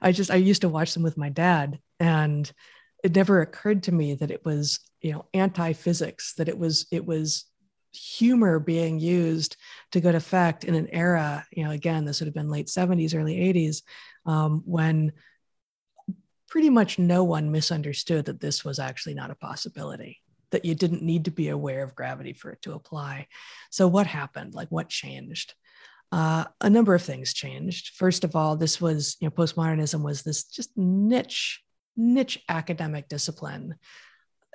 I 0.00 0.12
just 0.12 0.30
I 0.30 0.36
used 0.36 0.62
to 0.62 0.68
watch 0.68 0.94
them 0.94 1.02
with 1.02 1.18
my 1.18 1.28
dad. 1.28 1.78
And 2.00 2.50
it 3.02 3.14
never 3.14 3.40
occurred 3.40 3.82
to 3.84 3.92
me 3.92 4.14
that 4.14 4.30
it 4.30 4.44
was, 4.44 4.80
you 5.00 5.12
know, 5.12 5.26
anti-physics, 5.34 6.34
that 6.34 6.48
it 6.48 6.56
was, 6.56 6.86
it 6.92 7.04
was 7.04 7.44
humor 7.92 8.58
being 8.60 9.00
used 9.00 9.56
to 9.90 10.00
good 10.00 10.14
effect 10.14 10.64
in 10.64 10.74
an 10.74 10.88
era, 10.92 11.44
you 11.50 11.64
know, 11.64 11.72
again, 11.72 12.04
this 12.04 12.20
would 12.20 12.26
have 12.26 12.34
been 12.34 12.48
late 12.48 12.68
70s, 12.68 13.14
early 13.14 13.36
80s, 13.36 13.82
um, 14.24 14.62
when 14.64 15.12
pretty 16.48 16.70
much 16.70 16.98
no 16.98 17.24
one 17.24 17.50
misunderstood 17.50 18.26
that 18.26 18.40
this 18.40 18.64
was 18.64 18.78
actually 18.78 19.14
not 19.14 19.30
a 19.30 19.34
possibility 19.34 20.20
that 20.52 20.64
you 20.64 20.74
didn't 20.74 21.02
need 21.02 21.24
to 21.24 21.30
be 21.30 21.48
aware 21.48 21.82
of 21.82 21.94
gravity 21.94 22.32
for 22.32 22.50
it 22.50 22.62
to 22.62 22.72
apply. 22.72 23.26
So, 23.70 23.88
what 23.88 24.06
happened? 24.06 24.54
Like, 24.54 24.68
what 24.68 24.88
changed? 24.88 25.54
Uh, 26.12 26.44
a 26.60 26.70
number 26.70 26.94
of 26.94 27.02
things 27.02 27.32
changed. 27.32 27.94
First 27.96 28.22
of 28.22 28.36
all, 28.36 28.56
this 28.56 28.80
was, 28.80 29.16
you 29.20 29.26
know, 29.26 29.30
postmodernism 29.30 30.02
was 30.02 30.22
this 30.22 30.44
just 30.44 30.70
niche, 30.76 31.62
niche 31.96 32.38
academic 32.48 33.08
discipline 33.08 33.76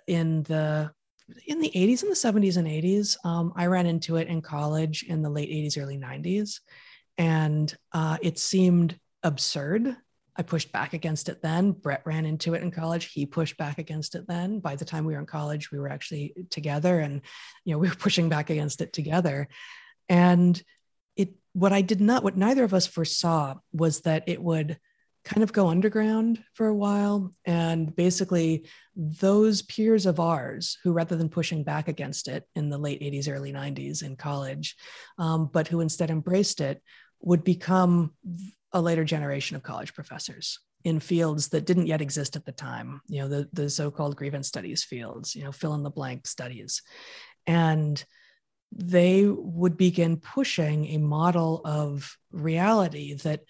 in 0.08 0.44
the 0.44 0.92
in 1.46 1.60
the 1.60 1.72
80s 1.76 2.04
and 2.04 2.12
the 2.12 2.16
70s 2.16 2.56
and 2.56 2.68
80s. 2.68 3.18
Um, 3.26 3.52
I 3.56 3.66
ran 3.66 3.86
into 3.86 4.16
it 4.16 4.30
in 4.30 4.42
college 4.42 5.04
in 5.04 5.22
the 5.22 5.30
late 5.30 5.50
80s, 5.50 5.82
early 5.82 5.98
90s, 5.98 6.62
and 7.18 7.76
uh, 7.92 8.18
it 8.22 8.40
seemed 8.40 8.98
absurd 9.24 9.98
I 10.38 10.44
pushed 10.44 10.72
back 10.72 10.94
against 10.94 11.30
it 11.30 11.42
then. 11.42 11.72
Bret 11.72 12.04
ran 12.06 12.26
into 12.26 12.54
it 12.54 12.62
in 12.62 12.72
college. 12.72 13.12
He 13.12 13.26
pushed 13.26 13.58
back 13.58 13.80
against 13.80 14.14
it 14.16 14.28
then. 14.28 14.60
By 14.60 14.76
the 14.76 14.86
time 14.86 15.06
we 15.06 15.14
were 15.14 15.20
in 15.20 15.26
college, 15.26 15.72
we 15.72 15.80
were 15.80 15.90
actually 15.90 16.34
together 16.52 17.00
and 17.00 17.22
you 17.66 17.74
know, 17.74 17.80
we 17.80 17.90
were 17.90 17.96
pushing 17.96 18.30
back 18.30 18.50
against 18.50 18.82
it 18.82 18.94
together. 18.94 19.48
And 20.08 20.62
it 21.16 21.34
what 21.54 21.74
I 21.74 21.82
did 21.82 22.02
not 22.02 22.24
what 22.24 22.38
neither 22.38 22.64
of 22.64 22.74
us 22.74 22.86
foresaw 22.86 23.56
was 23.74 24.02
that 24.02 24.24
it 24.28 24.42
would 24.42 24.78
kind 25.26 25.44
of 25.44 25.52
go 25.52 25.68
underground 25.68 26.42
for 26.54 26.68
a 26.68 26.76
while. 26.76 27.34
And 27.44 27.94
basically, 27.94 28.66
those 28.96 29.62
peers 29.62 30.06
of 30.06 30.22
ours 30.22 30.78
who, 30.84 30.94
rather 30.94 31.18
than 31.18 31.28
pushing 31.28 31.64
back 31.64 31.90
against 31.90 32.30
it 32.30 32.48
in 32.56 32.70
the 32.70 32.78
late 32.78 33.02
80s, 33.02 33.30
early 33.30 33.52
90s 33.52 34.04
in 34.04 34.16
college, 34.16 34.78
um, 35.18 35.50
but 35.52 35.68
who 35.68 35.82
instead 35.82 36.12
embraced 36.12 36.62
it, 36.62 36.82
would 37.20 37.44
become 37.44 38.14
a 38.74 38.82
later 38.82 39.04
generation 39.04 39.56
of 39.56 39.64
college 39.64 39.94
professors 39.94 40.60
in 40.84 41.00
fields 41.00 41.50
that 41.50 41.66
didn't 41.66 41.88
yet 41.88 42.02
exist 42.02 42.36
at 42.36 42.46
the 42.46 42.52
time, 42.52 43.02
you 43.08 43.22
know, 43.22 43.28
the, 43.28 43.50
the 43.54 43.70
so-called 43.70 44.16
grievance 44.16 44.48
studies 44.48 44.84
fields, 44.84 45.36
you 45.36 45.44
know, 45.44 45.52
fill 45.52 45.74
in 45.74 45.84
the 45.84 45.90
blank 45.90 46.28
studies. 46.28 46.82
And 47.46 48.04
they 48.72 49.26
would 49.26 49.78
begin 49.78 50.18
pushing 50.18 50.86
a 50.88 50.98
model 50.98 51.62
of 51.66 52.18
reality 52.32 53.16
that 53.16 53.42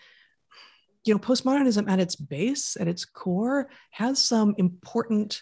you 1.04 1.14
know 1.14 1.20
postmodernism 1.20 1.90
at 1.90 2.00
its 2.00 2.16
base 2.16 2.78
at 2.80 2.88
its 2.88 3.06
core 3.06 3.70
has 3.92 4.22
some 4.22 4.54
important 4.58 5.42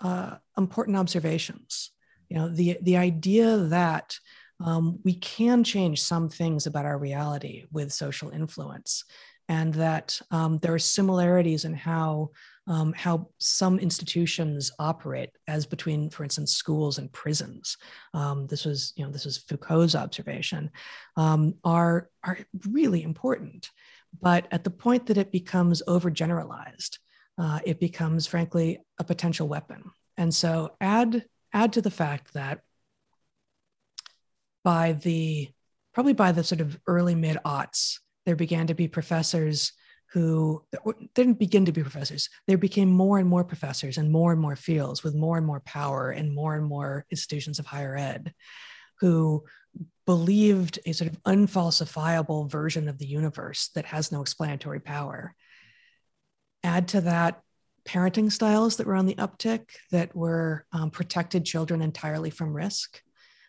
uh, 0.00 0.36
important 0.58 0.96
observations 0.96 1.92
you 2.28 2.36
know 2.36 2.48
the 2.48 2.78
the 2.82 2.96
idea 2.96 3.56
that 3.56 4.18
um, 4.64 4.98
we 5.04 5.14
can 5.14 5.62
change 5.62 6.02
some 6.02 6.28
things 6.28 6.66
about 6.66 6.86
our 6.86 6.98
reality 6.98 7.66
with 7.70 7.92
social 7.92 8.30
influence 8.30 9.04
and 9.48 9.74
that 9.74 10.18
um, 10.30 10.58
there 10.58 10.72
are 10.72 10.78
similarities 10.78 11.66
in 11.66 11.74
how 11.74 12.30
um, 12.66 12.94
how 12.94 13.28
some 13.38 13.78
institutions 13.78 14.72
operate 14.78 15.28
as 15.46 15.66
between, 15.66 16.08
for 16.08 16.24
instance, 16.24 16.56
schools 16.56 16.96
and 16.96 17.12
prisons. 17.12 17.76
Um, 18.14 18.46
this 18.46 18.64
was, 18.64 18.94
you 18.96 19.04
know, 19.04 19.10
this 19.10 19.26
was 19.26 19.36
Foucault's 19.36 19.94
observation, 19.94 20.70
um, 21.18 21.56
are, 21.62 22.08
are 22.22 22.38
really 22.70 23.02
important. 23.02 23.70
But 24.18 24.46
at 24.50 24.64
the 24.64 24.70
point 24.70 25.04
that 25.06 25.18
it 25.18 25.30
becomes 25.30 25.82
overgeneralized, 25.86 26.98
uh, 27.36 27.58
it 27.66 27.80
becomes, 27.80 28.26
frankly, 28.26 28.78
a 28.98 29.04
potential 29.04 29.46
weapon. 29.46 29.90
And 30.16 30.34
so 30.34 30.74
add, 30.80 31.26
add 31.52 31.74
to 31.74 31.82
the 31.82 31.90
fact 31.90 32.32
that 32.32 32.60
by 34.64 34.92
the, 34.92 35.50
probably 35.92 36.14
by 36.14 36.32
the 36.32 36.42
sort 36.42 36.60
of 36.60 36.78
early 36.86 37.14
mid 37.14 37.36
aughts, 37.44 37.98
there 38.26 38.36
began 38.36 38.66
to 38.66 38.74
be 38.74 38.88
professors 38.88 39.72
who 40.12 40.64
didn't 41.14 41.40
begin 41.40 41.64
to 41.64 41.72
be 41.72 41.82
professors. 41.82 42.28
They 42.46 42.54
became 42.54 42.88
more 42.88 43.18
and 43.18 43.28
more 43.28 43.42
professors 43.42 43.98
in 43.98 44.12
more 44.12 44.32
and 44.32 44.40
more 44.40 44.54
fields 44.56 45.02
with 45.02 45.14
more 45.14 45.36
and 45.36 45.46
more 45.46 45.60
power 45.60 46.10
and 46.10 46.32
more 46.32 46.54
and 46.54 46.64
more 46.64 47.04
institutions 47.10 47.58
of 47.58 47.66
higher 47.66 47.96
ed 47.96 48.32
who 49.00 49.44
believed 50.06 50.78
a 50.86 50.92
sort 50.92 51.10
of 51.10 51.22
unfalsifiable 51.24 52.48
version 52.48 52.88
of 52.88 52.98
the 52.98 53.06
universe 53.06 53.70
that 53.74 53.86
has 53.86 54.12
no 54.12 54.20
explanatory 54.20 54.80
power. 54.80 55.34
Add 56.62 56.88
to 56.88 57.00
that 57.02 57.40
parenting 57.84 58.30
styles 58.30 58.76
that 58.76 58.86
were 58.86 58.94
on 58.94 59.06
the 59.06 59.16
uptick 59.16 59.70
that 59.90 60.14
were 60.14 60.64
um, 60.72 60.90
protected 60.90 61.44
children 61.44 61.82
entirely 61.82 62.30
from 62.30 62.54
risk, 62.54 63.02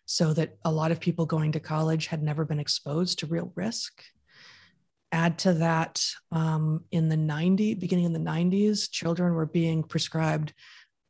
so 0.06 0.34
that 0.34 0.58
a 0.64 0.72
lot 0.72 0.92
of 0.92 1.00
people 1.00 1.26
going 1.26 1.52
to 1.54 1.60
college 1.60 2.08
had 2.08 2.22
never 2.22 2.46
been 2.46 2.60
exposed 2.60 3.20
to 3.20 3.26
real 3.26 3.52
risk. 3.56 4.04
Add 5.12 5.40
to 5.40 5.54
that 5.54 6.06
um, 6.32 6.84
in 6.92 7.10
the 7.10 7.18
90 7.18 7.76
beginning 7.76 8.06
in 8.06 8.14
the 8.14 8.20
90s 8.20 8.90
children 8.92 9.34
were 9.34 9.46
being 9.46 9.84
prescribed 9.84 10.54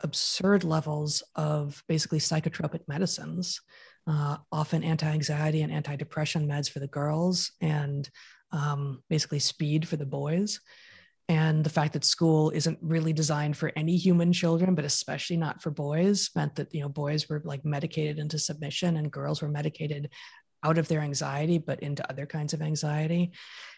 absurd 0.02 0.64
levels 0.64 1.24
of 1.36 1.84
basically 1.88 2.20
psychotropic 2.20 2.82
medicines 2.88 3.62
uh, 4.08 4.38
often 4.52 4.84
anti-anxiety 4.84 5.62
and 5.62 5.72
anti-depression 5.72 6.48
meds 6.48 6.70
for 6.70 6.80
the 6.80 6.88
girls 6.88 7.52
and 7.62 8.10
um, 8.52 9.02
basically 9.10 9.40
speed 9.40 9.88
for 9.88 9.98
the 9.98 10.06
boys 10.06 10.60
and 11.28 11.64
the 11.64 11.70
fact 11.70 11.94
that 11.94 12.06
school 12.06 12.52
isn't 12.52 12.78
really 12.82 13.12
designed 13.12 13.58
for 13.58 13.72
any 13.76 13.98
human 13.98 14.32
children 14.32 14.76
but 14.76 14.86
especially 14.86 15.38
not 15.38 15.62
for 15.62 15.72
boys 15.72 16.30
meant 16.36 16.56
that 16.56 16.74
you 16.74 16.82
know 16.82 16.90
boys 16.90 17.28
were 17.28 17.42
like 17.46 17.66
medicated 17.66 18.20
into 18.20 18.38
submission 18.38 18.98
and 18.98 19.12
girls 19.12 19.42
were 19.42 19.50
medicated 19.50 20.10
out 20.64 20.78
of 20.78 20.88
their 20.88 21.02
anxiety 21.02 21.58
but 21.58 21.80
into 21.82 22.08
other 22.10 22.26
kinds 22.26 22.54
of 22.54 22.62
anxiety. 22.62 23.32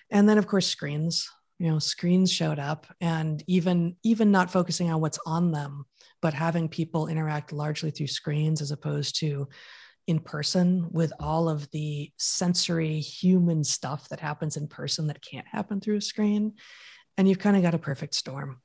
And 0.10 0.28
then 0.28 0.38
of 0.38 0.48
course 0.48 0.68
screens 0.68 1.30
you 1.60 1.70
know 1.70 1.80
screens 1.80 2.32
showed 2.32 2.60
up 2.60 2.88
and 3.02 3.44
even 3.48 3.96
even 4.04 4.32
not 4.32 4.52
focusing 4.52 4.92
on 4.92 5.02
what's 5.02 5.20
on 5.26 5.52
them 5.52 5.86
but 6.22 6.34
having 6.34 6.70
people 6.70 7.08
interact 7.08 7.52
largely 7.52 7.92
through 7.92 8.08
screens 8.08 8.62
as 8.62 8.72
opposed 8.72 9.20
to 9.20 9.48
in 10.08 10.20
person 10.20 10.88
with 10.92 11.12
all 11.20 11.50
of 11.50 11.70
the 11.72 12.12
sensory 12.18 13.00
human 13.00 13.64
stuff 13.64 14.08
that 14.10 14.20
happens 14.20 14.56
in 14.56 14.68
person 14.68 15.08
that 15.08 15.22
can't 15.22 15.48
happen 15.48 15.82
through 15.82 15.98
a 15.98 16.02
screen 16.02 16.54
and 17.18 17.28
you've 17.28 17.40
kind 17.40 17.58
of 17.58 17.64
got 17.64 17.76
a 17.76 17.80
perfect 17.80 18.14
storm 18.14 18.62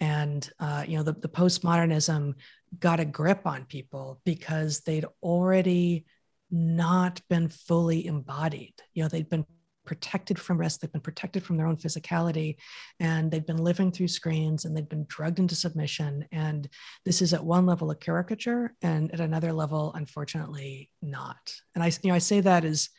and 0.00 0.50
uh, 0.60 0.84
you 0.86 0.96
know 0.96 1.02
the, 1.02 1.12
the 1.12 1.28
postmodernism 1.28 2.34
got 2.78 3.00
a 3.00 3.04
grip 3.04 3.46
on 3.46 3.64
people 3.64 4.20
because 4.24 4.80
they'd 4.80 5.06
already 5.22 6.04
not 6.50 7.20
been 7.28 7.48
fully 7.48 8.06
embodied 8.06 8.74
you 8.94 9.02
know 9.02 9.08
they'd 9.08 9.28
been 9.30 9.46
protected 9.88 10.38
from 10.38 10.58
risk, 10.58 10.80
they've 10.80 10.92
been 10.92 11.00
protected 11.00 11.42
from 11.42 11.56
their 11.56 11.66
own 11.66 11.78
physicality, 11.78 12.56
and 13.00 13.30
they've 13.30 13.46
been 13.46 13.56
living 13.56 13.90
through 13.90 14.06
screens 14.06 14.66
and 14.66 14.76
they've 14.76 14.88
been 14.88 15.06
drugged 15.08 15.38
into 15.38 15.54
submission. 15.54 16.26
And 16.30 16.68
this 17.06 17.22
is 17.22 17.32
at 17.32 17.42
one 17.42 17.64
level 17.64 17.90
a 17.90 17.96
caricature, 17.96 18.74
and 18.82 19.10
at 19.14 19.20
another 19.20 19.50
level, 19.50 19.92
unfortunately, 19.94 20.90
not. 21.00 21.54
And 21.74 21.82
I, 21.82 21.86
you 22.02 22.10
know, 22.10 22.14
I 22.14 22.18
say 22.18 22.42
that 22.42 22.66
as 22.66 22.90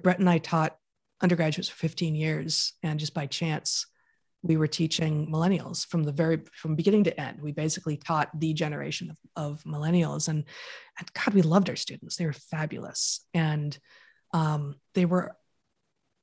Bret 0.00 0.18
and 0.18 0.30
I 0.30 0.38
taught 0.38 0.78
undergraduates 1.20 1.68
for 1.68 1.76
15 1.76 2.14
years, 2.14 2.72
and 2.82 2.98
just 2.98 3.12
by 3.12 3.26
chance, 3.26 3.86
we 4.42 4.56
were 4.56 4.66
teaching 4.66 5.30
millennials 5.30 5.86
from 5.86 6.04
the 6.04 6.12
very 6.12 6.40
from 6.52 6.74
beginning 6.74 7.04
to 7.04 7.20
end. 7.20 7.40
We 7.42 7.52
basically 7.52 7.96
taught 7.96 8.30
the 8.38 8.54
generation 8.54 9.10
of, 9.10 9.16
of 9.36 9.64
millennials 9.64 10.28
and, 10.28 10.44
and 10.98 11.12
god 11.12 11.34
we 11.34 11.42
loved 11.42 11.68
our 11.68 11.76
students. 11.76 12.16
They 12.16 12.26
were 12.26 12.32
fabulous. 12.32 13.26
And 13.34 13.76
um, 14.32 14.76
they 14.94 15.04
were 15.04 15.36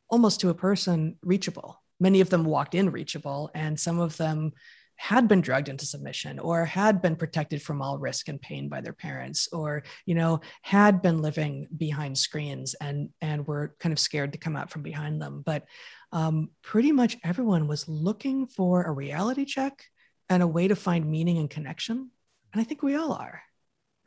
almost 0.09 0.39
to 0.41 0.49
a 0.49 0.55
person 0.55 1.18
reachable. 1.22 1.82
Many 1.99 2.22
of 2.22 2.30
them 2.30 2.45
walked 2.45 2.76
in 2.76 2.91
reachable, 2.91 3.49
and 3.53 3.80
some 3.80 3.99
of 3.99 4.18
them 4.18 4.53
had 4.98 5.28
been 5.28 5.41
drugged 5.41 5.70
into 5.70 5.86
submission 5.86 6.39
or 6.39 6.66
had 6.66 7.02
been 7.02 7.16
protected 7.16 7.62
from 7.62 7.82
all 7.82 7.98
risk 7.98 8.28
and 8.28 8.41
pain 8.41 8.68
by 8.68 8.82
their 8.82 8.93
parents 8.93 9.48
or 9.54 9.84
you 10.06 10.16
know 10.16 10.41
had 10.62 11.02
been 11.02 11.22
living 11.22 11.68
behind 11.76 12.18
screens 12.18 12.74
and 12.76 13.10
and 13.22 13.48
were 13.48 13.76
kind 13.80 13.93
of 13.93 14.00
scared 14.00 14.34
to 14.34 14.39
come 14.39 14.56
out 14.56 14.70
from 14.70 14.84
behind 14.84 15.22
them. 15.22 15.43
But 15.45 15.66
um, 16.12 16.50
pretty 16.62 16.91
much 16.91 17.18
everyone 17.24 17.68
was 17.68 17.88
looking 17.88 18.48
for 18.48 18.84
a 18.84 18.91
reality 18.91 19.45
check 19.45 19.86
and 20.30 20.43
a 20.43 20.48
way 20.48 20.68
to 20.68 20.76
find 20.76 21.10
meaning 21.10 21.38
and 21.38 21.50
connection. 21.50 22.12
And 22.54 22.62
i 22.62 22.64
think 22.64 22.82
we 22.82 22.95
all 22.95 23.14
are 23.14 23.41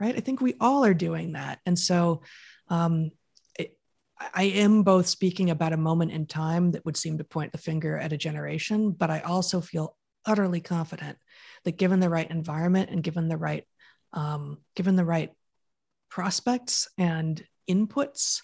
right? 0.00 0.16
I 0.16 0.20
think 0.20 0.40
we 0.40 0.54
all 0.60 0.84
are 0.84 0.94
doing 0.94 1.32
that. 1.32 1.60
And 1.66 1.78
so 1.78 2.22
um, 2.68 3.10
I 4.34 4.44
am 4.44 4.82
both 4.82 5.06
speaking 5.06 5.50
about 5.50 5.72
a 5.72 5.78
moment 5.78 6.12
in 6.12 6.26
time 6.26 6.72
that 6.72 6.84
would 6.84 6.96
seem 6.96 7.18
to 7.18 7.24
point 7.24 7.52
the 7.52 7.58
finger 7.58 7.96
at 7.96 8.12
a 8.12 8.18
generation, 8.18 8.90
but 8.92 9.10
I 9.10 9.20
also 9.20 9.60
feel 9.60 9.96
utterly 10.26 10.60
confident 10.60 11.18
that 11.64 11.78
given 11.78 12.00
the 12.00 12.10
right 12.10 12.30
environment 12.30 12.90
and 12.90 13.02
given 13.02 13.28
the 13.28 13.36
right 13.36 13.64
um, 14.12 14.58
given 14.74 14.96
the 14.96 15.04
right 15.04 15.30
prospects 16.08 16.88
and 16.98 17.44
inputs, 17.68 18.40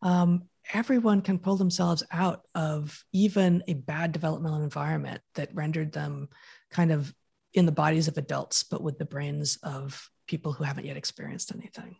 um, 0.00 0.44
everyone 0.72 1.20
can 1.20 1.38
pull 1.38 1.56
themselves 1.56 2.02
out 2.10 2.42
of 2.54 3.04
even 3.12 3.62
a 3.68 3.74
bad 3.74 4.12
developmental 4.12 4.62
environment 4.62 5.20
that 5.34 5.54
rendered 5.54 5.92
them 5.92 6.28
kind 6.70 6.90
of 6.92 7.14
in 7.52 7.66
the 7.66 7.72
bodies 7.72 8.08
of 8.08 8.16
adults, 8.16 8.62
but 8.62 8.82
with 8.82 8.98
the 8.98 9.04
brains 9.04 9.58
of 9.62 10.08
people 10.26 10.52
who 10.52 10.64
haven't 10.64 10.86
yet 10.86 10.96
experienced 10.96 11.52
anything. 11.54 11.96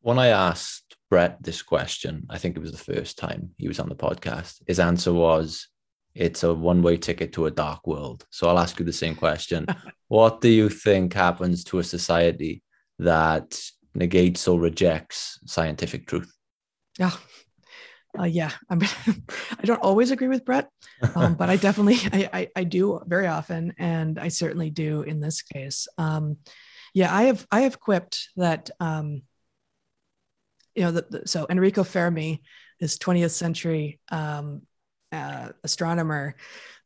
When 0.00 0.18
I 0.18 0.28
asked 0.28 0.96
Bret 1.08 1.42
this 1.42 1.62
question, 1.62 2.26
I 2.28 2.38
think 2.38 2.56
it 2.56 2.60
was 2.60 2.72
the 2.72 2.94
first 2.94 3.18
time 3.18 3.50
he 3.56 3.68
was 3.68 3.80
on 3.80 3.88
the 3.88 3.96
podcast, 3.96 4.62
his 4.66 4.78
answer 4.78 5.12
was, 5.12 5.68
it's 6.14 6.42
a 6.42 6.54
one 6.54 6.82
way 6.82 6.96
ticket 6.96 7.32
to 7.34 7.46
a 7.46 7.50
dark 7.50 7.86
world. 7.86 8.26
So 8.30 8.48
I'll 8.48 8.58
ask 8.58 8.78
you 8.78 8.84
the 8.84 8.92
same 8.92 9.14
question. 9.14 9.66
what 10.08 10.40
do 10.40 10.48
you 10.48 10.68
think 10.68 11.12
happens 11.12 11.64
to 11.64 11.78
a 11.78 11.84
society 11.84 12.62
that 12.98 13.60
negates 13.94 14.46
or 14.48 14.60
rejects 14.60 15.38
scientific 15.46 16.06
truth? 16.06 16.32
Yeah. 16.98 17.12
Uh, 18.16 18.24
yeah, 18.24 18.52
I 18.70 18.76
mean, 18.76 18.90
I 19.58 19.64
don't 19.64 19.82
always 19.82 20.12
agree 20.12 20.28
with 20.28 20.44
Bret, 20.44 20.68
um, 21.16 21.34
but 21.34 21.50
I 21.50 21.56
definitely, 21.56 21.96
I, 22.12 22.30
I, 22.32 22.48
I, 22.54 22.62
do 22.62 23.00
very 23.06 23.26
often, 23.26 23.74
and 23.76 24.20
I 24.20 24.28
certainly 24.28 24.70
do 24.70 25.02
in 25.02 25.18
this 25.18 25.42
case. 25.42 25.88
Um, 25.98 26.36
yeah, 26.92 27.12
I 27.12 27.24
have, 27.24 27.44
I 27.50 27.62
have 27.62 27.80
quipped 27.80 28.28
that 28.36 28.70
um, 28.78 29.22
you 30.74 30.82
know, 30.82 30.92
the, 30.92 31.06
the, 31.08 31.28
so 31.28 31.46
Enrico 31.48 31.84
Fermi, 31.84 32.42
this 32.80 32.98
20th 32.98 33.30
century 33.30 34.00
um, 34.10 34.62
uh, 35.14 35.52
astronomer, 35.62 36.34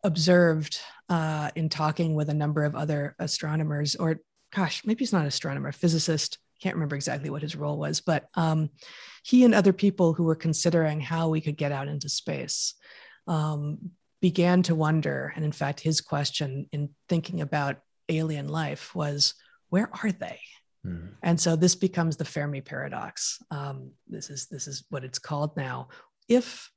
observed 0.05 0.79
uh, 1.09 1.51
in 1.55 1.69
talking 1.69 2.15
with 2.15 2.29
a 2.29 2.35
number 2.35 2.65
of 2.65 2.75
other 2.75 3.17
astronomers, 3.19 3.97
or 3.97 4.21
gosh, 4.55 4.83
maybe 4.85 5.01
he's 5.01 5.13
not 5.13 5.23
an 5.23 5.29
astronomer, 5.29 5.73
physicist. 5.73 6.39
Can't 6.63 6.77
remember 6.77 6.97
exactly 6.97 7.31
what 7.31 7.43
his 7.43 7.57
role 7.57 7.79
was, 7.79 8.01
but 8.01 8.29
um, 8.35 8.71
he 9.23 9.45
and 9.45 9.55
other 9.55 9.73
people 9.73 10.13
who 10.13 10.25
were 10.25 10.35
considering 10.47 11.01
how 11.01 11.29
we 11.29 11.41
could 11.41 11.57
get 11.57 11.73
out 11.73 11.89
into 11.89 12.09
space 12.09 12.75
um, 13.27 13.93
began 14.21 14.63
to 14.63 14.75
wonder, 14.75 15.33
and 15.37 15.45
in 15.45 15.53
fact, 15.53 15.81
his 15.81 16.01
question 16.01 16.67
in 16.73 16.91
thinking 17.09 17.41
about 17.41 17.77
alien 18.09 18.49
life 18.49 18.95
was, 18.95 19.35
where 19.69 19.89
are 20.03 20.13
they? 20.13 20.41
Mm. 20.85 21.11
And 21.23 21.41
so 21.41 21.57
this 21.57 21.77
becomes 21.77 22.17
the 22.17 22.25
Fermi 22.25 22.61
paradox. 22.61 23.43
Um, 23.51 23.93
this 24.07 24.31
is 24.31 24.47
this 24.47 24.67
is 24.67 24.85
what 24.91 25.05
it's 25.05 25.19
called 25.19 25.57
now. 25.57 25.89
If 26.29 26.71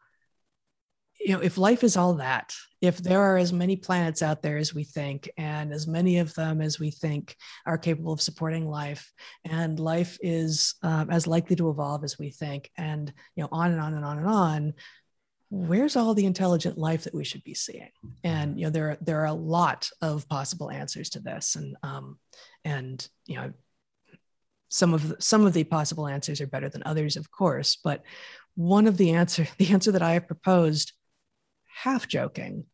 you 1.24 1.34
know, 1.34 1.42
if 1.42 1.58
life 1.58 1.84
is 1.84 1.98
all 1.98 2.16
that, 2.16 2.54
if 2.82 2.98
there 2.98 3.22
are 3.22 3.38
as 3.38 3.54
many 3.54 3.76
planets 3.76 4.22
out 4.22 4.42
there 4.42 4.58
as 4.58 4.74
we 4.74 4.84
think, 4.84 5.30
and 5.38 5.72
as 5.72 5.88
many 5.88 6.18
of 6.18 6.34
them 6.34 6.62
as 6.62 6.80
we 6.80 6.90
think 6.90 7.36
are 7.66 7.78
capable 7.78 8.14
of 8.14 8.22
supporting 8.22 8.68
life, 8.68 9.12
and 9.46 9.80
life 9.80 10.18
is 10.22 10.76
um, 10.82 11.10
as 11.10 11.28
likely 11.28 11.56
to 11.56 11.70
evolve 11.70 12.04
as 12.04 12.18
we 12.18 12.32
think, 12.32 12.72
and 12.78 13.14
you 13.36 13.44
know, 13.44 13.50
on 13.52 13.72
and 13.72 13.80
on 13.80 13.94
and 13.94 14.04
on 14.04 14.18
and 14.18 14.28
on, 14.28 14.74
where's 15.50 15.96
all 15.96 16.14
the 16.14 16.26
intelligent 16.26 16.78
life 16.78 17.04
that 17.04 17.14
we 17.14 17.24
should 17.24 17.44
be 17.44 17.54
seeing? 17.54 17.92
And 18.24 18.58
you 18.58 18.66
know, 18.66 18.72
there 18.72 18.92
are, 18.92 18.98
there 19.02 19.22
are 19.22 19.26
a 19.26 19.34
lot 19.34 19.90
of 20.02 20.28
possible 20.28 20.72
answers 20.72 21.12
to 21.12 21.20
this, 21.20 21.56
and 21.56 21.78
um, 21.84 22.18
and 22.66 23.08
you 23.28 23.36
know, 23.36 23.54
some 24.70 24.94
of 24.94 25.08
the, 25.08 25.18
some 25.20 25.46
of 25.46 25.54
the 25.54 25.66
possible 25.66 26.08
answers 26.08 26.42
are 26.42 26.48
better 26.48 26.70
than 26.70 26.84
others, 26.86 27.16
of 27.16 27.30
course, 27.30 27.78
but 27.84 28.02
one 28.56 28.88
of 28.88 28.98
the 28.98 29.12
answer 29.12 29.48
the 29.58 29.72
answer 29.72 29.92
that 29.92 30.02
I 30.02 30.14
have 30.14 30.28
proposed, 30.28 30.94
half 31.74 32.08
joking, 32.08 32.66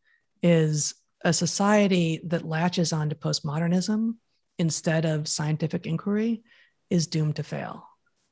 is 0.42 0.94
a 1.24 1.32
society 1.32 2.20
that 2.24 2.44
latches 2.44 2.92
on 2.92 3.08
to 3.08 3.14
postmodernism 3.14 4.14
instead 4.58 5.04
of 5.04 5.28
scientific 5.28 5.86
inquiry 5.86 6.42
is 6.90 7.06
doomed 7.06 7.36
to 7.36 7.42
fail. 7.42 7.84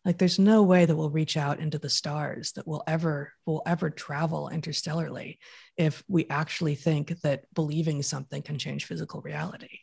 Like 0.05 0.19
there's 0.19 0.39
no 0.39 0.63
way 0.63 0.85
that 0.85 0.95
we'll 0.95 1.11
reach 1.11 1.37
out 1.37 1.59
into 1.59 1.79
the 1.79 1.91
stars 1.91 2.53
that 2.53 2.67
will 2.67 2.85
ever 2.87 3.33
will 3.45 3.63
ever 3.67 3.91
travel 3.91 4.49
interstellarly 4.49 5.39
if 5.77 6.05
we 6.07 6.29
actually 6.31 6.77
think 6.77 7.21
that 7.23 7.53
believing 7.53 8.03
something 8.03 8.41
can 8.43 8.57
change 8.57 8.85
physical 8.85 9.21
reality. 9.21 9.81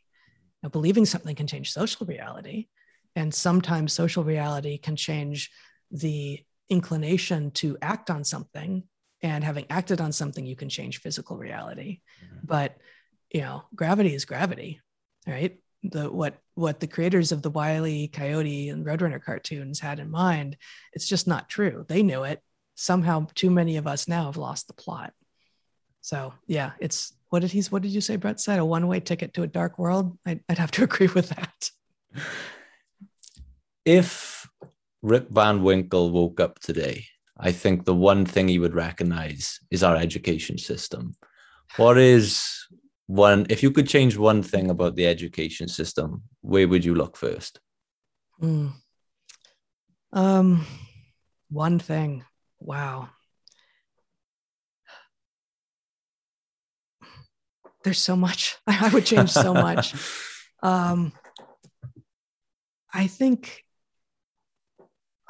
Now 0.61 0.69
believing 0.69 1.05
something 1.05 1.35
can 1.35 1.47
change 1.47 1.73
social 1.73 2.05
reality 2.05 2.67
and 3.17 3.33
sometimes 3.33 3.91
social 3.91 4.23
reality 4.23 4.77
can 4.77 4.95
change 4.95 5.51
the 5.91 6.39
inclination 6.69 7.51
to 7.51 7.77
act 7.81 8.09
on 8.09 8.23
something 8.23 8.83
and 9.23 9.43
having 9.43 9.65
acted 9.69 9.99
on 9.99 10.11
something 10.11 10.45
you 10.45 10.55
can 10.55 10.69
change 10.69 10.99
physical 10.99 11.37
reality 11.37 12.01
mm-hmm. 12.23 12.45
but 12.45 12.77
you 13.31 13.41
know 13.41 13.63
gravity 13.75 14.13
is 14.13 14.25
gravity 14.25 14.79
right 15.25 15.57
the 15.83 16.09
what 16.09 16.37
what 16.55 16.79
the 16.79 16.87
creators 16.87 17.31
of 17.31 17.41
the 17.41 17.49
Wile 17.49 18.07
Coyote 18.11 18.69
and 18.69 18.85
Roadrunner 18.85 19.21
cartoons 19.21 19.79
had 19.79 19.99
in 19.99 20.09
mind. 20.09 20.57
It's 20.93 21.07
just 21.07 21.27
not 21.27 21.49
true. 21.49 21.85
They 21.87 22.03
knew 22.03 22.23
it. 22.23 22.41
Somehow, 22.75 23.27
too 23.35 23.49
many 23.49 23.77
of 23.77 23.87
us 23.87 24.07
now 24.07 24.25
have 24.25 24.37
lost 24.37 24.67
the 24.67 24.73
plot. 24.73 25.13
So 26.01 26.33
yeah, 26.47 26.71
it's 26.79 27.13
what 27.29 27.41
did 27.41 27.51
he's 27.51 27.71
what 27.71 27.81
did 27.81 27.91
you 27.91 28.01
say? 28.01 28.15
Bret 28.15 28.39
said 28.39 28.59
a 28.59 28.65
one 28.65 28.87
way 28.87 28.99
ticket 28.99 29.33
to 29.33 29.43
a 29.43 29.47
dark 29.47 29.77
world. 29.77 30.17
I'd, 30.25 30.41
I'd 30.49 30.57
have 30.57 30.71
to 30.71 30.83
agree 30.85 31.07
with 31.07 31.29
that. 31.29 31.69
If 33.85 34.47
Rip 35.01 35.29
Van 35.29 35.63
Winkle 35.63 36.11
woke 36.11 36.39
up 36.39 36.59
today, 36.59 37.05
I 37.37 37.51
think 37.51 37.85
the 37.85 37.95
one 37.95 38.25
thing 38.25 38.49
you 38.49 38.61
would 38.61 38.75
recognize 38.75 39.59
is 39.71 39.83
our 39.83 39.95
education 39.95 40.57
system. 40.57 41.15
What 41.77 41.97
is 41.97 42.41
one 43.07 43.45
if 43.49 43.63
you 43.63 43.71
could 43.71 43.87
change 43.87 44.17
one 44.17 44.41
thing 44.43 44.69
about 44.69 44.95
the 44.95 45.07
education 45.07 45.67
system 45.67 46.23
where 46.41 46.67
would 46.67 46.85
you 46.85 46.95
look 46.95 47.17
first? 47.17 47.59
Mm. 48.41 48.73
um 50.11 50.65
one 51.49 51.79
thing. 51.79 52.23
Wow. 52.59 53.09
There's 57.83 57.99
so 57.99 58.15
much. 58.15 58.57
I 58.67 58.89
would 58.89 59.05
change 59.05 59.31
so 59.31 59.53
much. 59.53 59.93
Um 60.63 61.11
i 62.93 63.07
think 63.07 63.65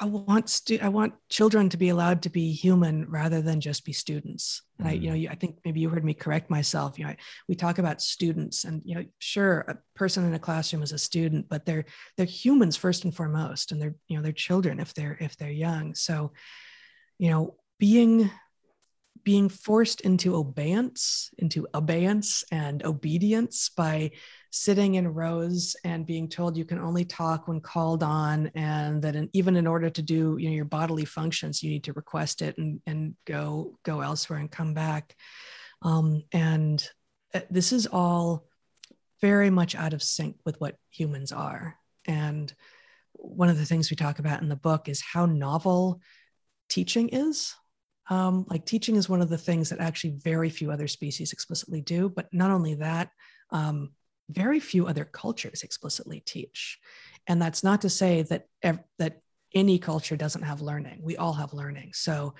I 0.03 0.05
want 0.05 0.49
stu- 0.49 0.79
I 0.81 0.89
want 0.89 1.13
children 1.29 1.69
to 1.69 1.77
be 1.77 1.87
allowed 1.87 2.23
to 2.23 2.29
be 2.29 2.51
human 2.51 3.09
rather 3.09 3.41
than 3.41 3.61
just 3.61 3.85
be 3.85 3.93
students. 3.93 4.61
And 4.77 4.89
I, 4.89 4.91
you 4.91 5.09
know, 5.09 5.15
mm. 5.15 5.31
I 5.31 5.35
think 5.35 5.59
maybe 5.63 5.79
you 5.79 5.87
heard 5.87 6.03
me 6.03 6.13
correct 6.13 6.49
myself. 6.49 6.99
You 6.99 7.05
know, 7.05 7.11
I, 7.11 7.17
we 7.47 7.55
talk 7.55 7.77
about 7.77 8.01
students, 8.01 8.65
and 8.65 8.81
you 8.83 8.95
know, 8.95 9.05
sure, 9.19 9.59
a 9.61 9.77
person 9.95 10.25
in 10.25 10.33
a 10.33 10.39
classroom 10.39 10.83
is 10.83 10.91
a 10.91 10.97
student, 10.97 11.47
but 11.47 11.65
they're 11.65 11.85
they're 12.17 12.25
humans 12.25 12.75
first 12.75 13.05
and 13.05 13.15
foremost, 13.15 13.71
and 13.71 13.81
they're 13.81 13.95
you 14.09 14.17
know 14.17 14.23
they're 14.23 14.33
children 14.33 14.81
if 14.81 14.93
they're 14.93 15.17
if 15.21 15.37
they're 15.37 15.49
young. 15.49 15.95
So, 15.95 16.33
you 17.17 17.29
know, 17.29 17.55
being 17.79 18.29
being 19.23 19.47
forced 19.47 20.01
into 20.01 20.35
obeyance, 20.35 21.29
into 21.37 21.65
abeyance 21.73 22.43
and 22.51 22.83
obedience 22.83 23.69
by 23.69 24.11
sitting 24.55 24.95
in 24.95 25.07
rows 25.07 25.75
and 25.83 26.05
being 26.05 26.29
told 26.29 26.55
you 26.55 26.63
can 26.63 26.77
only 26.77 27.03
talk 27.03 27.47
when 27.47 27.59
called 27.59 28.03
on, 28.03 28.51
and 28.53 29.01
that 29.01 29.15
in, 29.15 29.27
even 29.33 29.55
in 29.55 29.65
order 29.65 29.89
to 29.89 30.01
do 30.01 30.37
you 30.39 30.49
know 30.49 30.55
your 30.55 30.65
bodily 30.65 31.05
functions, 31.05 31.63
you 31.63 31.71
need 31.71 31.83
to 31.85 31.93
request 31.93 32.41
it 32.41 32.57
and 32.57 32.79
and 32.85 33.15
go 33.25 33.77
go 33.83 34.01
elsewhere 34.01 34.39
and 34.39 34.51
come 34.51 34.73
back. 34.73 35.15
Um, 35.81 36.23
and 36.31 36.87
uh, 37.33 37.41
this 37.49 37.73
is 37.73 37.87
all 37.87 38.45
very 39.21 39.49
much 39.49 39.75
out 39.75 39.93
of 39.93 40.03
sync 40.03 40.37
with 40.45 40.59
what 40.61 40.77
humans 40.91 41.31
are. 41.31 41.77
And 42.05 42.53
one 43.13 43.49
of 43.49 43.57
the 43.57 43.65
things 43.65 43.89
we 43.89 43.95
talk 43.95 44.19
about 44.19 44.41
in 44.41 44.49
the 44.49 44.55
book 44.55 44.87
is 44.87 45.01
how 45.01 45.25
novel 45.25 45.99
teaching 46.69 47.09
is 47.09 47.55
um, 48.09 48.45
like 48.49 48.65
teaching 48.65 48.95
is 48.95 49.09
one 49.09 49.21
of 49.21 49.29
the 49.29 49.37
things 49.37 49.69
that 49.69 49.79
actually 49.79 50.15
very 50.21 50.49
few 50.49 50.71
other 50.71 50.87
species 50.87 51.31
explicitly 51.31 51.81
do. 51.81 52.09
But 52.09 52.27
not 52.33 52.51
only 52.51 52.75
that, 52.75 53.09
um, 53.49 53.91
very 54.29 54.59
few 54.59 54.87
other 54.87 55.05
cultures 55.05 55.63
explicitly 55.63 56.21
teach. 56.25 56.79
And 57.27 57.41
that's 57.41 57.63
not 57.63 57.81
to 57.81 57.89
say 57.89 58.23
that 58.23 58.47
ev- 58.61 58.83
that 58.99 59.21
any 59.53 59.79
culture 59.79 60.15
doesn't 60.15 60.41
have 60.43 60.61
learning. 60.61 60.99
We 61.03 61.17
all 61.17 61.33
have 61.33 61.53
learning. 61.53 61.91
So, 61.93 62.33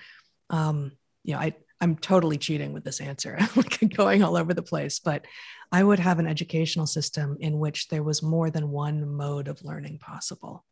um, 0.50 0.92
you 1.22 1.34
know, 1.34 1.40
I 1.40 1.54
I'm 1.80 1.96
totally 1.96 2.38
cheating 2.38 2.72
with 2.72 2.84
this 2.84 3.00
answer, 3.00 3.38
like 3.56 3.94
going 3.96 4.22
all 4.22 4.36
over 4.36 4.54
the 4.54 4.62
place. 4.62 4.98
But 5.00 5.26
I 5.72 5.82
would 5.82 5.98
have 5.98 6.18
an 6.18 6.26
educational 6.26 6.86
system 6.86 7.36
in 7.40 7.58
which 7.58 7.88
there 7.88 8.02
was 8.02 8.22
more 8.22 8.50
than 8.50 8.70
one 8.70 9.06
mode 9.06 9.48
of 9.48 9.64
learning 9.64 9.98
possible. 9.98 10.64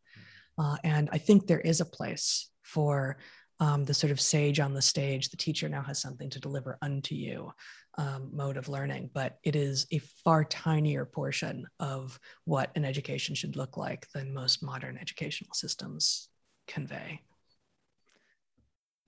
Uh, 0.57 0.77
and 0.83 1.09
I 1.11 1.17
think 1.17 1.45
there 1.45 1.59
is 1.59 1.81
a 1.81 1.85
place 1.85 2.49
for 2.61 3.17
um, 3.59 3.85
the 3.85 3.93
sort 3.93 4.11
of 4.11 4.19
sage 4.19 4.59
on 4.59 4.73
the 4.73 4.81
stage, 4.81 5.29
the 5.29 5.37
teacher 5.37 5.69
now 5.69 5.83
has 5.83 5.99
something 5.99 6.29
to 6.31 6.39
deliver 6.39 6.77
unto 6.81 7.15
you 7.15 7.53
um, 7.97 8.29
mode 8.33 8.57
of 8.57 8.69
learning, 8.69 9.09
but 9.13 9.37
it 9.43 9.55
is 9.55 9.85
a 9.91 9.99
far 10.23 10.43
tinier 10.43 11.05
portion 11.05 11.67
of 11.79 12.19
what 12.45 12.71
an 12.75 12.85
education 12.85 13.35
should 13.35 13.55
look 13.55 13.77
like 13.77 14.07
than 14.13 14.33
most 14.33 14.63
modern 14.63 14.97
educational 14.97 15.53
systems 15.53 16.29
convey. 16.67 17.21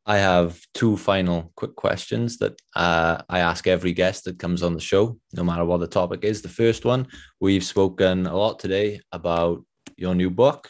I 0.07 0.17
have 0.17 0.59
two 0.75 0.97
final 0.97 1.51
quick 1.55 1.75
questions 1.75 2.37
that 2.37 2.61
uh, 2.75 3.23
I 3.27 3.39
ask 3.39 3.65
every 3.65 3.91
guest 3.91 4.25
that 4.25 4.37
comes 4.37 4.61
on 4.61 4.75
the 4.75 4.79
show, 4.79 5.19
no 5.33 5.43
matter 5.43 5.65
what 5.65 5.79
the 5.79 5.87
topic 5.87 6.23
is. 6.23 6.43
The 6.43 6.49
first 6.49 6.85
one, 6.85 7.07
we've 7.39 7.63
spoken 7.63 8.27
a 8.27 8.37
lot 8.37 8.59
today 8.59 9.01
about 9.11 9.65
your 9.97 10.13
new 10.13 10.29
book, 10.29 10.69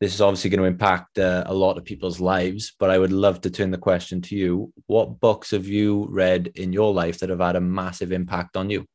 this 0.00 0.14
is 0.14 0.20
obviously 0.20 0.50
going 0.50 0.60
to 0.60 0.66
impact 0.66 1.18
uh, 1.18 1.44
a 1.46 1.54
lot 1.54 1.78
of 1.78 1.84
people's 1.84 2.20
lives 2.20 2.74
but 2.78 2.90
i 2.90 2.98
would 2.98 3.12
love 3.12 3.40
to 3.40 3.50
turn 3.50 3.70
the 3.70 3.78
question 3.78 4.20
to 4.20 4.36
you. 4.36 4.72
What 4.86 5.20
books 5.20 5.50
have 5.50 5.66
you 5.66 6.06
read 6.10 6.52
in 6.54 6.72
your 6.72 6.92
life 6.92 7.18
that 7.18 7.30
have 7.30 7.40
had 7.40 7.56
a 7.56 7.60
massive 7.60 8.12
impact 8.12 8.56
on 8.56 8.70
you? 8.70 8.86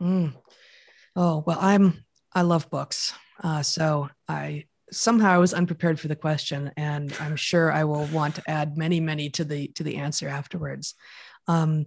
Mm. 0.00 0.34
oh 1.16 1.44
well 1.46 1.58
i'm 1.60 2.04
i 2.32 2.42
love 2.42 2.70
books. 2.70 3.14
Uh, 3.42 3.62
so 3.62 4.08
i 4.28 4.64
somehow 4.90 5.30
i 5.32 5.38
was 5.38 5.54
unprepared 5.54 5.98
for 5.98 6.08
the 6.08 6.16
question 6.16 6.70
and 6.76 7.14
i'm 7.18 7.36
sure 7.36 7.72
i 7.72 7.84
will 7.84 8.06
want 8.06 8.34
to 8.34 8.42
add 8.46 8.76
many 8.76 9.00
many 9.00 9.30
to 9.30 9.44
the 9.44 9.68
to 9.68 9.82
the 9.82 9.96
answer 9.96 10.28
afterwards. 10.28 10.94
Um, 11.48 11.86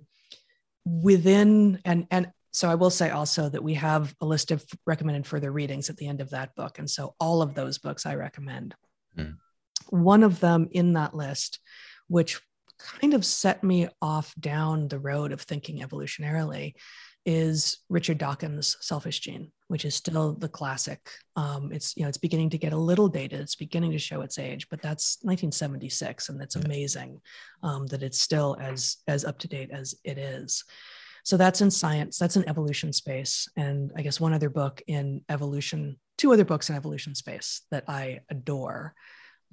within 0.86 1.80
and 1.84 2.08
and 2.12 2.32
so 2.56 2.70
I 2.70 2.76
will 2.76 2.90
say 2.90 3.10
also 3.10 3.50
that 3.50 3.64
we 3.64 3.74
have 3.74 4.16
a 4.22 4.26
list 4.26 4.50
of 4.50 4.64
recommended 4.86 5.28
further 5.28 5.52
readings 5.52 5.90
at 5.90 5.98
the 5.98 6.08
end 6.08 6.22
of 6.22 6.30
that 6.30 6.56
book. 6.56 6.80
And 6.80 6.90
so 6.90 7.14
all 7.20 7.42
of 7.42 7.54
those 7.54 7.80
books 7.80 8.06
I 8.06 8.16
recommend. 8.16 8.76
Mm. 9.18 9.36
One 9.90 10.24
of 10.24 10.40
them 10.40 10.70
in 10.72 10.94
that 10.94 11.14
list, 11.14 11.60
which 12.08 12.40
kind 12.80 13.14
of 13.14 13.26
set 13.26 13.62
me 13.62 13.90
off 14.02 14.34
down 14.40 14.88
the 14.88 15.00
road 15.00 15.34
of 15.34 15.42
thinking 15.42 15.82
evolutionarily, 15.82 16.76
is 17.26 17.80
Richard 17.90 18.20
Dawkins' 18.20 18.78
Selfish 18.80 19.20
Gene, 19.20 19.52
which 19.68 19.84
is 19.84 19.94
still 19.94 20.34
the 20.34 20.48
classic. 20.48 21.10
Um, 21.36 21.74
it's 21.74 21.98
you 21.98 22.04
know 22.04 22.10
it's 22.10 22.18
beginning 22.18 22.52
to 22.52 22.58
get 22.58 22.72
a 22.72 22.78
little 22.78 23.10
dated. 23.10 23.42
It's 23.42 23.56
beginning 23.56 23.92
to 23.92 24.00
show 24.00 24.22
its 24.22 24.40
age, 24.40 24.70
but 24.70 24.82
that's 24.82 25.18
1976, 25.24 26.30
and 26.30 26.42
it's 26.42 26.56
amazing 26.56 27.20
um, 27.64 27.88
that 27.88 28.04
it's 28.04 28.20
still 28.20 28.56
as 28.62 28.98
as 29.08 29.26
up 29.26 29.40
to 29.40 29.48
date 29.48 29.72
as 29.72 29.96
it 30.06 30.18
is. 30.18 30.64
So 31.26 31.38
that's 31.38 31.60
in 31.62 31.72
science, 31.72 32.20
that's 32.20 32.38
in 32.38 32.48
evolution 32.48 32.94
space. 32.94 33.50
And 33.58 33.92
I 33.96 34.04
guess 34.04 34.20
one 34.20 34.32
other 34.32 34.50
book 34.50 34.84
in 34.86 35.22
evolution, 35.28 35.98
two 36.20 36.32
other 36.32 36.46
books 36.46 36.70
in 36.70 36.76
evolution 36.76 37.16
space 37.16 37.64
that 37.72 37.84
I 37.88 38.20
adore 38.30 38.94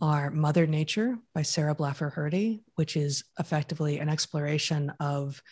are 0.00 0.30
Mother 0.30 0.66
Nature 0.66 1.16
by 1.34 1.40
Sarah 1.40 1.74
Blaffer 1.74 2.14
Hrdy, 2.14 2.60
which 2.74 2.94
is 2.94 3.24
effectively 3.40 4.00
an 4.00 4.10
exploration 4.10 4.92
of 5.00 5.42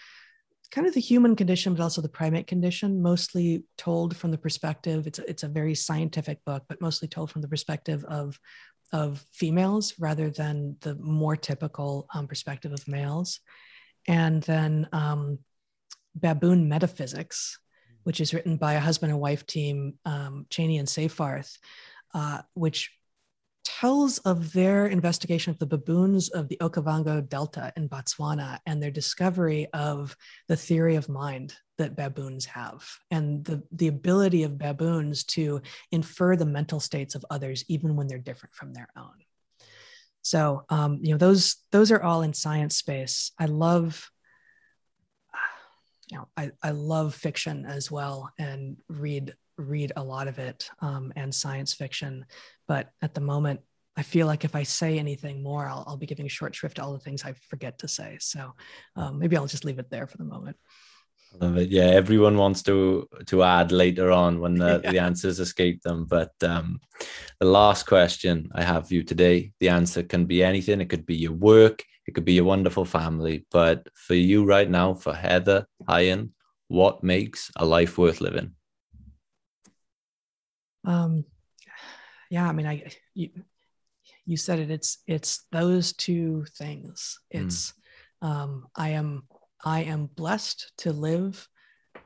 kind 0.71 0.87
of 0.87 0.93
the 0.93 1.01
human 1.01 1.37
condition, 1.37 1.73
but 1.75 1.83
also 1.83 2.03
the 2.03 2.09
primate 2.09 2.47
condition, 2.47 3.01
mostly 3.01 3.65
told 3.79 4.15
from 4.15 4.31
the 4.31 4.39
perspective. 4.39 5.07
It's 5.07 5.19
a, 5.19 5.29
it's 5.29 5.43
a 5.43 5.49
very 5.49 5.75
scientific 5.75 6.45
book, 6.45 6.65
but 6.69 6.83
mostly 6.83 7.09
told 7.09 7.31
from 7.31 7.41
the 7.41 7.49
perspective 7.49 8.05
of 8.05 8.39
of 8.93 9.25
females 9.33 9.95
rather 10.01 10.31
than 10.31 10.77
the 10.81 10.97
more 10.97 11.37
typical 11.37 12.09
um, 12.13 12.27
perspective 12.27 12.73
of 12.73 12.89
males. 12.89 13.39
And 14.09 14.43
then 14.43 14.89
um, 14.93 15.39
Baboon 16.15 16.69
Metaphysics, 16.69 17.59
which 18.05 18.21
is 18.21 18.35
written 18.35 18.57
by 18.57 18.75
a 18.75 18.81
husband 18.81 19.13
and 19.13 19.21
wife 19.21 19.47
team, 19.47 19.95
um, 20.05 20.47
Cheney 20.51 20.79
and 20.79 20.89
Seyfarth, 20.89 21.59
uh, 22.15 22.43
which 22.55 22.91
tells 23.65 24.19
of 24.19 24.53
their 24.53 24.87
investigation 24.87 25.51
of 25.51 25.59
the 25.59 25.67
baboons 25.67 26.29
of 26.31 26.49
the 26.49 26.57
Okavango 26.61 27.27
Delta 27.27 27.73
in 27.77 27.89
Botswana 27.89 28.59
and 28.67 28.83
their 28.83 28.91
discovery 28.91 29.67
of 29.73 30.17
the 30.49 30.57
theory 30.57 30.97
of 30.97 31.09
mind 31.09 31.55
that 31.79 31.97
baboons 31.97 32.45
have 32.47 32.87
and 33.11 33.45
the, 33.45 33.63
the 33.73 33.89
ability 33.89 34.43
of 34.43 34.59
baboons 34.59 35.25
to 35.25 35.63
infer 35.93 36.37
the 36.37 36.47
mental 36.47 36.81
states 36.81 37.15
of 37.15 37.25
others 37.31 37.65
even 37.69 37.97
when 37.97 38.07
they're 38.07 38.19
different 38.19 38.55
from 38.55 38.73
their 38.73 38.89
own. 38.97 39.15
So 40.23 40.65
um, 40.69 40.99
you 41.03 41.13
know 41.13 41.19
those 41.19 41.57
those 41.71 41.91
are 41.91 42.03
all 42.03 42.23
in 42.23 42.35
science 42.35 42.77
space. 42.77 43.33
I 43.39 43.47
love 43.47 44.11
you 46.11 46.19
know 46.19 46.29
I, 46.37 46.51
I 46.63 46.71
love 46.71 47.15
fiction 47.15 47.65
as 47.67 47.91
well 47.91 48.31
and 48.39 48.77
read 48.89 49.35
read 49.61 49.93
a 49.97 50.03
lot 50.03 50.29
of 50.29 50.39
it 50.39 50.71
um, 50.81 51.13
and 51.17 51.35
science 51.35 51.75
fiction. 51.75 52.25
But 52.67 52.91
at 53.03 53.15
the 53.15 53.21
moment, 53.21 53.61
I 53.97 54.03
feel 54.03 54.27
like 54.27 54.45
if 54.45 54.55
I 54.55 54.63
say 54.63 54.99
anything 54.99 55.43
more, 55.43 55.67
I'll, 55.67 55.85
I'll 55.87 55.97
be 55.97 56.07
giving 56.07 56.29
short 56.29 56.55
shrift 56.55 56.77
to 56.77 56.83
all 56.83 56.93
the 56.93 57.01
things 57.01 57.25
I 57.25 57.35
forget 57.49 57.79
to 57.81 57.89
say. 57.89 58.17
So 58.21 58.55
um, 58.97 59.19
maybe 59.19 59.37
I'll 59.37 59.47
just 59.47 59.65
leave 59.65 59.79
it 59.79 59.91
there 59.91 60.07
for 60.07 60.17
the 60.17 60.25
moment. 60.25 60.57
Love 61.41 61.59
it. 61.59 61.69
Yeah, 61.69 61.85
everyone 61.85 62.37
wants 62.37 62.63
to 62.65 63.09
to 63.27 63.45
add 63.45 63.71
later 63.71 64.11
on 64.11 64.41
when 64.41 64.55
the, 64.57 64.81
yeah. 64.85 64.91
the 64.91 64.99
answers 64.99 65.39
escape 65.39 65.83
them. 65.83 66.07
But 66.07 66.33
um, 66.43 66.81
the 67.39 67.47
last 67.47 67.87
question 67.87 68.51
I 68.53 68.63
have 68.63 68.89
for 68.89 68.95
you 68.95 69.05
today, 69.05 69.53
the 69.61 69.69
answer 69.69 70.03
can 70.03 70.25
be 70.25 70.43
anything. 70.43 70.81
It 70.81 70.89
could 70.89 71.07
be 71.07 71.17
your 71.17 71.33
work, 71.33 71.85
it 72.07 72.15
could 72.15 72.25
be 72.25 72.39
a 72.39 72.45
wonderful 72.45 72.85
family. 72.85 73.47
But 73.51 73.89
for 73.95 74.15
you 74.15 74.45
right 74.45 74.69
now, 74.69 74.95
for 74.95 75.15
Heather 75.15 75.67
Heying, 75.89 76.33
what 76.69 77.03
makes 77.03 77.51
a 77.57 77.65
life 77.65 77.99
worth 77.99 78.21
living? 78.21 78.53
Um, 80.85 81.25
yeah, 82.31 82.49
I 82.49 82.53
mean, 82.53 82.67
I 82.67 82.91
you, 83.15 83.31
you 84.25 84.37
said 84.37 84.61
it. 84.61 84.71
It's 84.71 84.99
it's 85.07 85.47
those 85.53 85.93
two 85.93 86.47
things. 86.57 87.19
Hmm. 87.33 87.39
It's 87.47 87.75
mm. 88.23 88.29
um, 88.29 88.67
I 88.77 88.91
am 88.91 89.25
I 89.65 89.81
am 89.83 90.07
blessed 90.07 90.73
to 90.79 90.93
live, 90.93 91.49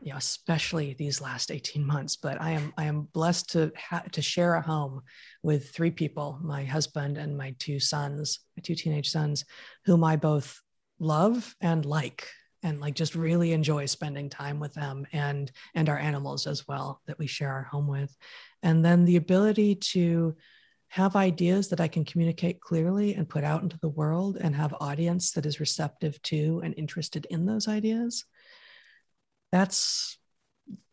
you 0.00 0.12
know, 0.12 0.18
especially 0.18 0.94
these 0.94 1.20
last 1.20 1.50
eighteen 1.50 1.86
months. 1.86 2.16
But 2.16 2.40
I 2.40 2.50
am 2.50 2.72
I 2.76 2.84
am 2.84 3.02
blessed 3.12 3.50
to 3.52 3.72
ha- 3.76 4.04
to 4.12 4.22
share 4.22 4.54
a 4.54 4.62
home 4.62 5.02
with 5.42 5.70
three 5.70 5.90
people: 5.90 6.38
my 6.42 6.64
husband 6.64 7.18
and 7.18 7.36
my 7.36 7.54
two 7.58 7.80
sons, 7.80 8.40
my 8.56 8.62
two 8.62 8.74
teenage 8.74 9.10
sons, 9.10 9.44
whom 9.86 10.04
I 10.04 10.16
both 10.16 10.60
love 10.98 11.54
and 11.60 11.84
like 11.84 12.28
and 12.62 12.80
like 12.80 12.94
just 12.94 13.14
really 13.14 13.52
enjoy 13.52 13.84
spending 13.86 14.28
time 14.28 14.58
with 14.58 14.74
them 14.74 15.06
and 15.12 15.52
and 15.74 15.88
our 15.88 15.98
animals 15.98 16.46
as 16.46 16.66
well 16.66 17.00
that 17.06 17.18
we 17.18 17.26
share 17.26 17.52
our 17.52 17.62
home 17.62 17.86
with 17.86 18.16
and 18.62 18.84
then 18.84 19.04
the 19.04 19.16
ability 19.16 19.74
to 19.74 20.34
have 20.88 21.16
ideas 21.16 21.68
that 21.68 21.80
I 21.80 21.88
can 21.88 22.04
communicate 22.04 22.60
clearly 22.60 23.14
and 23.14 23.28
put 23.28 23.42
out 23.42 23.62
into 23.62 23.78
the 23.80 23.88
world 23.88 24.38
and 24.40 24.54
have 24.54 24.74
audience 24.80 25.32
that 25.32 25.44
is 25.44 25.58
receptive 25.58 26.22
to 26.22 26.62
and 26.64 26.72
interested 26.76 27.26
in 27.30 27.46
those 27.46 27.68
ideas 27.68 28.24
that's 29.54 30.18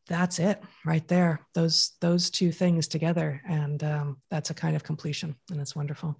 that's 0.08 0.38
it 0.38 0.62
right 0.86 1.08
there 1.08 1.40
those 1.56 1.94
those 2.00 2.30
two 2.30 2.52
things 2.52 2.88
together 2.88 3.42
and 3.48 3.84
um, 3.84 4.18
that's 4.30 4.52
a 4.52 4.54
kind 4.54 4.76
of 4.76 4.84
completion 4.84 5.36
and 5.50 5.60
it's 5.60 5.76
wonderful 5.76 6.16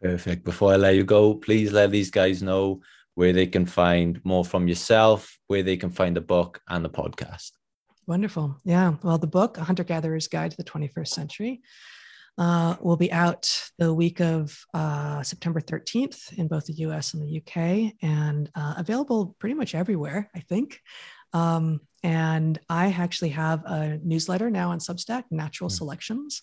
perfect 0.00 0.44
before 0.44 0.72
i 0.72 0.76
let 0.76 0.94
you 0.94 1.02
go 1.02 1.34
please 1.34 1.72
let 1.72 1.90
these 1.90 2.12
guys 2.12 2.44
know 2.44 2.80
where 3.16 3.32
they 3.32 3.46
can 3.46 3.66
find 3.66 4.20
more 4.24 4.44
from 4.44 4.68
yourself 4.68 5.36
where 5.48 5.64
they 5.64 5.76
can 5.76 5.90
find 5.90 6.14
the 6.14 6.20
book 6.20 6.60
and 6.68 6.84
the 6.84 6.90
podcast 7.02 7.50
Wonderful. 8.06 8.56
Yeah. 8.64 8.94
Well, 9.02 9.18
the 9.18 9.26
book, 9.26 9.58
A 9.58 9.64
Hunter 9.64 9.82
Gatherer's 9.82 10.28
Guide 10.28 10.52
to 10.52 10.56
the 10.56 10.62
21st 10.62 11.08
Century, 11.08 11.60
uh, 12.38 12.76
will 12.80 12.96
be 12.96 13.10
out 13.10 13.50
the 13.78 13.92
week 13.92 14.20
of 14.20 14.56
uh, 14.74 15.22
September 15.22 15.60
13th 15.60 16.32
in 16.38 16.48
both 16.48 16.66
the 16.66 16.74
US 16.74 17.14
and 17.14 17.22
the 17.22 17.38
UK 17.38 17.94
and 18.02 18.50
uh, 18.54 18.74
available 18.76 19.34
pretty 19.38 19.54
much 19.54 19.74
everywhere, 19.74 20.30
I 20.34 20.40
think. 20.40 20.80
Um, 21.36 21.80
and 22.02 22.58
I 22.68 22.86
actually 22.88 23.30
have 23.30 23.64
a 23.64 23.98
newsletter 24.02 24.50
now 24.50 24.70
on 24.70 24.78
Substack, 24.78 25.24
Natural 25.30 25.68
mm-hmm. 25.68 25.76
Selections 25.76 26.42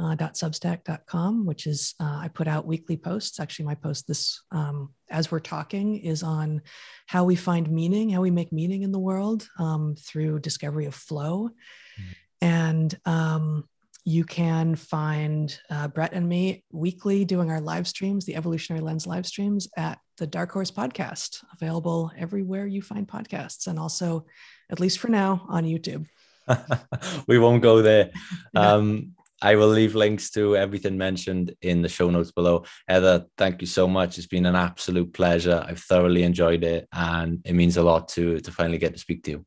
uh, 0.00 0.16
.substack.com, 0.16 1.44
which 1.44 1.66
is 1.66 1.94
uh, 2.00 2.20
I 2.22 2.28
put 2.28 2.48
out 2.48 2.66
weekly 2.66 2.96
posts. 2.96 3.38
Actually, 3.38 3.66
my 3.66 3.74
post 3.74 4.08
this 4.08 4.42
um, 4.50 4.94
as 5.10 5.30
we're 5.30 5.40
talking 5.40 5.98
is 5.98 6.22
on 6.22 6.62
how 7.06 7.24
we 7.24 7.36
find 7.36 7.70
meaning, 7.70 8.08
how 8.08 8.22
we 8.22 8.30
make 8.30 8.50
meaning 8.50 8.82
in 8.82 8.92
the 8.92 8.98
world 8.98 9.46
um, 9.58 9.94
through 9.96 10.40
discovery 10.40 10.86
of 10.86 10.94
flow, 10.94 11.50
mm-hmm. 11.50 12.12
and 12.40 12.98
um, 13.04 13.68
you 14.04 14.24
can 14.24 14.76
find 14.76 15.58
uh, 15.68 15.88
Bret 15.88 16.12
and 16.12 16.28
me 16.28 16.64
weekly 16.72 17.24
doing 17.24 17.50
our 17.50 17.60
live 17.60 17.86
streams, 17.86 18.24
the 18.24 18.36
Evolutionary 18.36 18.82
Lens 18.82 19.06
live 19.06 19.26
streams 19.26 19.68
at 19.76 19.98
the 20.18 20.26
Dark 20.26 20.52
Horse 20.52 20.70
Podcast, 20.70 21.42
available 21.52 22.10
everywhere 22.16 22.66
you 22.66 22.82
find 22.82 23.06
podcasts, 23.06 23.66
and 23.66 23.78
also, 23.78 24.26
at 24.70 24.80
least 24.80 24.98
for 24.98 25.08
now, 25.08 25.46
on 25.48 25.64
YouTube. 25.64 26.06
we 27.26 27.38
won't 27.38 27.62
go 27.62 27.82
there. 27.82 28.10
yeah. 28.54 28.72
um, 28.72 29.14
I 29.42 29.56
will 29.56 29.68
leave 29.68 29.94
links 29.94 30.30
to 30.32 30.56
everything 30.56 30.98
mentioned 30.98 31.54
in 31.62 31.80
the 31.80 31.88
show 31.88 32.10
notes 32.10 32.30
below. 32.30 32.64
Heather, 32.86 33.26
thank 33.38 33.62
you 33.62 33.66
so 33.66 33.88
much. 33.88 34.18
It's 34.18 34.26
been 34.26 34.44
an 34.44 34.54
absolute 34.54 35.14
pleasure. 35.14 35.64
I've 35.66 35.80
thoroughly 35.80 36.24
enjoyed 36.24 36.62
it, 36.62 36.88
and 36.92 37.40
it 37.44 37.54
means 37.54 37.76
a 37.76 37.82
lot 37.82 38.08
to 38.08 38.40
to 38.40 38.52
finally 38.52 38.78
get 38.78 38.92
to 38.92 38.98
speak 38.98 39.24
to 39.24 39.30
you. 39.30 39.46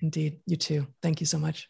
Indeed, 0.00 0.40
you 0.46 0.56
too. 0.56 0.86
Thank 1.02 1.20
you 1.20 1.26
so 1.26 1.38
much. 1.38 1.68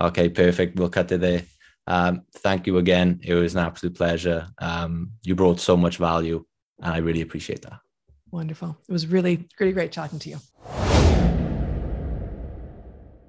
Okay, 0.00 0.30
perfect. 0.30 0.78
We'll 0.78 0.88
cut 0.88 1.12
it 1.12 1.20
there. 1.20 1.42
Um, 1.86 2.22
thank 2.36 2.66
you 2.66 2.78
again. 2.78 3.20
It 3.22 3.34
was 3.34 3.54
an 3.54 3.64
absolute 3.64 3.96
pleasure. 3.96 4.48
Um, 4.58 5.12
you 5.22 5.34
brought 5.34 5.60
so 5.60 5.76
much 5.76 5.96
value, 5.96 6.44
and 6.80 6.92
I 6.92 6.98
really 6.98 7.22
appreciate 7.22 7.62
that. 7.62 7.80
Wonderful. 8.30 8.78
It 8.88 8.92
was 8.92 9.06
really, 9.06 9.46
really 9.58 9.72
great 9.72 9.92
talking 9.92 10.18
to 10.20 10.30
you. 10.30 10.38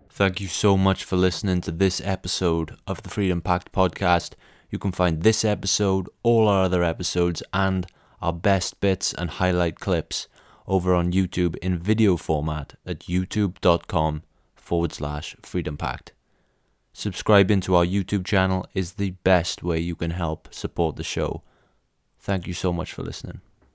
Thank 0.10 0.40
you 0.40 0.48
so 0.48 0.78
much 0.78 1.04
for 1.04 1.16
listening 1.16 1.62
to 1.62 1.72
this 1.72 2.00
episode 2.04 2.78
of 2.86 3.02
the 3.02 3.10
Freedom 3.10 3.42
Pact 3.42 3.72
podcast. 3.72 4.34
You 4.70 4.78
can 4.78 4.92
find 4.92 5.24
this 5.24 5.44
episode, 5.44 6.08
all 6.22 6.48
our 6.48 6.66
other 6.66 6.84
episodes, 6.84 7.42
and 7.52 7.88
our 8.22 8.32
best 8.32 8.80
bits 8.80 9.14
and 9.14 9.30
highlight 9.30 9.80
clips 9.80 10.28
over 10.68 10.94
on 10.94 11.12
YouTube 11.12 11.58
in 11.58 11.78
video 11.78 12.16
format 12.16 12.76
at 12.86 13.00
youtube.com 13.00 14.24
forward 14.56 14.94
slash 14.94 15.36
Freedom 15.42 15.78
Pact. 15.78 16.14
Subscribing 16.94 17.60
to 17.62 17.76
our 17.76 17.86
YouTube 17.86 18.24
channel 18.24 18.66
is 18.76 18.94
the 18.94 19.12
best 19.24 19.64
way 19.64 19.80
you 19.80 19.96
can 19.96 20.12
help 20.12 20.54
support 20.54 20.96
the 20.96 21.04
show. 21.04 21.42
Thank 22.20 22.48
you 22.48 22.54
so 22.54 22.72
much 22.72 22.94
for 22.94 23.02
listening. 23.02 23.42